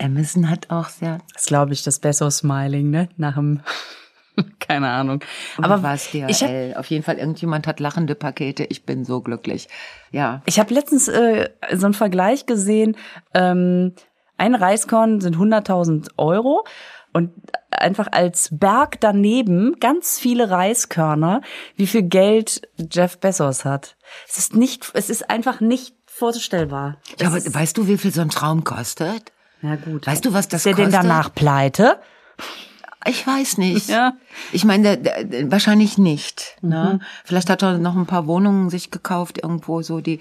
Amazon 0.00 0.50
hat 0.50 0.70
auch 0.70 0.88
sehr. 0.88 1.18
Das 1.32 1.42
ist, 1.42 1.48
glaube 1.48 1.72
ich, 1.72 1.82
das 1.82 1.98
bessere 1.98 2.30
Smiling, 2.30 2.90
ne? 2.90 3.08
Nach 3.16 3.34
dem 3.34 3.60
Keine 4.58 4.88
Ahnung. 4.90 5.24
Aber 5.56 5.74
Aber 5.74 5.82
was 5.82 6.10
DHL? 6.10 6.72
hab, 6.72 6.78
Auf 6.80 6.86
jeden 6.86 7.02
Fall, 7.02 7.16
irgendjemand 7.16 7.66
hat 7.66 7.80
lachende 7.80 8.14
Pakete. 8.14 8.64
Ich 8.64 8.84
bin 8.84 9.04
so 9.04 9.22
glücklich. 9.22 9.68
Ja. 10.10 10.42
ich 10.44 10.58
hab 10.60 10.70
letztens 10.70 11.08
äh, 11.08 11.48
so 11.72 11.86
einen 11.86 11.94
Vergleich 11.94 12.44
gesehen. 12.46 12.96
Ähm, 13.32 13.94
ein 14.36 14.54
Reiskorn 14.54 15.20
sind 15.22 15.36
100.000 15.36 16.10
Euro 16.18 16.66
und 17.14 17.32
einfach 17.70 18.08
als 18.12 18.50
Berg 18.52 19.00
daneben 19.00 19.76
ganz 19.80 20.18
viele 20.18 20.50
Reiskörner, 20.50 21.40
wie 21.76 21.86
viel 21.86 22.02
Geld 22.02 22.60
Jeff 22.90 23.18
Bezos 23.18 23.64
hat. 23.64 23.96
Es 24.28 24.36
ist 24.36 24.54
nicht, 24.54 24.90
es 24.92 25.08
ist 25.08 25.30
einfach 25.30 25.60
nicht 25.60 25.94
vorstellbar. 26.04 26.98
ja 27.18 27.28
aber 27.28 27.38
Es 27.38 27.54
weißt 27.54 27.78
du, 27.78 27.88
wie 27.88 27.96
viel 27.96 28.12
so 28.12 28.20
ein 28.20 28.28
Traum 28.28 28.64
kostet? 28.64 29.32
Ja 29.62 29.76
gut. 29.76 30.06
Weißt 30.06 30.24
du, 30.24 30.32
was 30.32 30.48
das 30.48 30.60
ist 30.60 30.66
der 30.66 30.74
denn 30.74 30.84
kostet? 30.86 31.02
danach 31.04 31.34
pleite? 31.34 31.98
Ich 33.08 33.24
weiß 33.24 33.58
nicht. 33.58 33.88
Ja. 33.88 34.14
Ich 34.50 34.64
meine, 34.64 34.98
der, 34.98 35.22
der, 35.22 35.52
wahrscheinlich 35.52 35.96
nicht. 35.96 36.56
Mhm. 36.60 36.68
Ne? 36.70 37.00
Vielleicht 37.24 37.48
hat 37.48 37.62
er 37.62 37.78
noch 37.78 37.94
ein 37.94 38.06
paar 38.06 38.26
Wohnungen 38.26 38.68
sich 38.68 38.90
gekauft 38.90 39.38
irgendwo 39.40 39.80
so 39.82 40.00
die, 40.00 40.18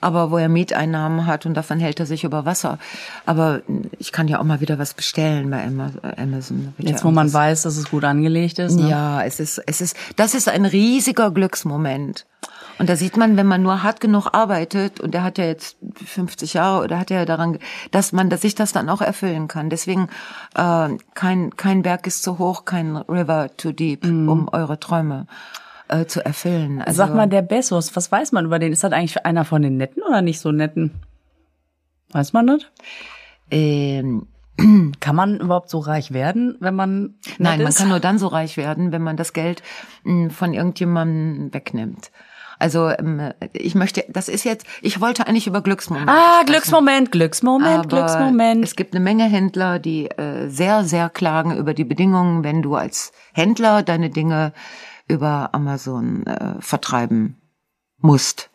aber 0.00 0.30
wo 0.30 0.38
er 0.38 0.48
Mieteinnahmen 0.48 1.26
hat 1.26 1.46
und 1.46 1.54
davon 1.54 1.80
hält 1.80 1.98
er 1.98 2.06
sich 2.06 2.22
über 2.22 2.44
Wasser. 2.44 2.78
Aber 3.26 3.62
ich 3.98 4.12
kann 4.12 4.28
ja 4.28 4.38
auch 4.38 4.44
mal 4.44 4.60
wieder 4.60 4.78
was 4.78 4.94
bestellen 4.94 5.50
bei 5.50 5.64
Ama- 5.64 5.90
Amazon. 6.16 6.72
Jetzt, 6.78 7.04
wo 7.04 7.10
man 7.10 7.32
weiß, 7.32 7.62
dass 7.62 7.76
es 7.76 7.90
gut 7.90 8.04
angelegt 8.04 8.60
ist. 8.60 8.76
Ne? 8.78 8.88
Ja, 8.88 9.22
es 9.24 9.40
ist, 9.40 9.58
es 9.66 9.80
ist, 9.80 9.96
das 10.14 10.34
ist 10.34 10.48
ein 10.48 10.64
riesiger 10.64 11.32
Glücksmoment. 11.32 12.24
Und 12.78 12.88
da 12.88 12.96
sieht 12.96 13.16
man, 13.16 13.36
wenn 13.36 13.46
man 13.46 13.62
nur 13.62 13.82
hart 13.82 14.00
genug 14.00 14.28
arbeitet, 14.32 15.00
und 15.00 15.14
er 15.14 15.24
hat 15.24 15.38
ja 15.38 15.44
jetzt 15.44 15.76
50 16.04 16.54
Jahre 16.54 16.84
oder 16.84 16.98
hat 16.98 17.10
ja 17.10 17.24
daran, 17.24 17.58
dass 17.90 18.12
man 18.12 18.30
dass 18.30 18.42
sich 18.42 18.54
das 18.54 18.72
dann 18.72 18.88
auch 18.88 19.00
erfüllen 19.00 19.48
kann. 19.48 19.68
Deswegen 19.70 20.08
äh, 20.54 20.88
kein 21.14 21.56
kein 21.56 21.82
Berg 21.82 22.06
ist 22.06 22.22
zu 22.22 22.38
hoch, 22.38 22.64
kein 22.64 22.96
River 22.96 23.50
too 23.56 23.72
deep, 23.72 24.04
um 24.04 24.48
eure 24.52 24.78
Träume 24.78 25.26
äh, 25.88 26.06
zu 26.06 26.24
erfüllen. 26.24 26.80
Also, 26.80 26.98
Sag 26.98 27.14
mal, 27.14 27.28
der 27.28 27.42
Bezos, 27.42 27.96
was 27.96 28.12
weiß 28.12 28.32
man 28.32 28.44
über 28.44 28.58
den? 28.58 28.72
Ist 28.72 28.84
das 28.84 28.92
eigentlich 28.92 29.24
einer 29.24 29.44
von 29.44 29.62
den 29.62 29.76
Netten 29.76 30.02
oder 30.02 30.22
nicht 30.22 30.40
so 30.40 30.52
Netten? 30.52 30.92
Weiß 32.10 32.32
man 32.32 32.46
das? 32.46 32.62
ähm, 33.50 34.26
Kann 35.00 35.14
man 35.16 35.38
überhaupt 35.38 35.70
so 35.70 35.78
reich 35.78 36.12
werden, 36.12 36.56
wenn 36.60 36.74
man 36.74 37.14
Nein, 37.38 37.60
man 37.60 37.68
ist? 37.68 37.78
kann 37.78 37.88
nur 37.88 38.00
dann 38.00 38.18
so 38.18 38.26
reich 38.26 38.56
werden, 38.56 38.90
wenn 38.92 39.02
man 39.02 39.16
das 39.16 39.32
Geld 39.32 39.62
mh, 40.04 40.30
von 40.30 40.52
irgendjemandem 40.52 41.54
wegnimmt. 41.54 42.10
Also 42.58 42.88
ähm, 42.90 43.32
ich 43.52 43.74
möchte, 43.74 44.04
das 44.08 44.28
ist 44.28 44.44
jetzt, 44.44 44.66
ich 44.82 45.00
wollte 45.00 45.26
eigentlich 45.26 45.46
über 45.46 45.60
Glücksmomente 45.62 46.12
Ah, 46.12 46.32
sprechen. 46.40 46.46
Glücksmoment, 46.46 47.12
Glücksmoment, 47.12 47.78
Aber 47.78 47.88
Glücksmoment. 47.88 48.64
Es 48.64 48.74
gibt 48.76 48.94
eine 48.94 49.04
Menge 49.04 49.24
Händler, 49.24 49.78
die 49.78 50.06
äh, 50.10 50.48
sehr, 50.48 50.84
sehr 50.84 51.08
klagen 51.08 51.56
über 51.56 51.72
die 51.74 51.84
Bedingungen, 51.84 52.42
wenn 52.44 52.62
du 52.62 52.74
als 52.74 53.12
Händler 53.32 53.82
deine 53.82 54.10
Dinge 54.10 54.52
über 55.06 55.50
Amazon 55.52 56.26
äh, 56.26 56.54
vertreiben 56.60 57.36
musst. 57.98 58.50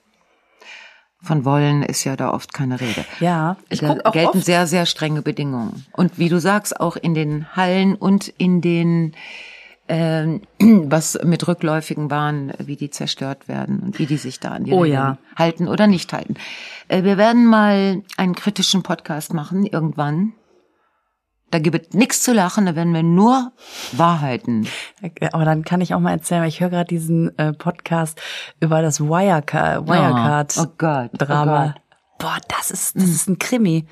Von 1.22 1.46
wollen 1.46 1.84
ist 1.84 2.04
ja 2.04 2.18
da 2.18 2.32
oft 2.34 2.54
keine 2.54 2.82
Rede. 2.82 3.06
Ja, 3.22 3.56
ich 3.70 3.80
da 3.80 3.88
guck 3.88 4.06
auch 4.06 4.12
gelten 4.12 4.38
oft. 4.40 4.46
sehr, 4.46 4.68
sehr 4.68 4.86
strenge 4.86 5.22
Bedingungen. 5.22 5.86
Und 5.94 6.20
wie 6.20 6.28
du 6.28 6.38
sagst, 6.42 6.78
auch 6.82 6.98
in 6.98 7.14
den 7.14 7.48
Hallen 7.56 7.96
und 7.96 8.28
in 8.28 8.60
den 8.60 9.14
was 10.60 11.20
mit 11.24 11.48
rückläufigen 11.48 12.08
Bahnen, 12.08 12.54
wie 12.60 12.76
die 12.76 12.90
zerstört 12.90 13.48
werden 13.48 13.80
und 13.80 14.00
wie 14.00 14.06
die 14.06 14.18
sich 14.18 14.40
da 14.40 14.52
an 14.52 14.64
die 14.64 14.72
Oh 14.72 14.86
ja. 14.86 15.18
halten 15.36 15.68
oder 15.68 15.88
nicht 15.88 16.14
halten. 16.14 16.36
Äh, 16.88 17.04
wir 17.04 17.18
werden 17.18 17.46
mal 17.46 18.02
einen 18.18 18.36
kritischen 18.36 18.84
Podcast 18.84 19.34
machen 19.34 19.66
irgendwann. 19.66 20.34
Da 21.52 21.60
gibt 21.60 21.80
es 21.90 21.94
nichts 21.94 22.24
zu 22.24 22.34
lachen, 22.34 22.66
da 22.66 22.76
werden 22.76 22.94
wir 22.96 23.04
nur 23.04 23.52
Wahrheiten. 23.92 24.68
Aber 25.34 25.46
dann 25.46 25.64
kann 25.64 25.82
ich 25.82 25.94
auch 25.94 26.00
mal 26.00 26.12
erzählen, 26.14 26.42
weil 26.42 26.50
ich 26.50 26.62
höre 26.62 26.70
gerade 26.72 26.88
diesen 26.88 27.38
äh, 27.38 27.54
Podcast 27.54 28.20
über 28.60 28.82
das 28.82 29.00
Wirecard, 29.00 29.88
Wirecard 29.88 30.56
Oh, 30.58 30.64
oh 30.64 30.74
Gott, 30.80 31.12
oh 31.14 31.18
Drama. 31.20 31.66
Gott. 31.68 31.82
Boah, 32.18 32.38
das 32.48 32.72
ist 32.72 32.96
das 32.96 33.04
ist 33.04 33.30
ein 33.30 33.38
Krimi. 33.38 33.86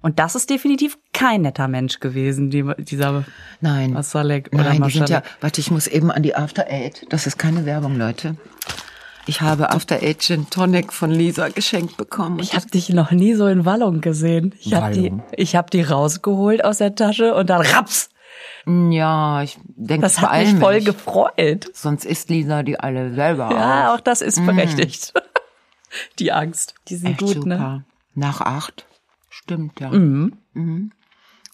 Und 0.00 0.18
das 0.18 0.34
ist 0.34 0.48
definitiv 0.50 0.98
kein 1.12 1.42
netter 1.42 1.68
Mensch 1.68 1.98
gewesen, 2.00 2.50
die, 2.50 2.64
dieser 2.78 3.24
Nein. 3.60 3.92
Masalek 3.92 4.50
oder 4.52 4.64
Nein, 4.64 4.82
die 4.82 4.90
sind 4.90 5.08
ja, 5.08 5.22
warte, 5.40 5.60
ich 5.60 5.70
muss 5.70 5.86
eben 5.86 6.10
an 6.10 6.22
die 6.22 6.34
After 6.36 6.66
Eight. 6.68 7.06
Das 7.10 7.26
ist 7.26 7.38
keine 7.38 7.64
Werbung, 7.66 7.96
Leute. 7.96 8.36
Ich 9.26 9.40
habe 9.42 9.70
After 9.70 9.96
Eight 10.02 10.22
Gin 10.22 10.48
Tonic 10.48 10.92
von 10.92 11.10
Lisa 11.10 11.48
geschenkt 11.48 11.96
bekommen. 11.96 12.38
Ich 12.38 12.54
habe 12.54 12.66
dich 12.66 12.88
noch 12.90 13.10
nie 13.10 13.34
so 13.34 13.46
in 13.46 13.64
Wallung 13.66 14.00
gesehen. 14.00 14.54
Ich 14.60 14.72
habe 14.72 14.94
die, 14.94 15.12
ich 15.36 15.54
habe 15.56 15.68
die 15.70 15.82
rausgeholt 15.82 16.64
aus 16.64 16.78
der 16.78 16.94
Tasche 16.94 17.34
und 17.34 17.50
dann 17.50 17.60
raps. 17.60 18.08
ja, 18.66 19.42
ich 19.42 19.58
denke 19.76 20.02
Das 20.02 20.20
hat 20.20 20.32
mich 20.40 20.54
voll 20.54 20.76
nicht. 20.76 20.86
gefreut. 20.86 21.68
Sonst 21.74 22.04
isst 22.06 22.30
Lisa 22.30 22.62
die 22.62 22.78
alle 22.80 23.12
selber 23.14 23.50
Ja, 23.52 23.92
auf. 23.92 23.98
auch 23.98 24.00
das 24.00 24.22
ist 24.22 24.44
berechtigt. 24.44 25.12
Die 26.18 26.32
Angst, 26.32 26.74
die 26.88 26.96
sind 26.96 27.12
Echt 27.12 27.20
gut, 27.20 27.28
super. 27.34 27.46
ne? 27.46 27.84
Nach 28.14 28.42
acht? 28.42 28.84
Stimmt, 29.42 29.80
ja. 29.80 29.90
Mhm. 29.90 30.92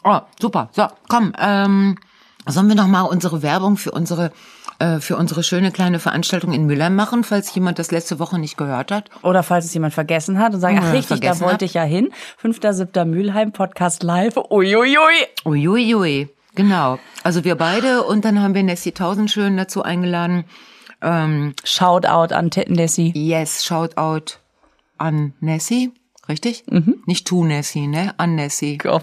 Oh, 0.02 0.20
super. 0.40 0.68
So, 0.72 0.86
komm, 1.08 1.32
ähm, 1.38 1.96
sollen 2.46 2.68
wir 2.68 2.74
noch 2.74 2.86
mal 2.88 3.02
unsere 3.02 3.42
Werbung 3.42 3.76
für 3.76 3.90
unsere 3.92 4.32
äh, 4.78 4.98
für 4.98 5.16
unsere 5.16 5.42
schöne 5.44 5.70
kleine 5.70 5.98
Veranstaltung 6.00 6.52
in 6.52 6.66
Mülheim 6.66 6.96
machen, 6.96 7.22
falls 7.24 7.54
jemand 7.54 7.78
das 7.78 7.90
letzte 7.92 8.18
Woche 8.18 8.38
nicht 8.38 8.56
gehört 8.56 8.90
hat? 8.90 9.08
Oder 9.22 9.42
falls 9.42 9.64
es 9.66 9.72
jemand 9.74 9.94
vergessen 9.94 10.38
hat 10.38 10.52
und 10.52 10.60
sagen, 10.60 10.78
ach 10.78 10.84
Oder 10.84 10.92
richtig, 10.94 11.20
da 11.20 11.38
wollte 11.40 11.54
hat. 11.54 11.62
ich 11.62 11.74
ja 11.74 11.84
hin. 11.84 12.10
5.7. 12.42 13.04
Mülheim, 13.04 13.52
Podcast 13.52 14.02
live. 14.02 14.36
Uiuiui. 14.36 14.96
Uiuiui, 15.44 16.28
genau. 16.56 16.98
Also 17.22 17.44
wir 17.44 17.54
beide 17.54 18.02
und 18.02 18.24
dann 18.24 18.40
haben 18.42 18.54
wir 18.54 18.64
Nessie 18.64 18.92
Tausendschön 18.92 19.56
dazu 19.56 19.82
eingeladen. 19.82 20.44
Ähm, 21.00 21.54
Shoutout 21.62 22.34
an 22.34 22.50
Nessie. 22.68 23.12
yes, 23.14 23.64
shout 23.64 23.96
out 23.96 24.40
an 24.98 25.34
Nessie, 25.40 25.92
richtig? 26.28 26.64
Nicht 27.06 27.26
to 27.26 27.44
Nessie, 27.44 27.86
ne? 27.86 28.14
An 28.18 28.34
Nessie. 28.34 28.78
Oh, 28.86 29.00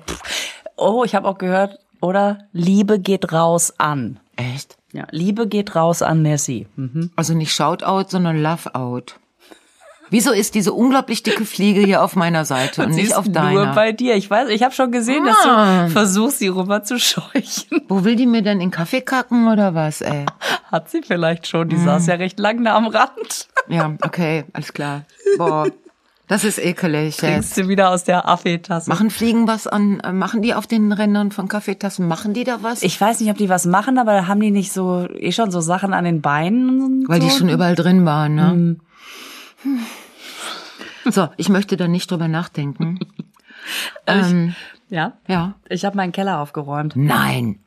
oh 0.77 1.03
ich 1.03 1.15
habe 1.15 1.27
auch 1.27 1.37
gehört, 1.37 1.79
oder? 2.01 2.39
Liebe 2.53 2.99
geht 2.99 3.31
raus 3.33 3.73
an. 3.77 4.19
Echt? 4.35 4.77
Ja, 4.93 5.07
Liebe 5.11 5.47
geht 5.47 5.75
raus 5.75 6.01
an 6.01 6.21
Nessie. 6.21 6.67
Mhm. 6.75 7.11
Also 7.15 7.33
nicht 7.33 7.53
shout 7.53 7.83
out, 7.83 8.09
sondern 8.11 8.41
love 8.41 8.73
out. 8.75 9.15
Wieso 10.09 10.31
ist 10.33 10.55
diese 10.55 10.73
unglaublich 10.73 11.23
dicke 11.23 11.45
Fliege 11.45 11.79
hier 11.79 12.03
auf 12.03 12.17
meiner 12.17 12.43
Seite 12.43 12.83
und 12.85 12.91
Sie 12.91 13.03
nicht 13.03 13.15
auf 13.15 13.25
nur 13.27 13.33
deiner? 13.33 13.73
bei 13.73 13.93
dir. 13.93 14.15
Ich 14.15 14.29
weiß, 14.29 14.49
ich 14.49 14.61
habe 14.63 14.73
schon 14.73 14.91
gesehen, 14.91 15.23
dass 15.23 15.37
Ah. 15.45 15.85
du 15.85 15.91
versuchst, 15.91 16.39
sie 16.39 16.49
rüber 16.49 16.83
zu 16.83 16.99
scheuchen. 16.99 17.81
Wo 17.87 18.03
will 18.03 18.17
die 18.17 18.25
mir 18.27 18.41
denn 18.41 18.53
in 18.59 18.67
den 18.67 18.71
Kaffee 18.71 18.99
kacken 18.99 19.47
oder 19.47 19.73
was, 19.73 20.01
ey? 20.01 20.25
Hat 20.69 20.89
sie 20.89 21.01
vielleicht 21.01 21.47
schon. 21.47 21.61
Hm. 21.61 21.69
Die 21.69 21.77
saß 21.77 22.07
ja 22.07 22.15
recht 22.15 22.39
lang 22.39 22.61
da 22.65 22.75
am 22.75 22.87
Rand. 22.87 23.47
Ja, 23.69 23.95
okay, 24.01 24.43
alles 24.51 24.73
klar. 24.73 25.03
Boah, 25.37 25.67
das 26.31 26.45
ist 26.45 26.59
ekelig. 26.59 27.17
Trinkst 27.17 27.57
Jetzt. 27.57 27.57
du 27.57 27.67
wieder 27.67 27.89
aus 27.89 28.05
der 28.05 28.25
Affee-Tasse. 28.27 28.89
Machen 28.89 29.09
Fliegen 29.09 29.47
was 29.47 29.67
an, 29.67 29.99
äh, 29.99 30.13
machen 30.13 30.41
die 30.41 30.53
auf 30.53 30.65
den 30.65 30.93
Rändern 30.93 31.31
von 31.31 31.49
Kaffeetassen, 31.49 32.07
machen 32.07 32.33
die 32.33 32.45
da 32.45 32.63
was? 32.63 32.83
Ich 32.83 32.99
weiß 32.99 33.19
nicht, 33.19 33.29
ob 33.29 33.37
die 33.37 33.49
was 33.49 33.65
machen, 33.65 33.97
aber 33.97 34.27
haben 34.27 34.39
die 34.39 34.51
nicht 34.51 34.71
so 34.71 35.07
eh 35.09 35.33
schon 35.33 35.51
so 35.51 35.59
Sachen 35.59 35.93
an 35.93 36.05
den 36.05 36.21
Beinen? 36.21 36.81
Und 36.81 37.09
Weil 37.09 37.21
so? 37.21 37.27
die 37.27 37.33
schon 37.33 37.49
überall 37.49 37.75
drin 37.75 38.05
waren, 38.05 38.35
ne? 38.35 38.77
So, 41.09 41.27
ich 41.35 41.49
möchte 41.49 41.75
da 41.77 41.87
nicht 41.89 42.09
drüber 42.11 42.27
nachdenken. 42.29 42.99
ähm, 44.07 44.55
Ja. 44.89 45.13
ja. 45.27 45.55
Ich 45.67 45.83
habe 45.83 45.97
meinen 45.97 46.11
Keller 46.13 46.39
aufgeräumt. 46.39 46.95
Nein. 46.95 47.59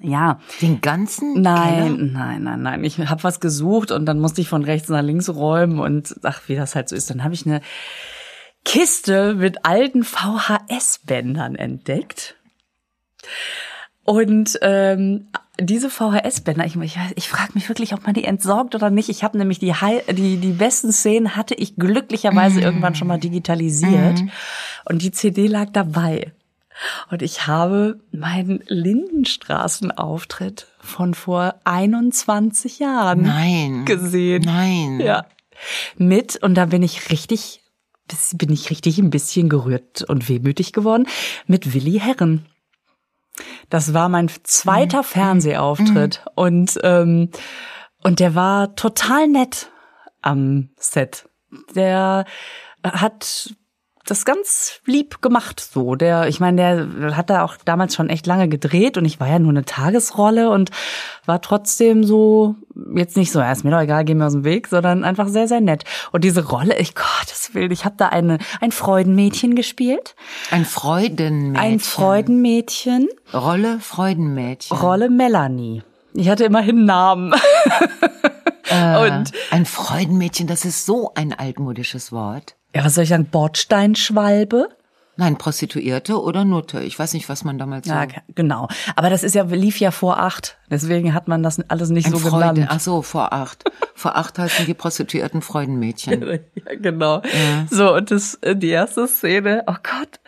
Ja. 0.00 0.40
Den 0.60 0.80
ganzen 0.80 1.40
Nein, 1.40 1.96
Keller? 1.96 2.12
nein, 2.12 2.42
nein, 2.42 2.62
nein. 2.62 2.84
Ich 2.84 2.98
habe 2.98 3.22
was 3.22 3.40
gesucht 3.40 3.90
und 3.90 4.06
dann 4.06 4.18
musste 4.18 4.40
ich 4.40 4.48
von 4.48 4.64
rechts 4.64 4.88
nach 4.88 5.02
links 5.02 5.28
räumen 5.28 5.78
und 5.78 6.14
ach, 6.22 6.42
wie 6.46 6.56
das 6.56 6.74
halt 6.74 6.88
so 6.88 6.96
ist. 6.96 7.10
Dann 7.10 7.24
habe 7.24 7.34
ich 7.34 7.46
eine 7.46 7.60
Kiste 8.64 9.34
mit 9.34 9.64
alten 9.64 10.04
VHS-Bändern 10.04 11.54
entdeckt. 11.54 12.36
Und 14.04 14.58
ähm, 14.62 15.28
diese 15.60 15.88
VHS-Bänder, 15.88 16.64
ich, 16.66 16.76
ich, 16.76 16.98
ich 17.14 17.28
frage 17.28 17.52
mich 17.54 17.68
wirklich, 17.68 17.94
ob 17.94 18.04
man 18.04 18.14
die 18.14 18.24
entsorgt 18.24 18.74
oder 18.74 18.90
nicht. 18.90 19.08
Ich 19.08 19.22
habe 19.22 19.38
nämlich 19.38 19.58
die, 19.58 19.72
die 20.10 20.36
die 20.38 20.52
besten 20.52 20.92
Szenen 20.92 21.36
hatte 21.36 21.54
ich 21.54 21.76
glücklicherweise 21.76 22.60
irgendwann 22.60 22.94
schon 22.94 23.08
mal 23.08 23.18
digitalisiert 23.20 24.20
und 24.84 25.02
die 25.02 25.12
CD 25.12 25.46
lag 25.46 25.70
dabei. 25.72 26.32
Und 27.10 27.22
ich 27.22 27.46
habe 27.46 28.00
meinen 28.10 28.62
Lindenstraßenauftritt 28.66 30.66
von 30.78 31.14
vor 31.14 31.54
21 31.64 32.80
Jahren 32.80 33.22
Nein. 33.22 33.84
gesehen. 33.84 34.42
Nein. 34.44 35.00
Ja. 35.00 35.26
Mit, 35.96 36.36
und 36.42 36.54
da 36.54 36.66
bin 36.66 36.82
ich 36.82 37.10
richtig, 37.10 37.62
bin 38.32 38.52
ich 38.52 38.70
richtig 38.70 38.98
ein 38.98 39.10
bisschen 39.10 39.48
gerührt 39.48 40.02
und 40.02 40.28
wehmütig 40.28 40.72
geworden, 40.72 41.06
mit 41.46 41.74
Willi 41.74 42.00
Herren. 42.00 42.46
Das 43.70 43.94
war 43.94 44.08
mein 44.08 44.30
zweiter 44.44 45.02
Fernsehauftritt 45.02 46.24
und 46.34 46.78
ähm, 46.82 47.30
und 48.04 48.20
der 48.20 48.34
war 48.34 48.76
total 48.76 49.26
nett 49.26 49.72
am 50.20 50.68
Set. 50.76 51.26
Der 51.74 52.26
hat 52.84 53.54
das 54.04 54.24
ganz 54.24 54.80
lieb 54.84 55.22
gemacht 55.22 55.60
so. 55.60 55.94
Der, 55.94 56.28
ich 56.28 56.40
meine, 56.40 56.88
der 56.98 57.16
hat 57.16 57.30
da 57.30 57.42
auch 57.42 57.56
damals 57.64 57.94
schon 57.94 58.10
echt 58.10 58.26
lange 58.26 58.48
gedreht 58.48 58.96
und 58.98 59.04
ich 59.04 59.20
war 59.20 59.28
ja 59.28 59.38
nur 59.38 59.50
eine 59.50 59.64
Tagesrolle 59.64 60.50
und 60.50 60.70
war 61.26 61.40
trotzdem 61.40 62.04
so, 62.04 62.54
jetzt 62.94 63.16
nicht 63.16 63.32
so, 63.32 63.40
ja, 63.40 63.50
ist 63.50 63.64
mir 63.64 63.70
doch 63.70 63.80
egal, 63.80 64.04
geh 64.04 64.14
mir 64.14 64.26
aus 64.26 64.32
dem 64.32 64.44
Weg, 64.44 64.68
sondern 64.68 65.04
einfach 65.04 65.28
sehr, 65.28 65.48
sehr 65.48 65.60
nett. 65.60 65.84
Und 66.12 66.24
diese 66.24 66.46
Rolle, 66.46 66.78
ich 66.78 66.94
Gottes 66.94 67.54
Willen, 67.54 67.70
ich 67.70 67.84
habe 67.84 67.94
da 67.96 68.08
eine, 68.08 68.38
ein 68.60 68.72
Freudenmädchen 68.72 69.54
gespielt. 69.54 70.14
Ein 70.50 70.64
Freudenmädchen. 70.64 71.56
Ein 71.56 71.80
Freudenmädchen. 71.80 73.08
Rolle 73.32 73.80
Freudenmädchen. 73.80 74.76
Rolle 74.76 75.08
Melanie. 75.08 75.82
Ich 76.12 76.28
hatte 76.28 76.44
immerhin 76.44 76.76
einen 76.78 76.84
Namen. 76.86 77.34
Äh, 78.70 78.96
und 78.96 79.32
ein 79.50 79.66
Freudenmädchen, 79.66 80.46
das 80.46 80.64
ist 80.64 80.86
so 80.86 81.12
ein 81.14 81.34
altmodisches 81.34 82.12
Wort. 82.12 82.56
Ja, 82.74 82.84
was 82.84 82.94
soll 82.94 83.04
ich 83.04 83.10
sagen, 83.10 83.26
Bordsteinschwalbe? 83.26 84.68
Nein, 85.16 85.38
Prostituierte 85.38 86.20
oder 86.20 86.44
Nutte. 86.44 86.80
Ich 86.82 86.98
weiß 86.98 87.14
nicht, 87.14 87.28
was 87.28 87.44
man 87.44 87.56
damals 87.56 87.86
so. 87.86 87.92
Ja, 87.94 88.06
genau. 88.34 88.66
Aber 88.96 89.10
das 89.10 89.22
ist 89.22 89.36
ja, 89.36 89.44
lief 89.44 89.78
ja 89.78 89.92
vor 89.92 90.18
acht. 90.18 90.58
Deswegen 90.70 91.14
hat 91.14 91.28
man 91.28 91.44
das 91.44 91.60
alles 91.70 91.90
nicht 91.90 92.06
Ein 92.06 92.12
so 92.12 92.18
Freude. 92.18 92.54
genannt. 92.54 92.68
Ach 92.68 92.80
so, 92.80 93.00
vor 93.02 93.32
acht. 93.32 93.62
vor 93.94 94.16
acht 94.16 94.38
heißen 94.40 94.66
die 94.66 94.74
Prostituierten 94.74 95.40
Freudenmädchen. 95.40 96.22
Ja, 96.66 96.74
genau. 96.80 97.22
So, 97.70 97.94
und 97.94 98.10
das, 98.10 98.34
äh, 98.36 98.56
die 98.56 98.70
erste 98.70 99.06
Szene, 99.06 99.62
oh 99.66 99.74
Gott, 99.82 100.18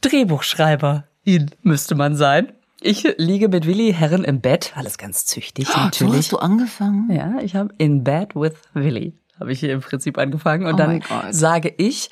Drehbuchschreiber, 0.00 1.04
ihn 1.24 1.50
müsste 1.62 1.94
man 1.94 2.16
sein. 2.16 2.52
Ich 2.80 3.06
liege 3.18 3.48
mit 3.48 3.66
Willi 3.66 3.92
Herren 3.92 4.24
im 4.24 4.40
Bett, 4.40 4.72
alles 4.76 4.98
ganz 4.98 5.24
züchtig 5.26 5.66
So 5.72 5.78
natürlich. 5.78 6.16
hast 6.16 6.32
du 6.32 6.38
angefangen? 6.38 7.10
Ja, 7.12 7.34
ich 7.42 7.54
habe 7.54 7.74
In 7.78 8.04
Bed 8.04 8.34
with 8.34 8.54
Willy, 8.74 9.14
habe 9.38 9.52
ich 9.52 9.60
hier 9.60 9.72
im 9.72 9.80
Prinzip 9.80 10.18
angefangen. 10.18 10.66
Und 10.66 10.74
Oh 10.74 10.76
dann 10.76 11.02
sage 11.30 11.72
ich, 11.76 12.10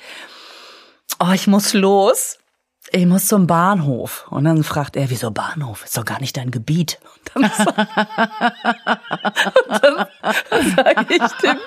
oh, 1.19 1.31
ich 1.33 1.47
muss 1.47 1.73
los. 1.73 2.37
Ich 2.91 3.05
muss 3.05 3.27
zum 3.27 3.45
Bahnhof. 3.47 4.27
Und 4.29 4.45
dann 4.45 4.63
fragt 4.63 4.95
er, 4.95 5.09
wieso 5.09 5.31
Bahnhof? 5.31 5.83
Ist 5.85 5.97
doch 5.97 6.05
gar 6.05 6.21
nicht 6.21 6.37
dein 6.37 6.51
Gebiet. 6.51 6.99
Und 7.33 7.33
dann, 7.33 7.43
und 9.69 9.83
dann 9.83 10.07
sage 10.75 11.05
ich 11.09 11.31
den 11.41 11.57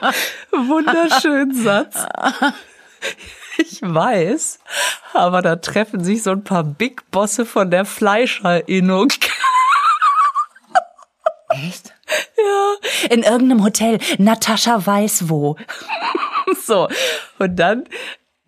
wunderschönen 0.69 1.55
Satz. 1.55 2.07
Ich 3.59 3.83
weiß, 3.83 4.61
aber 5.15 5.43
da 5.43 5.57
treffen 5.57 6.05
sich 6.05 6.23
so 6.23 6.31
ein 6.31 6.45
paar 6.45 6.63
Big 6.63 7.11
Bosse 7.11 7.45
von 7.45 7.73
der 7.73 7.85
Fleischerinnung. 7.85 9.09
Echt? 11.49 11.93
Ja, 12.37 12.68
in 13.11 13.23
irgendeinem 13.23 13.65
Hotel. 13.65 13.99
Natascha 14.19 14.87
weiß 14.87 15.29
wo. 15.29 15.57
so. 16.65 16.89
Und 17.39 17.57
dann 17.57 17.85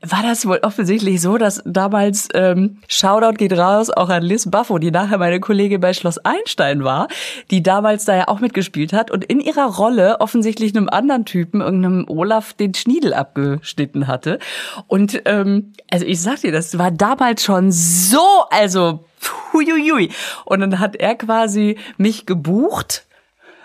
war 0.02 0.22
das 0.22 0.46
wohl 0.46 0.58
offensichtlich 0.62 1.20
so, 1.20 1.36
dass 1.36 1.62
damals 1.66 2.28
ähm, 2.32 2.78
Shoutout 2.88 3.34
geht 3.36 3.52
raus 3.52 3.90
auch 3.90 4.08
an 4.08 4.22
Liz 4.22 4.50
Buffo, 4.50 4.78
die 4.78 4.90
nachher 4.90 5.18
meine 5.18 5.40
Kollegin 5.40 5.80
bei 5.80 5.92
Schloss 5.92 6.18
Einstein 6.18 6.84
war, 6.84 7.08
die 7.50 7.62
damals 7.62 8.06
da 8.06 8.16
ja 8.16 8.28
auch 8.28 8.40
mitgespielt 8.40 8.92
hat 8.92 9.10
und 9.10 9.24
in 9.24 9.40
ihrer 9.40 9.66
Rolle 9.66 10.20
offensichtlich 10.20 10.74
einem 10.74 10.88
anderen 10.88 11.26
Typen, 11.26 11.60
irgendeinem 11.60 12.06
Olaf, 12.08 12.54
den 12.54 12.72
Schniedel 12.72 13.12
abgeschnitten 13.12 14.06
hatte. 14.06 14.38
Und 14.86 15.20
ähm, 15.26 15.74
also 15.90 16.06
ich 16.06 16.20
sag 16.22 16.40
dir, 16.40 16.52
das 16.52 16.78
war 16.78 16.90
damals 16.90 17.44
schon 17.44 17.70
so, 17.70 18.24
also 18.50 19.04
huiuiui. 19.52 20.10
Und 20.46 20.60
dann 20.60 20.78
hat 20.78 20.96
er 20.96 21.14
quasi 21.14 21.76
mich 21.98 22.24
gebucht 22.24 23.04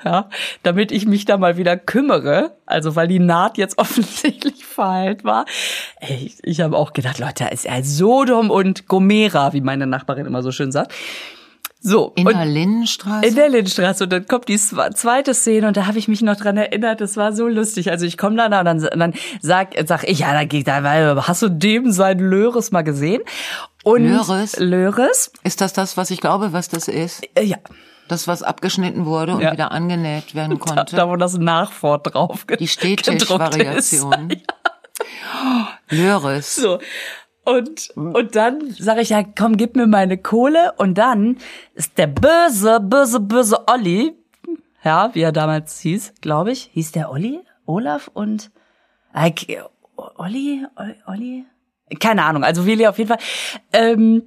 ja, 0.06 0.30
damit 0.64 0.92
ich 0.92 1.06
mich 1.06 1.26
da 1.26 1.38
mal 1.38 1.58
wieder 1.58 1.76
kümmere. 1.78 2.56
Also 2.66 2.96
weil 2.96 3.08
die 3.08 3.20
Naht 3.20 3.58
jetzt 3.58 3.78
offensichtlich 3.80 4.64
verheilt 4.66 5.24
war. 5.24 5.46
Ey, 6.00 6.28
ich, 6.28 6.38
ich 6.44 6.62
habe 6.62 6.78
auch 6.78 6.94
gedacht, 6.94 7.20
Leute, 7.20 7.44
da 7.44 7.48
ist 7.48 7.66
ja 7.66 7.82
Sodom 7.84 8.50
und 8.52 8.88
Gomera, 8.88 9.54
wie 9.54 9.62
meine 9.62 9.88
Nachbarin 9.88 10.26
immer 10.26 10.44
so 10.44 10.52
schön 10.52 10.72
sagt. 10.72 10.94
So, 11.82 12.14
In 12.16 12.26
der 12.26 12.46
Linnenstraße? 12.46 13.28
in 13.28 13.36
der 13.36 13.48
Lindstraße 13.48 14.06
und 14.06 14.10
dann 14.12 14.26
kommt 14.26 14.48
die 14.48 14.58
zwe- 14.58 14.96
zweite 14.96 15.36
Szene 15.36 15.68
und 15.68 15.78
da 15.78 15.86
habe 15.86 16.00
ich 16.00 16.08
mich 16.08 16.24
noch 16.24 16.36
dran 16.36 16.58
erinnert, 16.58 17.00
das 17.00 17.16
war 17.16 17.32
so 17.32 17.48
lustig. 17.48 17.92
Also 17.92 18.08
ich 18.08 18.18
komme 18.18 18.38
da 18.38 18.46
und 18.46 18.52
dann, 18.66 18.80
dann 18.98 19.14
sag, 19.40 19.76
sag 19.86 20.04
ich, 20.10 20.20
ja, 20.20 20.34
da 20.34 20.46
geht 20.46 20.68
da, 20.68 20.82
weil- 20.84 21.16
hast 21.28 21.44
du 21.44 21.50
dem 21.50 21.92
sein 21.92 22.18
Löres 22.18 22.72
mal 22.72 22.82
gesehen? 22.82 23.22
Und 23.84 24.04
Löres? 24.04 24.58
Löres, 24.58 25.32
ist 25.44 25.62
das 25.62 25.74
das, 25.74 25.96
was 25.96 26.10
ich 26.10 26.22
glaube, 26.22 26.54
was 26.54 26.70
das 26.70 26.88
ist? 26.88 27.22
äh, 27.36 27.44
ja, 27.44 27.58
Das, 28.08 28.28
was 28.28 28.44
abgeschnitten 28.44 29.06
wurde 29.06 29.34
und 29.34 29.42
Ja. 29.42 29.52
wieder 29.52 29.72
angenäht 29.72 30.36
werden 30.36 30.60
da, 30.66 30.66
konnte? 30.76 30.96
da 30.96 31.10
wo 31.10 31.16
das 31.16 31.38
Nachwort 31.38 32.14
drauf 32.14 32.46
die. 32.60 32.68
Stehtischvariation. 32.68 34.36
Löres. 35.90 36.56
So. 36.56 36.80
Und, 37.44 37.92
und 37.96 38.36
dann 38.36 38.72
sage 38.72 39.02
ich 39.02 39.10
ja, 39.10 39.24
komm, 39.24 39.56
gib 39.58 39.76
mir 39.76 39.86
meine 39.88 40.18
Kohle. 40.18 40.74
Und 40.78 40.98
dann 40.98 41.38
ist 41.76 41.98
der 41.98 42.08
böse, 42.08 42.80
böse, 42.80 43.20
böse 43.20 43.68
Olli, 43.68 44.14
ja, 44.84 45.14
wie 45.14 45.22
er 45.22 45.32
damals 45.32 45.80
hieß, 45.80 46.14
glaube 46.22 46.52
ich, 46.52 46.70
hieß 46.74 46.92
der 46.94 47.12
Olli, 47.12 47.42
Olaf 47.66 48.10
und 48.14 48.52
äh, 49.14 49.32
Olli, 49.96 50.66
Olli? 51.08 51.46
Keine 52.00 52.24
Ahnung, 52.24 52.44
also 52.44 52.66
Willi 52.66 52.88
auf 52.88 52.98
jeden 52.98 53.10
Fall. 53.10 53.20
Ähm, 53.72 54.24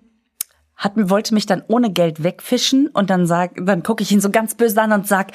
hat, 0.79 0.93
wollte 0.97 1.35
mich 1.35 1.47
dann 1.47 1.63
ohne 1.69 1.91
Geld 1.93 2.23
wegfischen 2.23 2.87
und 2.89 3.11
dann 3.11 3.27
sag, 3.27 3.53
dann 3.61 3.83
gucke 3.83 4.03
ich 4.03 4.13
ihn 4.13 4.21
so 4.21 4.31
ganz 4.31 4.55
böse 4.55 4.81
an 4.81 4.93
und 4.93 5.07
sag, 5.07 5.33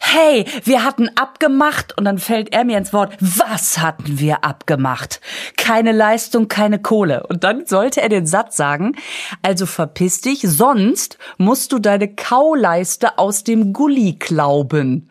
hey, 0.00 0.46
wir 0.64 0.84
hatten 0.84 1.10
abgemacht 1.16 1.96
und 1.96 2.04
dann 2.04 2.18
fällt 2.18 2.52
er 2.52 2.64
mir 2.64 2.78
ins 2.78 2.92
Wort, 2.92 3.14
was 3.20 3.78
hatten 3.78 4.18
wir 4.18 4.44
abgemacht? 4.44 5.20
Keine 5.56 5.92
Leistung, 5.92 6.48
keine 6.48 6.80
Kohle. 6.80 7.26
Und 7.26 7.44
dann 7.44 7.66
sollte 7.66 8.00
er 8.00 8.08
den 8.08 8.26
Satz 8.26 8.56
sagen, 8.56 8.96
also 9.42 9.66
verpiss 9.66 10.20
dich, 10.20 10.40
sonst 10.42 11.18
musst 11.38 11.72
du 11.72 11.78
deine 11.78 12.14
Kauleiste 12.14 13.18
aus 13.18 13.44
dem 13.44 13.72
Gully 13.72 14.16
klauben. 14.18 15.10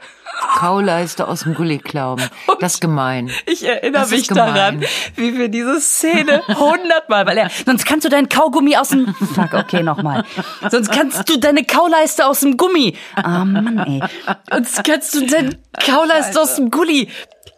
Kauleiste 0.58 1.28
aus 1.28 1.42
dem 1.42 1.56
Gully 1.56 1.80
klauben. 1.80 2.24
Das 2.60 2.76
ist 2.76 2.82
gemein. 2.82 3.32
Ich 3.46 3.68
erinnere 3.68 4.08
mich 4.08 4.28
daran, 4.28 4.84
wie 5.16 5.38
wir 5.38 5.50
diese 5.50 5.80
Szene 5.80 6.42
hundertmal, 6.48 7.26
weil 7.26 7.38
er, 7.38 7.50
sonst 7.66 7.86
kannst 7.86 8.06
du 8.06 8.10
deinen 8.10 8.30
Kaugummi 8.30 8.76
aus 8.76 8.90
dem, 8.90 9.14
fuck, 9.36 9.54
okay, 9.54 9.84
nochmal. 9.84 10.24
Sonst 10.70 10.92
kannst 10.92 11.30
du 11.30 11.38
deine 11.38 11.64
Kauleiste 11.64 12.26
aus 12.26 12.42
dem 12.42 12.58
Gummi. 12.58 12.98
Ah, 13.16 13.46
Mann, 13.46 13.80
ey. 13.80 14.04
Sonst 14.52 14.84
kannst 14.84 15.16
du 15.16 15.26
deine 15.26 15.58
Kauleiste 15.84 16.42
aus 16.42 16.56
dem 16.56 16.70
Gulli 16.72 17.10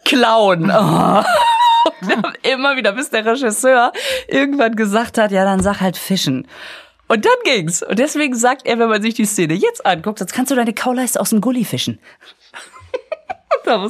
klauen. 0.04 0.72
Oh. 2.06 2.16
Immer 2.42 2.76
wieder, 2.76 2.92
bis 2.92 3.10
der 3.10 3.24
Regisseur 3.24 3.92
irgendwann 4.28 4.74
gesagt 4.74 5.18
hat, 5.18 5.30
ja, 5.32 5.44
dann 5.44 5.60
sag 5.60 5.80
halt 5.80 5.96
fischen. 5.98 6.46
Und 7.08 7.24
dann 7.24 7.32
ging's. 7.44 7.82
Und 7.82 7.98
deswegen 7.98 8.34
sagt 8.34 8.66
er, 8.66 8.78
wenn 8.78 8.88
man 8.88 9.02
sich 9.02 9.14
die 9.14 9.26
Szene 9.26 9.54
jetzt 9.54 9.84
anguckt, 9.84 10.18
sonst 10.18 10.32
kannst 10.32 10.50
du 10.50 10.56
deine 10.56 10.72
Kauleiste 10.72 11.20
aus 11.20 11.30
dem 11.30 11.40
Gulli 11.40 11.64
fischen. 11.64 11.98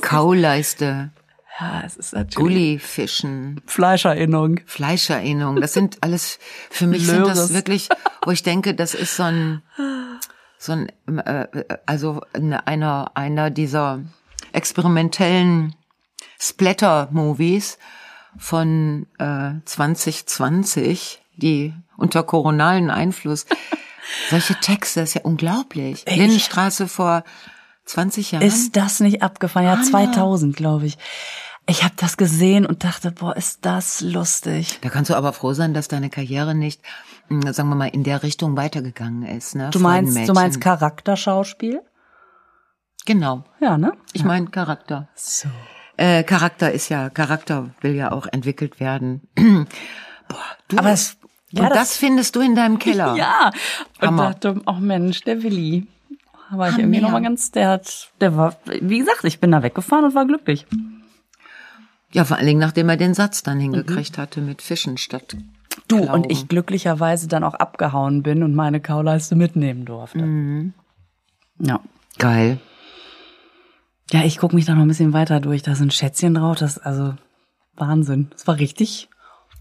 Kauleiste, 0.00 1.10
ja, 1.60 1.82
es 1.86 1.96
ist 1.96 2.12
natürlich 2.12 2.34
Gullifischen, 2.36 3.60
Fleischerinnung. 3.66 4.60
Fleischerinnung. 4.66 5.60
Das 5.60 5.72
sind 5.72 5.98
alles, 6.02 6.38
für 6.70 6.86
mich 6.86 7.06
sind 7.06 7.18
Löres. 7.20 7.38
das 7.38 7.54
wirklich, 7.54 7.88
wo 8.24 8.30
ich 8.32 8.42
denke, 8.42 8.74
das 8.74 8.94
ist 8.94 9.16
so 9.16 9.22
ein, 9.24 9.62
so 10.58 10.72
ein, 10.72 10.88
äh, 11.18 11.46
also 11.86 12.20
eine- 12.32 12.66
einer, 12.66 13.12
einer 13.14 13.50
dieser 13.50 14.00
experimentellen 14.52 15.74
Splatter-Movies 16.40 17.78
von 18.36 19.06
äh, 19.18 19.52
2020, 19.64 21.22
die 21.36 21.72
unter 21.96 22.22
koronalen 22.24 22.90
Einfluss, 22.90 23.46
solche 24.30 24.54
Texte, 24.56 25.00
das 25.00 25.10
ist 25.10 25.14
ja 25.14 25.20
unglaublich. 25.22 26.04
Lindenstraße 26.08 26.88
vor 26.88 27.22
20 27.84 28.32
Jahren. 28.32 28.42
Ist 28.42 28.76
das 28.76 29.00
nicht 29.00 29.22
abgefahren? 29.22 29.66
Ja, 29.66 29.82
2000, 29.82 30.56
glaube 30.56 30.86
ich. 30.86 30.98
Ich 31.66 31.82
habe 31.82 31.94
das 31.96 32.16
gesehen 32.16 32.66
und 32.66 32.84
dachte, 32.84 33.10
boah, 33.10 33.34
ist 33.36 33.64
das 33.64 34.02
lustig. 34.02 34.78
Da 34.82 34.90
kannst 34.90 35.10
du 35.10 35.14
aber 35.14 35.32
froh 35.32 35.54
sein, 35.54 35.72
dass 35.72 35.88
deine 35.88 36.10
Karriere 36.10 36.54
nicht, 36.54 36.82
mh, 37.28 37.54
sagen 37.54 37.70
wir 37.70 37.74
mal, 37.74 37.86
in 37.86 38.04
der 38.04 38.22
Richtung 38.22 38.56
weitergegangen 38.56 39.22
ist. 39.24 39.54
Ne? 39.54 39.70
Du 39.70 39.78
meinst, 39.78 40.16
du 40.28 40.32
meinst 40.34 40.60
Charakterschauspiel? 40.60 41.80
Genau. 43.06 43.44
Ja, 43.60 43.78
ne? 43.78 43.94
Ich 44.12 44.24
meine 44.24 44.46
Charakter. 44.46 45.08
So. 45.14 45.48
Äh, 45.96 46.24
Charakter 46.24 46.72
ist 46.72 46.88
ja, 46.88 47.08
Charakter 47.08 47.70
will 47.80 47.94
ja 47.94 48.12
auch 48.12 48.26
entwickelt 48.30 48.80
werden. 48.80 49.22
Boah, 49.36 50.38
du. 50.68 50.78
Aber 50.78 50.90
es, 50.90 51.16
und 51.56 51.70
das, 51.70 51.96
findest 51.96 52.34
du 52.36 52.40
in 52.40 52.54
deinem 52.54 52.78
Keller. 52.78 53.14
Ja. 53.16 53.50
Und 54.00 54.08
Hammer. 54.08 54.30
dachte, 54.30 54.60
ach 54.66 54.78
Mensch, 54.78 55.22
der 55.22 55.42
Willi. 55.42 55.86
Da 56.54 56.58
war 56.58 56.68
ich 56.68 56.74
Ah, 56.74 56.78
irgendwie 56.78 57.00
mehr. 57.00 57.08
noch 57.08 57.10
mal 57.12 57.22
ganz, 57.22 57.50
der 57.50 57.68
hat, 57.68 58.12
der 58.20 58.36
war, 58.36 58.56
wie 58.80 58.98
gesagt, 58.98 59.24
ich 59.24 59.40
bin 59.40 59.50
da 59.50 59.62
weggefahren 59.64 60.04
und 60.04 60.14
war 60.14 60.24
glücklich. 60.24 60.66
Ja, 62.12 62.24
vor 62.24 62.36
allen 62.36 62.46
Dingen, 62.46 62.60
nachdem 62.60 62.88
er 62.88 62.96
den 62.96 63.12
Satz 63.14 63.42
dann 63.42 63.58
hingekriegt 63.58 64.18
hatte 64.18 64.40
mit 64.40 64.62
Fischen 64.62 64.96
statt. 64.98 65.36
Du, 65.88 65.96
Glauben. 66.00 66.12
und 66.22 66.30
ich 66.30 66.46
glücklicherweise 66.46 67.26
dann 67.26 67.42
auch 67.42 67.54
abgehauen 67.54 68.22
bin 68.22 68.44
und 68.44 68.54
meine 68.54 68.80
Kauleiste 68.80 69.34
mitnehmen 69.34 69.84
durfte. 69.84 70.22
Mhm. 70.22 70.74
Ja. 71.58 71.80
Geil. 72.18 72.60
Ja, 74.12 74.22
ich 74.22 74.38
gucke 74.38 74.54
mich 74.54 74.64
da 74.66 74.74
noch 74.76 74.82
ein 74.82 74.88
bisschen 74.88 75.12
weiter 75.12 75.40
durch. 75.40 75.62
Da 75.62 75.74
sind 75.74 75.92
Schätzchen 75.92 76.34
drauf. 76.34 76.56
Das 76.58 76.78
also 76.78 77.14
Wahnsinn. 77.74 78.28
Das 78.30 78.46
war 78.46 78.58
richtig 78.58 79.08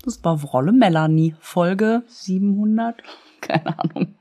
Das 0.06 0.24
war 0.24 0.40
Rolle 0.44 0.72
Melanie, 0.74 1.36
Folge 1.40 2.04
700, 2.08 3.02
keine 3.42 3.80
Ahnung. 3.80 4.14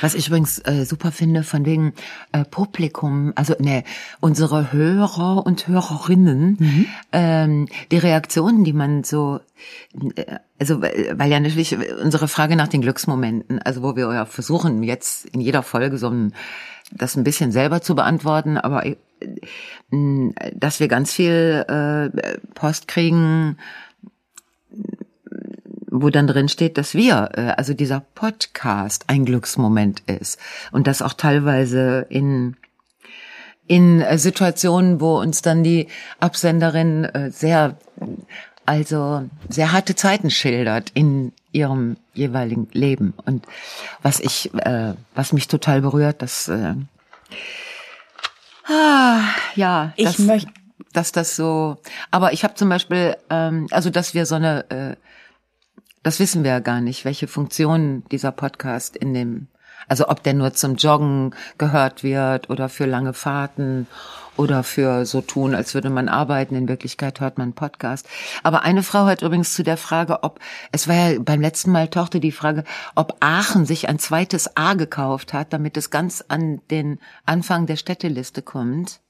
Was 0.00 0.14
ich 0.14 0.28
übrigens 0.28 0.58
äh, 0.60 0.84
super 0.84 1.12
finde 1.12 1.42
von 1.42 1.66
wegen 1.66 1.92
äh, 2.32 2.44
Publikum, 2.44 3.32
also 3.36 3.54
ne, 3.58 3.84
unsere 4.20 4.72
Hörer 4.72 5.44
und 5.44 5.68
Hörerinnen, 5.68 6.56
mhm. 6.58 6.86
ähm, 7.12 7.68
die 7.90 7.98
Reaktionen, 7.98 8.64
die 8.64 8.72
man 8.72 9.04
so, 9.04 9.40
äh, 10.16 10.36
also 10.58 10.80
weil 10.80 11.30
ja 11.30 11.38
natürlich 11.38 11.76
unsere 12.02 12.28
Frage 12.28 12.56
nach 12.56 12.68
den 12.68 12.80
Glücksmomenten, 12.80 13.60
also 13.60 13.82
wo 13.82 13.94
wir 13.94 14.12
ja 14.12 14.24
versuchen 14.24 14.82
jetzt 14.82 15.26
in 15.26 15.40
jeder 15.40 15.62
Folge 15.62 15.98
so 15.98 16.08
ein, 16.08 16.32
das 16.90 17.16
ein 17.16 17.24
bisschen 17.24 17.52
selber 17.52 17.82
zu 17.82 17.94
beantworten, 17.94 18.56
aber 18.56 18.86
äh, 18.86 18.96
dass 20.54 20.80
wir 20.80 20.88
ganz 20.88 21.12
viel 21.12 21.64
äh, 21.68 22.38
Post 22.54 22.88
kriegen 22.88 23.58
wo 26.02 26.10
dann 26.10 26.26
drin 26.26 26.48
steht, 26.48 26.78
dass 26.78 26.94
wir, 26.94 27.30
äh, 27.34 27.40
also 27.56 27.74
dieser 27.74 28.02
Podcast 28.14 29.04
ein 29.08 29.24
Glücksmoment 29.24 30.00
ist. 30.06 30.38
Und 30.72 30.86
das 30.86 31.02
auch 31.02 31.14
teilweise 31.14 32.06
in 32.08 32.56
in 33.68 34.00
äh, 34.00 34.18
Situationen, 34.18 35.00
wo 35.00 35.20
uns 35.20 35.42
dann 35.42 35.62
die 35.62 35.88
Absenderin 36.20 37.04
äh, 37.04 37.30
sehr 37.30 37.76
also 38.66 39.28
sehr 39.48 39.72
harte 39.72 39.94
Zeiten 39.94 40.30
schildert 40.30 40.90
in 40.92 41.32
ihrem 41.52 41.96
jeweiligen 42.12 42.68
Leben. 42.72 43.14
Und 43.24 43.46
was 44.02 44.20
ich 44.20 44.52
äh, 44.54 44.94
was 45.14 45.32
mich 45.32 45.48
total 45.48 45.80
berührt, 45.80 46.22
dass 46.22 46.48
äh, 46.48 46.74
ah, 48.66 49.20
ja 49.54 49.92
ich 49.96 50.18
möchte 50.18 50.50
dass 50.92 51.12
das 51.12 51.36
so 51.36 51.76
aber 52.10 52.32
ich 52.32 52.44
habe 52.44 52.54
zum 52.54 52.68
Beispiel 52.70 53.16
ähm, 53.30 53.66
also 53.70 53.90
dass 53.90 54.14
wir 54.14 54.26
so 54.26 54.34
eine 54.34 54.70
äh, 54.70 54.96
das 56.08 56.20
wissen 56.20 56.42
wir 56.42 56.52
ja 56.52 56.60
gar 56.60 56.80
nicht, 56.80 57.04
welche 57.04 57.28
Funktion 57.28 58.02
dieser 58.10 58.32
Podcast 58.32 58.96
in 58.96 59.12
dem, 59.12 59.48
also 59.88 60.08
ob 60.08 60.22
der 60.22 60.32
nur 60.32 60.54
zum 60.54 60.76
Joggen 60.76 61.34
gehört 61.58 62.02
wird 62.02 62.48
oder 62.48 62.70
für 62.70 62.86
lange 62.86 63.12
Fahrten 63.12 63.86
oder 64.34 64.62
für 64.62 65.04
so 65.04 65.20
tun, 65.20 65.54
als 65.54 65.74
würde 65.74 65.90
man 65.90 66.08
arbeiten. 66.08 66.54
In 66.54 66.66
Wirklichkeit 66.66 67.20
hört 67.20 67.36
man 67.36 67.52
Podcast. 67.52 68.08
Aber 68.42 68.62
eine 68.62 68.82
Frau 68.82 69.04
hat 69.04 69.20
übrigens 69.20 69.52
zu 69.52 69.62
der 69.62 69.76
Frage, 69.76 70.22
ob, 70.22 70.40
es 70.72 70.88
war 70.88 70.94
ja 70.94 71.18
beim 71.20 71.42
letzten 71.42 71.72
Mal 71.72 71.88
tauchte 71.88 72.20
die 72.20 72.32
Frage, 72.32 72.64
ob 72.94 73.18
Aachen 73.20 73.66
sich 73.66 73.90
ein 73.90 73.98
zweites 73.98 74.56
A 74.56 74.72
gekauft 74.72 75.34
hat, 75.34 75.52
damit 75.52 75.76
es 75.76 75.90
ganz 75.90 76.24
an 76.26 76.62
den 76.70 77.00
Anfang 77.26 77.66
der 77.66 77.76
Städteliste 77.76 78.40
kommt. 78.40 79.00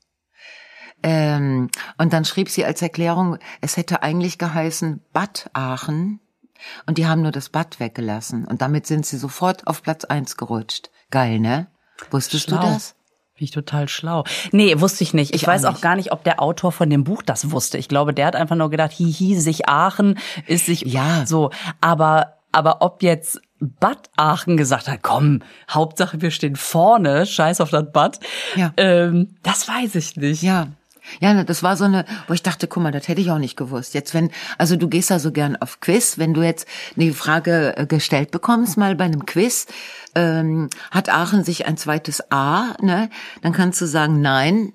Ähm, 1.04 1.70
und 1.96 2.12
dann 2.12 2.24
schrieb 2.24 2.48
sie 2.48 2.64
als 2.64 2.82
Erklärung, 2.82 3.38
es 3.60 3.76
hätte 3.76 4.02
eigentlich 4.02 4.36
geheißen 4.36 5.00
Bad 5.12 5.48
Aachen. 5.52 6.18
Und 6.86 6.98
die 6.98 7.06
haben 7.06 7.22
nur 7.22 7.32
das 7.32 7.48
Bad 7.48 7.80
weggelassen. 7.80 8.44
Und 8.46 8.62
damit 8.62 8.86
sind 8.86 9.06
sie 9.06 9.18
sofort 9.18 9.66
auf 9.66 9.82
Platz 9.82 10.04
eins 10.04 10.36
gerutscht. 10.36 10.90
Geil, 11.10 11.38
ne? 11.40 11.68
Wusstest 12.10 12.44
schlau. 12.44 12.60
du 12.60 12.66
das? 12.66 12.94
Bin 13.36 13.44
ich 13.44 13.50
total 13.52 13.88
schlau. 13.88 14.24
Nee, 14.50 14.80
wusste 14.80 15.04
ich 15.04 15.14
nicht. 15.14 15.34
Ich, 15.34 15.42
ich 15.42 15.46
weiß 15.46 15.64
auch, 15.64 15.70
nicht. 15.70 15.78
auch 15.78 15.82
gar 15.82 15.96
nicht, 15.96 16.12
ob 16.12 16.24
der 16.24 16.42
Autor 16.42 16.72
von 16.72 16.90
dem 16.90 17.04
Buch 17.04 17.22
das 17.22 17.52
wusste. 17.52 17.78
Ich 17.78 17.88
glaube, 17.88 18.12
der 18.12 18.26
hat 18.26 18.36
einfach 18.36 18.56
nur 18.56 18.70
gedacht, 18.70 18.92
hihi, 18.92 19.36
sich 19.36 19.68
Aachen 19.68 20.18
ist 20.46 20.66
sich 20.66 20.80
ja 20.82 21.24
so. 21.24 21.50
Aber, 21.80 22.34
aber 22.50 22.82
ob 22.82 23.02
jetzt 23.02 23.40
Bad 23.60 24.10
Aachen 24.16 24.56
gesagt 24.56 24.88
hat, 24.88 25.02
komm, 25.02 25.42
Hauptsache 25.70 26.20
wir 26.20 26.30
stehen 26.30 26.56
vorne, 26.56 27.26
scheiß 27.26 27.60
auf 27.60 27.70
das 27.70 27.92
Bad. 27.92 28.18
Ja. 28.56 28.72
Ähm, 28.76 29.36
das 29.42 29.68
weiß 29.68 29.94
ich 29.94 30.16
nicht. 30.16 30.42
Ja, 30.42 30.68
ja, 31.20 31.44
das 31.44 31.62
war 31.62 31.76
so 31.76 31.84
eine, 31.84 32.04
wo 32.26 32.34
ich 32.34 32.42
dachte, 32.42 32.66
guck 32.66 32.82
mal, 32.82 32.92
das 32.92 33.08
hätte 33.08 33.20
ich 33.20 33.30
auch 33.30 33.38
nicht 33.38 33.56
gewusst. 33.56 33.94
Jetzt, 33.94 34.14
wenn, 34.14 34.30
also 34.58 34.76
du 34.76 34.88
gehst 34.88 35.10
da 35.10 35.18
so 35.18 35.32
gern 35.32 35.56
auf 35.56 35.80
Quiz, 35.80 36.18
wenn 36.18 36.34
du 36.34 36.42
jetzt 36.42 36.66
eine 36.96 37.12
Frage 37.12 37.76
äh, 37.76 37.86
gestellt 37.86 38.30
bekommst, 38.30 38.76
mal 38.76 38.94
bei 38.96 39.04
einem 39.04 39.26
Quiz, 39.26 39.66
ähm, 40.14 40.68
hat 40.90 41.08
Aachen 41.08 41.44
sich 41.44 41.66
ein 41.66 41.76
zweites 41.76 42.30
A, 42.30 42.74
ne? 42.80 43.10
Dann 43.42 43.52
kannst 43.52 43.80
du 43.80 43.86
sagen, 43.86 44.20
nein, 44.20 44.72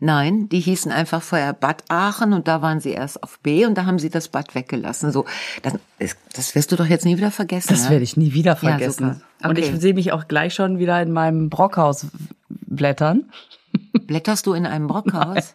Nein, 0.00 0.48
die 0.48 0.60
hießen 0.60 0.92
einfach 0.92 1.22
vorher 1.22 1.52
Bad 1.52 1.82
Aachen 1.88 2.32
und 2.32 2.46
da 2.46 2.62
waren 2.62 2.78
sie 2.78 2.90
erst 2.90 3.22
auf 3.22 3.40
B 3.40 3.66
und 3.66 3.76
da 3.76 3.84
haben 3.84 3.98
sie 3.98 4.10
das 4.10 4.28
Bad 4.28 4.54
weggelassen. 4.54 5.10
So, 5.10 5.24
das, 5.62 5.74
das 6.34 6.54
wirst 6.54 6.70
du 6.70 6.76
doch 6.76 6.86
jetzt 6.86 7.04
nie 7.04 7.16
wieder 7.16 7.32
vergessen. 7.32 7.68
Das 7.70 7.84
ne? 7.84 7.90
werde 7.90 8.04
ich 8.04 8.16
nie 8.16 8.32
wieder 8.32 8.54
vergessen. 8.54 9.20
Ja, 9.40 9.48
okay. 9.48 9.48
Und 9.48 9.58
ich 9.58 9.80
sehe 9.80 9.94
mich 9.94 10.12
auch 10.12 10.28
gleich 10.28 10.54
schon 10.54 10.78
wieder 10.78 11.02
in 11.02 11.10
meinem 11.10 11.50
Brockhaus 11.50 12.06
blättern. 12.48 13.30
Blätterst 14.06 14.46
du 14.46 14.52
in 14.52 14.66
einem 14.66 14.86
Brockhaus? 14.86 15.54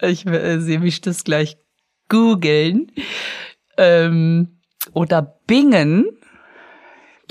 ich 0.00 0.26
äh, 0.26 0.58
sehe 0.60 0.80
mich 0.80 1.00
das 1.00 1.24
gleich 1.24 1.58
googeln. 2.08 2.92
Ähm, 3.76 4.58
oder 4.92 5.22
Bingen. 5.46 6.06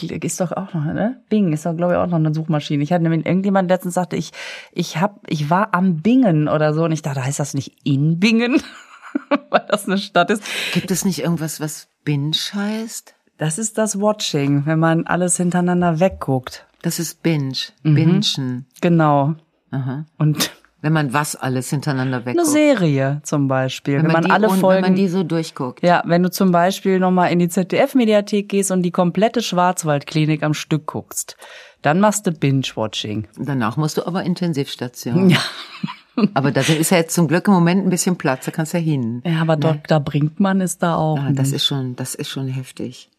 Ist 0.02 0.42
doch 0.42 0.52
auch 0.52 0.74
noch, 0.74 0.84
ne? 0.84 1.24
Bing 1.30 1.54
ist 1.54 1.66
doch, 1.66 1.76
glaube 1.76 1.94
ich, 1.94 1.98
auch 1.98 2.08
noch 2.08 2.18
eine 2.18 2.34
Suchmaschine. 2.34 2.84
Ich 2.84 2.92
hatte 2.92 3.04
nämlich 3.04 3.26
irgendjemand 3.26 3.70
letztens 3.70 3.94
sagte, 3.94 4.18
ich, 4.18 4.32
ich 4.74 4.98
hab, 4.98 5.22
ich 5.28 5.50
war 5.50 5.74
am 5.74 6.02
Bingen 6.02 6.50
oder 6.50 6.74
so 6.74 6.84
und 6.84 6.92
ich 6.92 7.02
dachte, 7.02 7.24
heißt 7.24 7.40
das 7.40 7.54
nicht 7.54 7.78
in 7.86 8.20
Bingen? 8.20 8.62
Weil 9.50 9.66
das 9.70 9.88
eine 9.88 9.98
Stadt 9.98 10.32
ist. 10.32 10.44
Gibt 10.74 10.92
es 10.92 11.06
nicht 11.06 11.20
irgendwas, 11.20 11.62
was 11.62 11.88
Binge 12.04 12.36
heißt? 12.54 13.16
Das 13.38 13.58
ist 13.58 13.78
das 13.78 14.00
Watching, 14.00 14.66
wenn 14.66 14.80
man 14.80 15.08
alles 15.08 15.38
hintereinander 15.38 16.02
wegguckt. 16.02 16.66
Das 16.86 17.00
ist 17.00 17.24
Binge. 17.24 17.56
Mhm. 17.82 17.96
Bingen. 17.96 18.66
Genau. 18.80 19.34
Aha. 19.72 20.06
Und 20.20 20.52
wenn 20.82 20.94
man 20.94 21.14
was 21.14 21.36
alles 21.36 21.72
hintereinander 21.72 22.28
wegguckt. 22.28 22.38
Eine 22.38 22.48
Serie 22.48 23.22
zum 23.24 23.48
Beispiel. 23.48 23.96
Wenn, 23.96 24.04
wenn 24.04 24.12
man, 24.12 24.22
man 24.22 24.32
alle 24.32 24.50
Folgen. 24.50 24.84
Wenn 24.84 24.92
man 24.92 24.96
die 24.96 25.08
so 25.08 25.24
durchguckt. 25.24 25.82
Ja, 25.82 26.04
wenn 26.06 26.22
du 26.22 26.30
zum 26.30 26.52
Beispiel 26.52 27.00
nochmal 27.00 27.32
in 27.32 27.40
die 27.40 27.50
ZDF-Mediathek 27.50 28.50
gehst 28.50 28.70
und 28.70 28.84
die 28.84 28.92
komplette 28.92 29.42
Schwarzwaldklinik 29.42 30.44
am 30.44 30.54
Stück 30.54 30.86
guckst, 30.86 31.38
dann 31.82 32.00
machst 32.00 32.28
du 32.28 32.32
Binge-Watching. 32.32 33.30
Danach 33.36 33.78
musst 33.78 33.98
du 33.98 34.06
aber 34.06 34.22
Intensivstation. 34.22 35.32
Ja. 35.32 35.40
aber 36.36 36.52
da 36.52 36.62
ist 36.62 36.92
ja 36.92 36.98
jetzt 36.98 37.16
zum 37.16 37.28
Glück 37.28 37.48
im 37.48 37.56
Moment 37.56 37.84
ein 37.84 37.90
bisschen 37.90 38.16
Platz, 38.16 38.46
da 38.46 38.52
kannst 38.52 38.76
du 38.76 38.78
ja 38.78 38.84
hin. 38.84 39.24
Ja, 39.26 39.42
aber 39.42 39.56
ne? 39.56 39.82
Dr. 39.88 40.00
Brinkmann 40.02 40.62
ist 40.62 40.84
da 40.84 40.98
auch. 40.98 41.18
Ja, 41.18 41.32
das 41.32 41.52
ist 41.52 41.66
schon, 41.66 41.96
das 41.96 42.14
ist 42.14 42.30
schon 42.30 42.48
heftig. 42.48 43.10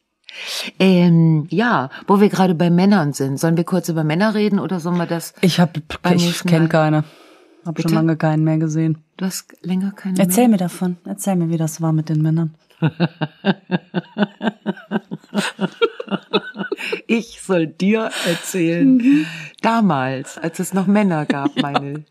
Ähm, 0.78 1.46
ja, 1.50 1.90
wo 2.06 2.20
wir 2.20 2.28
gerade 2.28 2.54
bei 2.54 2.70
Männern 2.70 3.12
sind. 3.12 3.38
Sollen 3.38 3.56
wir 3.56 3.64
kurz 3.64 3.88
über 3.88 4.04
Männer 4.04 4.34
reden 4.34 4.58
oder 4.58 4.80
sollen 4.80 4.98
wir 4.98 5.06
das? 5.06 5.34
Ich 5.40 5.60
habe, 5.60 5.82
ich 6.14 6.44
kenne 6.44 6.68
keine. 6.68 7.04
Hab 7.64 7.80
schon 7.80 7.92
lange 7.92 8.16
keinen 8.16 8.44
mehr 8.44 8.58
gesehen. 8.58 8.98
Du 9.16 9.24
hast 9.24 9.52
länger 9.62 9.90
keinen 9.90 10.16
Erzähl 10.18 10.44
mehr? 10.44 10.50
mir 10.50 10.58
davon. 10.58 10.98
Erzähl 11.04 11.34
mir, 11.36 11.48
wie 11.48 11.56
das 11.56 11.80
war 11.80 11.92
mit 11.92 12.08
den 12.08 12.22
Männern. 12.22 12.54
ich 17.06 17.40
soll 17.42 17.66
dir 17.66 18.10
erzählen, 18.26 19.26
damals, 19.62 20.38
als 20.38 20.60
es 20.60 20.74
noch 20.74 20.86
Männer 20.86 21.26
gab, 21.26 21.60
meine 21.60 22.04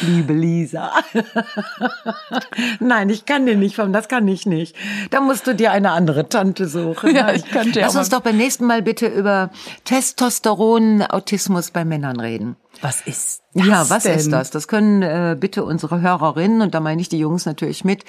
Liebe 0.00 0.32
Lisa. 0.32 0.92
Nein, 2.80 3.10
ich 3.10 3.24
kann 3.24 3.46
dir 3.46 3.56
nicht 3.56 3.76
vom, 3.76 3.92
das 3.92 4.08
kann 4.08 4.26
ich 4.28 4.46
nicht. 4.46 4.76
Da 5.10 5.20
musst 5.20 5.46
du 5.46 5.54
dir 5.54 5.72
eine 5.72 5.90
andere 5.92 6.28
Tante 6.28 6.68
suchen. 6.68 7.14
Ja, 7.14 7.32
ich 7.32 7.44
kann 7.46 7.72
dir 7.72 7.82
Lass 7.82 7.96
uns 7.96 8.08
doch 8.08 8.20
beim 8.20 8.36
nächsten 8.36 8.66
Mal 8.66 8.82
bitte 8.82 9.06
über 9.06 9.50
Testosteron, 9.84 11.02
Autismus 11.02 11.70
bei 11.70 11.84
Männern 11.84 12.20
reden. 12.20 12.56
Was 12.80 13.00
ist 13.02 13.42
das 13.54 13.66
Ja, 13.66 13.90
was 13.90 14.02
denn? 14.04 14.18
ist 14.18 14.32
das? 14.32 14.50
Das 14.50 14.68
können 14.68 15.02
äh, 15.02 15.36
bitte 15.38 15.64
unsere 15.64 16.00
Hörerinnen, 16.00 16.62
und 16.62 16.74
da 16.74 16.80
meine 16.80 17.00
ich 17.00 17.08
die 17.08 17.18
Jungs 17.18 17.44
natürlich 17.44 17.84
mit, 17.84 18.04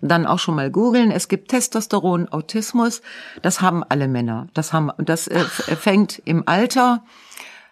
dann 0.00 0.26
auch 0.26 0.38
schon 0.38 0.54
mal 0.54 0.70
googeln. 0.70 1.10
Es 1.10 1.28
gibt 1.28 1.50
Testosteron, 1.50 2.28
Autismus. 2.28 3.02
Das 3.42 3.60
haben 3.60 3.82
alle 3.88 4.08
Männer. 4.08 4.46
Das 4.54 4.72
haben, 4.72 4.90
das 4.98 5.26
äh, 5.28 5.40
fängt 5.40 6.22
im 6.24 6.44
Alter 6.46 7.02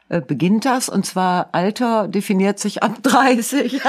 beginnt 0.09 0.65
das 0.65 0.89
und 0.89 1.07
zwar 1.07 1.49
Alter 1.53 2.09
definiert 2.09 2.59
sich 2.59 2.83
ab 2.83 2.99
30. 3.03 3.81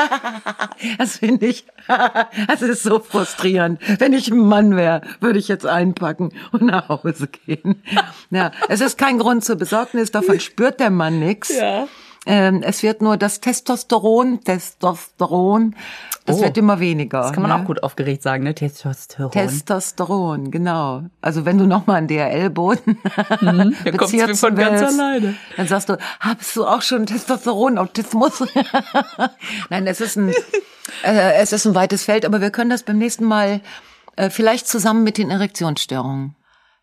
das 0.98 1.18
finde 1.18 1.46
ich, 1.48 1.66
das 2.48 2.62
ist 2.62 2.84
so 2.84 3.00
frustrierend. 3.00 3.80
Wenn 4.00 4.14
ich 4.14 4.30
ein 4.30 4.38
Mann 4.40 4.76
wäre, 4.76 5.02
würde 5.20 5.40
ich 5.40 5.48
jetzt 5.48 5.66
einpacken 5.66 6.32
und 6.52 6.64
nach 6.64 6.90
Hause 6.90 7.28
gehen. 7.28 7.84
Ja, 8.30 8.52
es 8.70 8.82
ist 8.82 8.98
kein 8.98 9.20
Grund 9.20 9.44
zur 9.44 9.58
Besorgnis, 9.58 10.12
davon 10.12 10.40
spürt 10.40 10.80
der 10.80 10.90
Mann 10.90 11.20
nichts. 11.20 11.56
Ja. 11.56 11.88
Ähm, 12.28 12.64
es 12.64 12.82
wird 12.82 13.02
nur 13.02 13.18
das 13.18 13.40
Testosteron, 13.40 14.44
Testosteron, 14.44 15.76
das 16.26 16.38
oh, 16.38 16.42
wird 16.42 16.58
immer 16.58 16.80
weniger. 16.80 17.22
Das 17.22 17.34
kann 17.34 17.44
man 17.44 17.52
ne? 17.52 17.62
auch 17.62 17.66
gut 17.66 17.84
aufgeregt 17.84 18.24
sagen, 18.24 18.44
ne? 18.44 18.56
Testosteron. 18.56 19.32
Testosteron, 19.32 20.50
genau. 20.50 21.04
Also 21.22 21.46
wenn 21.46 21.60
du 21.60 21.68
nochmal 21.68 21.98
einen 21.98 22.08
DRL-Boden 22.08 22.98
mhm, 23.42 23.76
der 23.86 23.94
kommt 23.98 24.12
von 24.12 24.18
willst, 24.18 24.40
ganz 24.40 25.00
alleine. 25.00 25.36
Dann 25.56 25.68
sagst 25.68 25.90
du, 25.90 25.98
hast 26.20 26.56
du 26.56 26.66
auch 26.66 26.82
schon 26.82 27.06
Testosteron-Autismus? 27.06 28.44
Nein, 29.70 29.86
es 29.86 30.02
ist 30.02 30.18
ein, 30.18 30.30
äh, 31.04 31.34
es 31.36 31.54
ist 31.54 31.68
ein 31.68 31.76
weites 31.76 32.06
Feld, 32.06 32.26
aber 32.26 32.42
wir 32.42 32.50
können 32.50 32.72
das 32.72 32.82
beim 32.82 32.98
nächsten 32.98 33.26
Mal 33.26 33.62
äh, 34.16 34.32
vielleicht 34.32 34.68
zusammen 34.68 35.04
mit 35.04 35.20
den 35.20 35.30
Erektionsstörungen 35.30 36.36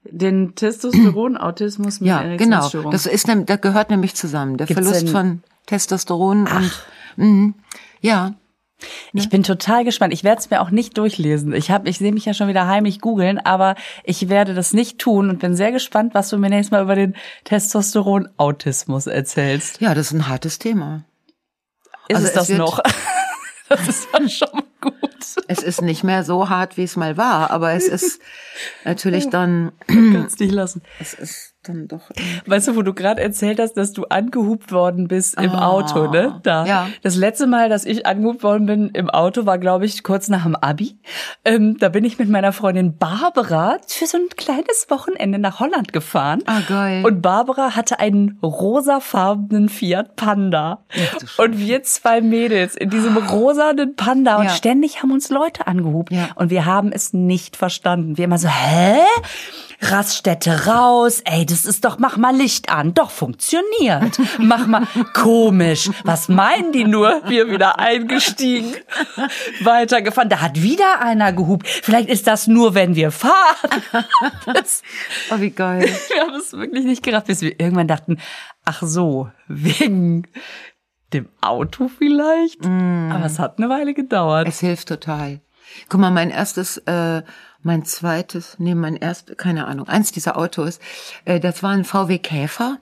den 0.05 0.55
Testosteron-Autismus 0.55 2.01
mit 2.01 2.09
Ja, 2.09 2.37
genau. 2.37 2.69
Das 2.91 3.07
ist, 3.07 3.29
das 3.29 3.61
gehört 3.61 3.91
nämlich 3.91 4.15
zusammen. 4.15 4.57
Der 4.57 4.67
Gibt's 4.67 4.83
Verlust 4.83 5.09
von 5.11 5.43
Testosteron 5.67 6.49
Ach. 6.51 6.85
und, 7.17 7.47
mh, 7.47 7.53
ja. 8.01 8.35
Ich 9.13 9.29
bin 9.29 9.45
total 9.45 9.85
gespannt. 9.85 10.13
Ich 10.13 10.25
werde 10.25 10.41
es 10.41 10.51
mir 10.51 10.61
auch 10.61 10.71
nicht 10.71 10.99
durchlesen. 10.99 11.53
Ich 11.53 11.71
habe, 11.71 11.89
ich 11.89 11.99
sehe 11.99 12.11
mich 12.13 12.25
ja 12.25 12.35
schon 12.35 12.49
wieder 12.49 12.67
heimlich 12.67 13.01
googeln, 13.01 13.39
aber 13.39 13.77
ich 14.03 14.29
werde 14.29 14.55
das 14.55 14.73
nicht 14.73 14.99
tun 14.99 15.31
und 15.31 15.39
bin 15.39 15.55
sehr 15.55 15.71
gespannt, 15.71 16.15
was 16.15 16.31
du 16.31 16.37
mir 16.37 16.49
nächstes 16.49 16.73
Mal 16.73 16.83
über 16.83 16.97
den 16.97 17.15
Testosteron-Autismus 17.45 19.07
erzählst. 19.07 19.81
Ja, 19.81 19.95
das 19.95 20.07
ist 20.07 20.13
ein 20.15 20.29
hartes 20.29 20.59
Thema. 20.59 21.05
Ist 22.09 22.17
Also 22.17 22.27
es 22.27 22.37
es 22.37 22.49
das 22.49 22.59
noch? 22.59 22.81
Das 23.77 23.89
ist 23.89 24.09
dann 24.13 24.29
schon 24.29 24.49
mal 24.53 24.65
gut. 24.81 25.01
Es 25.49 25.63
ist 25.63 25.83
nicht 25.83 26.05
mehr 26.05 26.25
so 26.25 26.49
hart, 26.49 26.77
wie 26.77 26.83
es 26.85 26.97
mal 26.97 27.17
war, 27.17 27.51
aber 27.51 27.73
es 27.73 27.87
ist 27.89 28.21
natürlich 28.85 29.31
dann, 29.31 29.73
Kannst 29.87 30.41
dich 30.41 30.53
lassen. 30.53 30.83
es 31.01 31.15
ist 31.15 31.52
dann 31.63 31.87
doch. 31.89 32.01
Weißt 32.47 32.69
du, 32.69 32.77
wo 32.77 32.83
du 32.83 32.93
gerade 32.93 33.21
erzählt 33.23 33.61
hast, 33.61 33.75
dass 33.75 33.93
du 33.93 34.05
angehupt 34.07 34.73
worden 34.73 35.07
bist 35.09 35.41
im 35.41 35.51
Ah, 35.51 35.69
Auto, 35.69 36.09
ne? 36.11 36.41
Da. 36.43 36.67
ja. 36.67 36.89
Das 37.03 37.15
letzte 37.17 37.47
Mal, 37.47 37.69
dass 37.69 37.85
ich 37.85 38.05
angehupt 38.07 38.43
worden 38.43 38.67
bin 38.67 38.89
im 38.91 39.09
Auto, 39.11 39.47
war, 39.47 39.59
glaube 39.59 39.85
ich, 39.87 40.03
kurz 40.03 40.29
nach 40.29 40.43
dem 40.43 40.57
Abi. 40.57 40.99
Ähm, 41.45 41.77
da 41.79 41.89
bin 41.89 42.05
ich 42.05 42.19
mit 42.19 42.29
meiner 42.29 42.53
Freundin 42.53 42.97
Barbara 42.99 43.77
für 43.87 44.07
so 44.07 44.19
ein 44.19 44.29
kleines 44.37 44.87
Wochenende 44.89 45.39
nach 45.39 45.61
Holland 45.61 45.93
gefahren. 45.93 46.43
Ah, 46.47 46.61
geil. 46.69 47.05
Und 47.07 47.23
Barbara 47.23 47.77
hatte 47.77 48.01
einen 48.01 48.39
rosafarbenen 48.43 49.69
Fiat 49.69 50.17
Panda. 50.17 50.85
und 51.39 51.59
wir 51.59 51.83
zwei 51.85 52.21
Mädels 52.21 52.75
in 52.77 52.91
diesem 52.91 53.17
rosanen 53.17 53.95
Panda. 53.97 54.37
Und 54.39 54.45
Ja. 54.47 54.51
ständig 54.51 55.03
haben 55.03 55.13
uns 55.13 55.31
Leute 55.31 55.67
angehupt. 55.67 56.11
Ja. 56.13 56.31
Und 56.35 56.51
wir 56.51 56.65
haben 56.67 56.91
es 56.93 57.13
nicht 57.13 57.57
verstanden. 57.57 58.17
Wir 58.19 58.25
immer 58.25 58.39
so, 58.39 58.49
hä? 58.49 58.99
Raststätte 59.81 60.67
raus, 60.67 61.23
ey, 61.25 61.45
das 61.53 61.65
ist 61.67 61.85
doch, 61.85 61.99
mach 61.99 62.17
mal 62.17 62.35
Licht 62.35 62.71
an, 62.71 62.95
doch 62.95 63.11
funktioniert. 63.11 64.19
Mach 64.39 64.67
mal, 64.67 64.87
komisch, 65.15 65.91
was 66.05 66.29
meinen 66.29 66.73
die 66.73 66.85
nur? 66.85 67.23
Wir 67.29 67.51
wieder 67.51 67.79
eingestiegen, 67.79 68.75
weitergefahren, 69.63 70.29
da 70.29 70.41
hat 70.41 70.63
wieder 70.63 71.01
einer 71.01 71.33
gehupt. 71.33 71.69
Vielleicht 71.69 72.09
ist 72.09 72.27
das 72.27 72.47
nur, 72.47 72.75
wenn 72.75 72.95
wir 72.97 73.11
fahren. 73.11 73.33
Das, 74.47 74.83
Oh, 75.31 75.41
wie 75.41 75.51
geil. 75.51 75.83
wir 76.09 76.21
haben 76.23 76.35
es 76.35 76.53
wirklich 76.53 76.85
nicht 76.85 77.03
gerafft, 77.03 77.27
bis 77.27 77.43
wir 77.43 77.61
irgendwann 77.61 77.89
dachten, 77.89 78.19
ach 78.65 78.83
so, 78.83 79.31
wegen 79.49 80.27
dem 81.13 81.29
Auto 81.41 81.89
vielleicht? 81.89 82.65
Aber 82.65 83.25
es 83.27 83.39
hat 83.39 83.59
eine 83.59 83.69
Weile 83.69 83.95
gedauert. 83.95 84.49
Es 84.49 84.61
hilft 84.61 84.89
total. 84.89 85.41
Guck 85.89 86.01
mal, 86.01 86.11
mein 86.11 86.31
erstes, 86.31 86.79
äh, 86.79 87.23
mein 87.63 87.85
zweites, 87.85 88.57
nee, 88.59 88.75
mein 88.75 88.97
erst, 88.97 89.37
keine 89.39 89.67
Ahnung, 89.67 89.89
eins 89.89 90.13
dieser 90.13 90.37
Autos, 90.37 90.79
äh, 91.25 91.41
das 91.41 91.63
war 91.63 91.71
ein 91.71 91.85
VW 91.85 92.19
Käfer. 92.19 92.79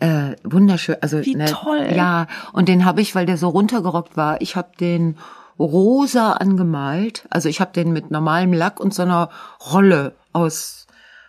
Äh, 0.00 0.36
wunderschön, 0.42 0.96
also 1.00 1.24
Wie 1.24 1.36
toll. 1.44 1.88
Ja, 1.94 2.26
und 2.52 2.68
den 2.68 2.84
habe 2.84 3.00
ich, 3.00 3.14
weil 3.14 3.26
der 3.26 3.36
so 3.38 3.48
runtergerockt 3.48 4.16
war. 4.16 4.40
Ich 4.40 4.56
habe 4.56 4.72
den 4.80 5.16
rosa 5.58 6.32
angemalt. 6.32 7.26
Also 7.30 7.48
ich 7.48 7.60
habe 7.60 7.72
den 7.72 7.92
mit 7.92 8.10
normalem 8.10 8.52
Lack 8.52 8.80
und 8.80 8.92
so 8.92 9.02
einer 9.02 9.30
Rolle 9.72 10.14
aus 10.32 10.86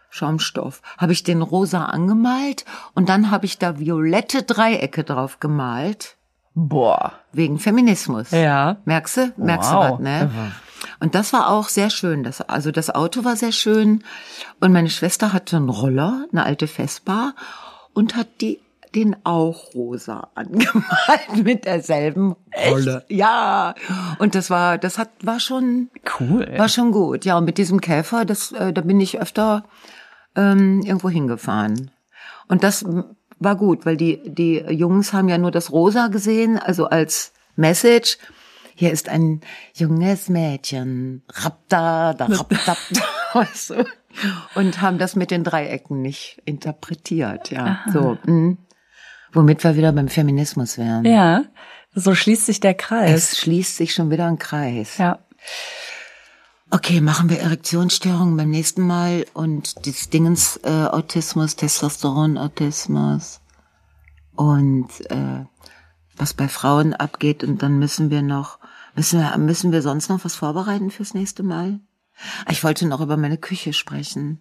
Schaumstoff. 0.10 0.82
Habe 0.98 1.12
ich 1.14 1.24
den 1.24 1.42
rosa 1.42 1.86
angemalt 1.86 2.66
und 2.96 3.08
dann 3.10 3.30
habe 3.32 3.46
ich 3.46 3.60
da 3.60 3.78
violette 3.80 4.44
Dreiecke 4.44 5.04
drauf 5.04 5.40
gemalt 5.40 6.16
Boah. 6.56 7.14
wegen 7.34 7.60
Feminismus. 7.60 8.32
Ja. 8.32 8.78
Merkst 8.86 9.18
du? 9.18 9.34
Merkst 9.38 9.72
Wow. 9.74 9.88
du 9.88 9.94
was, 9.94 10.00
ne? 10.00 10.32
Und 11.00 11.16
das 11.16 11.34
war 11.34 11.50
auch 11.50 11.70
sehr 11.70 11.90
schön. 11.90 12.24
Das, 12.24 12.42
also 12.42 12.72
das 12.72 12.90
Auto 12.90 13.24
war 13.24 13.36
sehr 13.36 13.52
schön. 13.52 14.04
Und 14.60 14.72
meine 14.72 14.90
Schwester 14.90 15.34
hatte 15.34 15.58
einen 15.58 15.70
Roller, 15.70 16.26
eine 16.32 16.44
alte 16.44 16.68
Vespa, 16.68 17.34
und 17.94 18.16
hat 18.16 18.28
die 18.42 18.60
den 18.96 19.16
auch 19.26 19.74
rosa 19.76 20.30
angemalt 20.36 21.44
mit 21.44 21.66
derselben 21.66 22.36
Rolle. 22.70 23.06
Ja. 23.10 23.76
Und 24.20 24.36
das 24.36 24.50
war, 24.50 24.78
das 24.78 24.98
hat, 24.98 25.10
war 25.22 25.40
schon, 25.40 25.90
Cool. 26.20 26.48
war 26.58 26.70
schon 26.70 26.92
gut. 26.92 27.26
Ja, 27.26 27.38
und 27.38 27.46
mit 27.46 27.58
diesem 27.58 27.82
Käfer, 27.82 28.26
das, 28.26 28.54
äh, 28.54 28.72
da 28.72 28.82
bin 28.82 29.00
ich 29.02 29.20
öfter 29.20 29.66
ähm, 30.36 30.82
irgendwo 30.82 31.10
hingefahren. 31.10 31.92
Und 32.48 32.64
das 32.64 32.86
war 33.40 33.56
gut, 33.56 33.86
weil 33.86 33.98
die, 33.98 34.22
die 34.24 34.60
Jungs 34.70 35.12
haben 35.14 35.30
ja 35.30 35.38
nur 35.38 35.52
das 35.52 35.72
Rosa 35.72 36.08
gesehen, 36.08 36.58
also 36.58 36.86
als 36.86 37.34
Message. 37.56 38.18
Hier 38.76 38.92
ist 38.92 39.08
ein 39.08 39.42
junges 39.74 40.28
Mädchen. 40.28 41.24
Rapta, 41.30 42.14
da 42.14 42.26
rapta, 42.26 42.76
du? 43.68 43.86
Und 44.56 44.82
haben 44.82 44.98
das 44.98 45.16
mit 45.16 45.32
den 45.32 45.44
Dreiecken 45.44 46.02
nicht 46.02 46.42
interpretiert, 46.46 47.52
ja. 47.52 47.80
So, 47.92 48.18
mh. 48.26 48.58
Womit 49.34 49.64
wir 49.64 49.76
wieder 49.76 49.92
beim 49.92 50.10
Feminismus 50.10 50.78
wären. 50.78 51.06
Ja. 51.06 51.46
So 51.94 52.14
schließt 52.16 52.46
sich 52.46 52.60
der 52.60 52.74
Kreis. 52.74 53.32
Es 53.32 53.38
schließt 53.40 53.78
sich 53.78 53.94
schon 53.94 54.12
wieder 54.12 54.28
ein 54.28 54.40
Kreis. 54.40 54.98
Ja. 54.98 55.20
Okay, 56.70 57.00
machen 57.00 57.30
wir 57.30 57.40
Erektionsstörungen 57.40 58.36
beim 58.36 58.50
nächsten 58.50 58.82
Mal 58.82 59.26
und 59.34 59.86
des 59.86 60.10
Dingens 60.10 60.60
äh, 60.64 60.70
Autismus, 60.70 61.56
Testosteron-Autismus 61.56 63.40
und 64.36 64.90
äh, 65.10 65.46
was 66.18 66.34
bei 66.34 66.48
Frauen 66.48 66.94
abgeht 66.94 67.44
und 67.44 67.62
dann 67.62 67.80
müssen 67.80 68.10
wir 68.10 68.22
noch 68.22 68.60
müssen 68.96 69.20
wir 69.20 69.38
müssen 69.38 69.72
wir 69.72 69.82
sonst 69.82 70.10
noch 70.10 70.24
was 70.26 70.36
vorbereiten 70.36 70.92
fürs 70.92 71.14
nächste 71.14 71.44
Mal? 71.44 71.80
Ich 72.50 72.64
wollte 72.64 72.88
noch 72.88 73.02
über 73.02 73.18
meine 73.18 73.38
Küche 73.38 73.74
sprechen. 73.74 74.40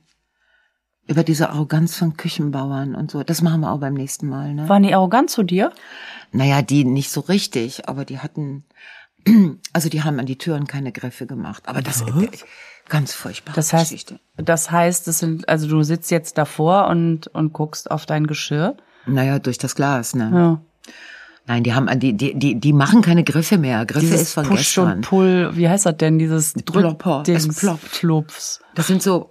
Über 1.07 1.23
diese 1.23 1.51
Arroganz 1.51 1.97
von 1.97 2.17
Küchenbauern 2.17 2.95
und 2.95 3.11
so. 3.11 3.23
Das 3.23 3.43
machen 3.43 3.61
wir 3.61 3.73
auch 3.73 3.81
beim 3.81 3.93
nächsten 3.93 4.27
Mal, 4.27 4.55
ne? 4.55 4.69
Waren 4.71 4.85
die 4.85 4.95
arrogant 4.95 5.29
zu 5.29 5.43
dir? 5.43 5.71
Naja, 6.33 6.63
die 6.63 6.85
nicht 6.85 7.11
so 7.11 7.21
richtig, 7.21 7.89
aber 7.89 8.07
die 8.07 8.21
hatten, 8.21 8.65
also 9.75 9.91
die 9.91 10.03
haben 10.03 10.19
an 10.19 10.25
die 10.25 10.39
Türen 10.39 10.67
keine 10.67 10.93
Griffe 10.93 11.27
gemacht. 11.27 11.65
Aber 11.67 11.83
das 11.83 12.01
ist 12.01 12.47
ganz 12.89 13.13
furchtbar. 13.13 13.53
Das 13.55 13.75
heißt, 13.75 13.91
Geschichte. 13.91 14.19
das 14.37 14.71
heißt, 14.71 15.07
das 15.07 15.19
sind, 15.19 15.47
also 15.47 15.69
du 15.69 15.83
sitzt 15.83 16.11
jetzt 16.11 16.39
davor 16.39 16.89
und, 16.89 17.27
und 17.29 17.53
guckst 17.53 17.91
auf 17.91 18.07
dein 18.07 18.27
Geschirr. 18.27 18.77
Naja, 19.07 19.39
durch 19.39 19.59
das 19.59 19.75
Glas, 19.75 20.15
ne? 20.15 20.31
Ja. 20.33 20.61
Nein, 21.47 21.63
die 21.63 21.75
haben, 21.75 21.99
die, 22.01 22.15
die, 22.15 22.39
die, 22.39 22.55
die 22.55 22.73
machen 22.73 23.03
keine 23.03 23.23
Griffe 23.23 23.59
mehr. 23.59 23.85
Griffe 23.85 24.15
ist 24.15 24.33
von 24.33 24.47
Push 24.47 24.59
gestern. 24.59 24.93
und 24.93 25.01
Pull, 25.03 25.51
wie 25.55 25.69
heißt 25.69 25.85
das 25.85 25.97
denn, 25.99 26.19
dieses 26.19 26.55
Plopper, 26.55 27.23
Drückdings, 27.25 27.47
es 27.47 27.59
ploppt. 27.59 27.93
Plups. 27.93 28.61
Das 28.75 28.87
sind 28.87 29.03
so 29.03 29.31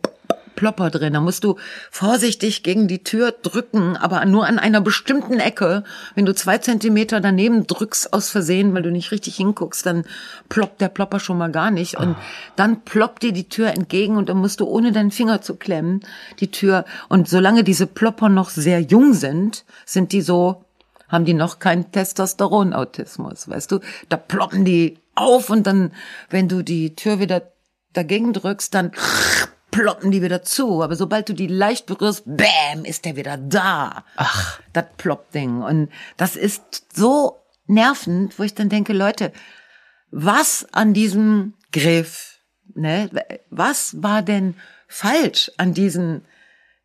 Plopper 0.56 0.90
drin. 0.90 1.14
Da 1.14 1.22
musst 1.22 1.44
du 1.44 1.58
vorsichtig 1.92 2.64
gegen 2.64 2.88
die 2.88 3.04
Tür 3.04 3.32
drücken, 3.32 3.98
aber 3.98 4.26
nur 4.26 4.46
an 4.46 4.60
einer 4.60 4.82
bestimmten 4.82 5.40
Ecke. 5.40 5.84
Wenn 6.16 6.26
du 6.26 6.34
zwei 6.34 6.58
Zentimeter 6.58 7.20
daneben 7.20 7.68
drückst 7.68 8.14
aus 8.14 8.30
Versehen, 8.30 8.74
weil 8.74 8.84
du 8.84 8.92
nicht 8.92 9.12
richtig 9.12 9.36
hinguckst, 9.36 9.86
dann 9.86 10.06
ploppt 10.50 10.82
der 10.82 10.90
Plopper 10.90 11.20
schon 11.20 11.38
mal 11.38 11.52
gar 11.52 11.72
nicht. 11.72 11.98
Und 11.98 12.16
dann 12.56 12.82
ploppt 12.82 13.24
dir 13.24 13.32
die 13.34 13.50
Tür 13.50 13.70
entgegen 13.72 14.18
und 14.18 14.30
dann 14.30 14.38
musst 14.38 14.60
du 14.60 14.66
ohne 14.66 14.92
deinen 14.92 15.12
Finger 15.12 15.42
zu 15.42 15.56
klemmen 15.56 16.02
die 16.40 16.52
Tür. 16.52 16.86
Und 17.10 17.28
solange 17.28 17.64
diese 17.64 17.88
Plopper 17.88 18.30
noch 18.30 18.50
sehr 18.50 18.80
jung 18.80 19.14
sind, 19.14 19.66
sind 19.86 20.12
die 20.12 20.22
so, 20.22 20.63
haben 21.14 21.26
die 21.26 21.36
noch 21.36 21.60
keinen 21.60 21.92
Testosteronautismus, 21.92 23.48
weißt 23.48 23.72
du? 23.72 23.80
Da 24.10 24.18
ploppen 24.18 24.66
die 24.66 24.98
auf 25.14 25.52
und 25.52 25.68
dann, 25.68 25.92
wenn 26.32 26.50
du 26.50 26.64
die 26.64 26.96
Tür 26.96 27.20
wieder 27.20 27.44
dagegen 27.94 28.34
drückst, 28.34 28.74
dann 28.74 28.92
ploppen 29.70 30.10
die 30.10 30.24
wieder 30.24 30.42
zu. 30.42 30.82
Aber 30.82 30.96
sobald 30.96 31.30
du 31.30 31.34
die 31.34 31.46
leicht 31.46 31.86
berührst, 31.86 32.24
bam, 32.26 32.84
ist 32.84 33.06
der 33.06 33.16
wieder 33.16 33.38
da. 33.38 34.04
Ach. 34.18 34.60
Das 34.74 34.86
Plopp-Ding. 34.98 35.62
Und 35.62 35.92
das 36.18 36.36
ist 36.36 36.88
so 36.92 37.44
nervend, 37.68 38.40
wo 38.40 38.44
ich 38.44 38.56
dann 38.56 38.70
denke, 38.70 38.94
Leute, 38.94 39.32
was 40.10 40.66
an 40.72 40.96
diesem 40.96 41.54
Griff, 41.72 42.40
ne, 42.74 43.12
was 43.52 44.02
war 44.02 44.24
denn 44.24 44.56
falsch 44.88 45.52
an 45.58 45.76
diesen 45.76 46.26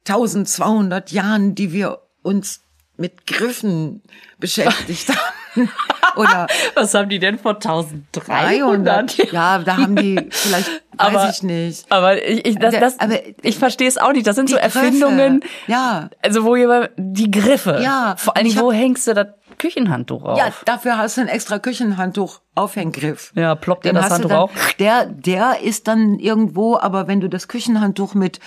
1200 0.00 1.12
Jahren, 1.12 1.54
die 1.54 1.72
wir 1.72 2.02
uns 2.22 2.60
mit 2.98 3.26
Griffen 3.26 4.02
beschäftigt 4.38 5.08
haben? 5.08 5.70
Oder 6.16 6.46
Was 6.74 6.94
haben 6.94 7.08
die 7.08 7.18
denn 7.18 7.38
vor 7.38 7.54
1300? 7.54 8.28
300? 8.28 9.32
Ja, 9.32 9.58
da 9.58 9.76
haben 9.76 9.96
die 9.96 10.26
vielleicht, 10.30 10.68
weiß 10.68 10.80
Aber- 10.96 11.30
ich 11.30 11.42
nicht. 11.42 11.86
Aber 11.90 12.22
ich, 12.28 12.44
ich, 12.46 12.58
das, 12.58 12.74
das, 12.78 13.00
aber- 13.00 13.20
ich 13.42 13.56
verstehe 13.58 13.88
es 13.88 13.98
auch 13.98 14.12
nicht. 14.12 14.26
Das 14.26 14.36
sind 14.36 14.50
so 14.50 14.56
Die 14.56 14.62
Griffe. 14.62 14.78
Erfindungen. 14.78 15.40
Ja. 15.66 16.10
Also 16.22 16.44
wo 16.44 16.56
jemand, 16.56 16.90
die 16.96 17.30
Griffe. 17.30 17.80
Ja. 17.82 18.14
Vor 18.18 18.36
allen 18.36 18.46
Dingen, 18.46 18.58
hab- 18.58 18.64
wo 18.64 18.72
hängst 18.72 19.06
du 19.06 19.14
das 19.14 19.28
Küchenhandtuch 19.58 20.22
auf? 20.24 20.38
Ja, 20.38 20.52
dafür 20.64 20.98
hast 20.98 21.16
du 21.16 21.22
ein 21.22 21.28
extra 21.28 21.58
Küchenhandtuch 21.58 22.40
Aufhänggriff. 22.54 23.32
Ja, 23.34 23.54
ploppt 23.54 23.84
dir 23.84 23.92
das 23.92 24.10
Handtuch 24.10 24.28
dann, 24.30 24.38
auf? 24.38 24.50
Der, 24.78 25.06
der 25.06 25.60
ist 25.62 25.88
dann 25.88 26.18
irgendwo, 26.18 26.76
aber 26.78 27.06
wenn 27.08 27.20
du 27.20 27.28
das 27.28 27.48
Küchenhandtuch 27.48 28.14
mit, 28.14 28.38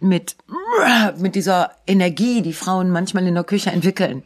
mit, 0.00 0.36
mit 1.18 1.34
dieser 1.34 1.72
Energie, 1.86 2.42
die 2.42 2.52
Frauen 2.52 2.90
manchmal 2.90 3.26
in 3.26 3.34
der 3.34 3.44
Küche 3.44 3.70
entwickeln, 3.70 4.22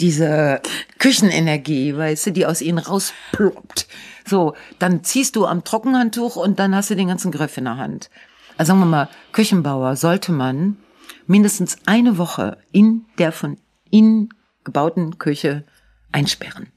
diese 0.00 0.60
Küchenenergie, 0.98 1.96
weißt 1.96 2.26
du, 2.26 2.32
die 2.32 2.46
aus 2.46 2.62
ihnen 2.62 2.78
rausploppt. 2.78 3.86
So, 4.26 4.54
dann 4.78 5.04
ziehst 5.04 5.36
du 5.36 5.46
am 5.46 5.64
Trockenhandtuch 5.64 6.36
und 6.36 6.58
dann 6.58 6.74
hast 6.74 6.90
du 6.90 6.96
den 6.96 7.08
ganzen 7.08 7.32
Griff 7.32 7.56
in 7.56 7.64
der 7.64 7.76
Hand. 7.76 8.10
Also 8.56 8.70
sagen 8.70 8.80
wir 8.80 8.86
mal, 8.86 9.08
Küchenbauer 9.32 9.96
sollte 9.96 10.32
man 10.32 10.76
mindestens 11.26 11.78
eine 11.86 12.18
Woche 12.18 12.58
in 12.72 13.06
der 13.18 13.32
von 13.32 13.58
ihnen 13.90 14.30
gebauten 14.64 15.18
Küche 15.18 15.64
einsperren 16.12 16.68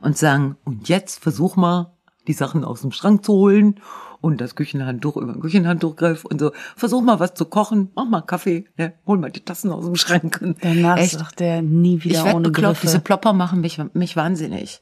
und 0.00 0.18
sagen, 0.18 0.56
und 0.64 0.88
jetzt 0.88 1.22
versuch 1.22 1.56
mal 1.56 1.92
die 2.26 2.32
Sachen 2.32 2.64
aus 2.64 2.82
dem 2.82 2.92
Schrank 2.92 3.24
zu 3.24 3.32
holen 3.34 3.80
und 4.20 4.40
das 4.40 4.54
Küchenhandtuch 4.54 5.16
über 5.16 5.32
den 5.32 5.40
Küchenhandtuchgriff 5.42 6.24
und 6.24 6.40
so. 6.40 6.52
Versuch 6.76 7.02
mal 7.02 7.18
was 7.20 7.34
zu 7.34 7.44
kochen, 7.44 7.90
mach 7.94 8.04
mal 8.08 8.20
Kaffee, 8.22 8.66
ne? 8.76 8.92
hol 9.06 9.18
mal 9.18 9.30
die 9.30 9.44
Tassen 9.44 9.72
aus 9.72 9.84
dem 9.84 9.96
Schrank. 9.96 10.38
Und 10.42 10.58
Danach 10.62 10.98
echt, 10.98 11.18
sagt 11.18 11.40
der 11.40 11.62
nie 11.62 12.02
wieder 12.04 12.18
ich 12.20 12.24
werd 12.24 12.34
ohne 12.36 12.48
bekloppt, 12.50 12.74
Griffe. 12.74 12.86
diese 12.86 13.00
Plopper 13.00 13.32
machen 13.32 13.60
mich, 13.60 13.80
mich 13.94 14.16
wahnsinnig. 14.16 14.80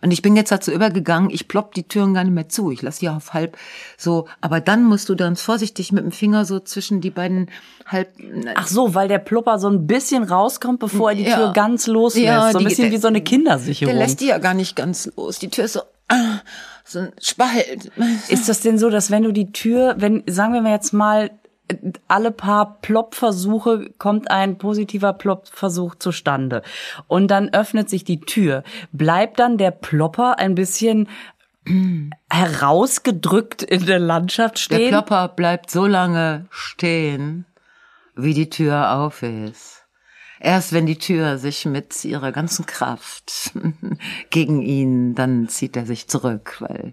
Und 0.00 0.12
ich 0.12 0.22
bin 0.22 0.34
jetzt 0.34 0.50
dazu 0.50 0.72
übergegangen, 0.72 1.28
ich 1.28 1.46
plopp 1.46 1.74
die 1.74 1.82
Türen 1.86 2.14
gar 2.14 2.24
nicht 2.24 2.32
mehr 2.32 2.48
zu. 2.48 2.70
Ich 2.70 2.80
lasse 2.80 3.00
die 3.00 3.10
auf 3.10 3.34
halb 3.34 3.58
so. 3.98 4.26
Aber 4.40 4.60
dann 4.62 4.82
musst 4.84 5.10
du 5.10 5.14
ganz 5.16 5.42
vorsichtig 5.42 5.92
mit 5.92 6.02
dem 6.04 6.10
Finger 6.10 6.46
so 6.46 6.58
zwischen 6.58 7.02
die 7.02 7.10
beiden 7.10 7.50
halb. 7.86 8.08
Ach 8.54 8.66
so, 8.66 8.94
weil 8.94 9.08
der 9.08 9.18
Plopper 9.18 9.58
so 9.58 9.68
ein 9.68 9.86
bisschen 9.86 10.22
rauskommt, 10.22 10.80
bevor 10.80 11.10
er 11.10 11.16
die 11.16 11.24
Ja. 11.24 11.36
Tür 11.36 11.52
ganz 11.52 11.86
loslässt. 11.86 12.24
Ja, 12.26 12.50
so 12.50 12.58
ein 12.58 12.60
die- 12.60 12.68
bisschen 12.70 12.84
der- 12.84 12.92
wie 12.92 12.96
so 13.02 13.08
eine 13.08 13.18
Der 13.20 13.24
Kindersicherung. 13.24 13.94
lässt 13.94 14.22
die 14.22 14.28
ja 14.28 14.38
gar 14.38 14.54
nicht 14.54 14.74
ganz 14.74 15.12
los. 15.18 15.38
Die 15.38 15.50
Tür 15.50 15.64
ist 15.64 15.74
so, 15.74 15.80
ah, 16.08 16.40
so 16.84 17.00
ein 17.00 17.12
Spalt. 17.20 17.90
Ist 18.28 18.48
das 18.48 18.60
denn 18.60 18.78
so, 18.78 18.90
dass 18.90 19.10
wenn 19.10 19.22
du 19.22 19.32
die 19.32 19.52
Tür, 19.52 19.94
wenn, 19.98 20.22
sagen 20.26 20.52
wir 20.52 20.62
mal 20.62 20.72
jetzt 20.72 20.92
mal, 20.92 21.30
alle 22.08 22.30
paar 22.30 22.78
Plopp-Versuche 22.82 23.90
kommt 23.96 24.30
ein 24.30 24.58
positiver 24.58 25.14
Plopp-Versuch 25.14 25.94
zustande. 25.94 26.62
Und 27.08 27.28
dann 27.28 27.54
öffnet 27.54 27.88
sich 27.88 28.04
die 28.04 28.20
Tür. 28.20 28.64
Bleibt 28.92 29.38
dann 29.38 29.56
der 29.56 29.70
Plopper 29.70 30.38
ein 30.38 30.54
bisschen 30.54 31.08
herausgedrückt 32.30 33.62
in 33.62 33.86
der 33.86 33.98
Landschaft 33.98 34.56
Der 34.56 34.76
stehen? 34.76 34.90
Plopper 34.90 35.28
bleibt 35.28 35.70
so 35.70 35.86
lange 35.86 36.46
stehen, 36.50 37.46
wie 38.14 38.34
die 38.34 38.50
Tür 38.50 38.98
auf 38.98 39.22
ist. 39.22 39.83
Erst 40.44 40.74
wenn 40.74 40.84
die 40.84 40.98
Tür 40.98 41.38
sich 41.38 41.64
mit 41.64 42.04
ihrer 42.04 42.30
ganzen 42.30 42.66
Kraft 42.66 43.52
gegen 44.30 44.60
ihn, 44.60 45.14
dann 45.14 45.48
zieht 45.48 45.74
er 45.74 45.86
sich 45.86 46.06
zurück, 46.06 46.56
weil 46.60 46.92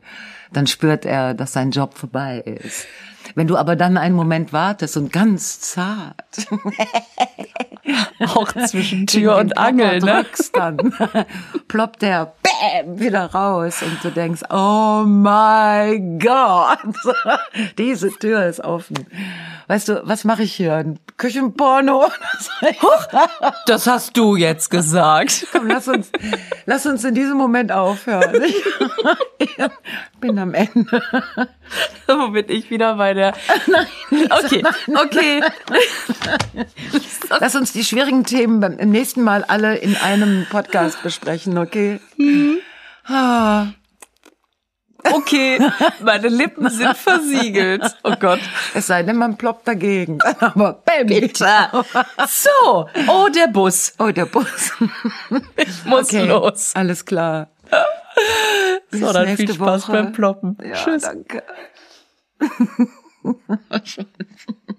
dann 0.51 0.67
spürt 0.67 1.05
er, 1.05 1.33
dass 1.33 1.53
sein 1.53 1.71
Job 1.71 1.97
vorbei 1.97 2.39
ist. 2.39 2.85
Wenn 3.35 3.47
du 3.47 3.57
aber 3.57 3.75
dann 3.75 3.97
einen 3.97 4.15
Moment 4.15 4.51
wartest 4.51 4.97
und 4.97 5.13
ganz 5.13 5.59
zart 5.61 6.15
Auch 8.19 8.51
zwischen 8.67 9.07
Tür 9.07 9.37
und 9.37 9.57
Angel, 9.57 9.99
ne? 9.99 10.23
drückst, 10.23 10.55
dann 10.55 10.77
ploppt 11.67 12.01
der 12.01 12.33
Bäm 12.43 12.99
wieder 12.99 13.25
raus 13.25 13.81
und 13.81 14.03
du 14.03 14.11
denkst, 14.11 14.41
oh 14.49 15.03
my 15.05 15.99
God, 16.19 16.77
diese 17.77 18.09
Tür 18.11 18.45
ist 18.45 18.59
offen. 18.59 19.07
Weißt 19.67 19.89
du, 19.89 20.01
was 20.05 20.23
mache 20.25 20.43
ich 20.43 20.53
hier? 20.53 20.75
Ein 20.75 20.99
Küchenporno? 21.17 22.09
Das 23.65 23.87
hast 23.87 24.17
du 24.17 24.35
jetzt 24.35 24.69
gesagt. 24.69 25.47
Komm, 25.51 25.67
lass 25.67 25.87
uns, 25.87 26.11
lass 26.65 26.85
uns 26.85 27.03
in 27.03 27.15
diesem 27.15 27.37
Moment 27.37 27.71
aufhören. 27.71 28.43
Ich 29.37 29.57
bin 30.19 30.35
am 30.41 30.53
Ende. 30.53 31.01
Wo 32.07 32.29
bin 32.29 32.45
ich 32.49 32.69
wieder 32.69 32.95
bei 32.95 33.13
der? 33.13 33.33
Okay, 34.43 34.63
okay. 35.01 35.41
Lass 37.39 37.55
uns 37.55 37.71
die 37.71 37.83
schwierigen 37.83 38.25
Themen 38.25 38.59
beim 38.59 38.77
im 38.77 38.89
nächsten 38.89 39.21
Mal 39.23 39.43
alle 39.45 39.77
in 39.77 39.95
einem 39.95 40.45
Podcast 40.49 41.01
besprechen, 41.03 41.57
okay? 41.57 41.99
Ah. 43.05 43.67
Okay, 45.03 45.59
meine 46.03 46.27
Lippen 46.27 46.69
sind 46.69 46.95
versiegelt. 46.95 47.83
Oh 48.03 48.13
Gott. 48.19 48.39
Es 48.75 48.87
sei 48.87 49.01
denn, 49.03 49.15
man 49.17 49.35
ploppt 49.37 49.67
dagegen. 49.67 50.19
Aber 50.39 50.73
bam. 50.85 51.07
Bitte. 51.07 51.47
So, 52.27 52.87
oh, 53.07 53.27
der 53.33 53.47
Bus. 53.47 53.93
Oh, 53.97 54.11
der 54.11 54.25
Bus. 54.25 54.73
Ich 55.55 55.85
muss 55.85 56.13
Okay, 56.13 56.25
los. 56.27 56.71
alles 56.75 57.03
klar. 57.05 57.49
Bis 58.91 58.99
So, 58.99 59.13
dann 59.13 59.37
viel 59.37 59.53
Spaß 59.53 59.87
Woche. 59.87 59.91
beim 59.93 60.11
Ploppen. 60.11 60.57
Ja, 60.63 60.73
Tschüss. 60.73 61.03
danke. 61.03 61.43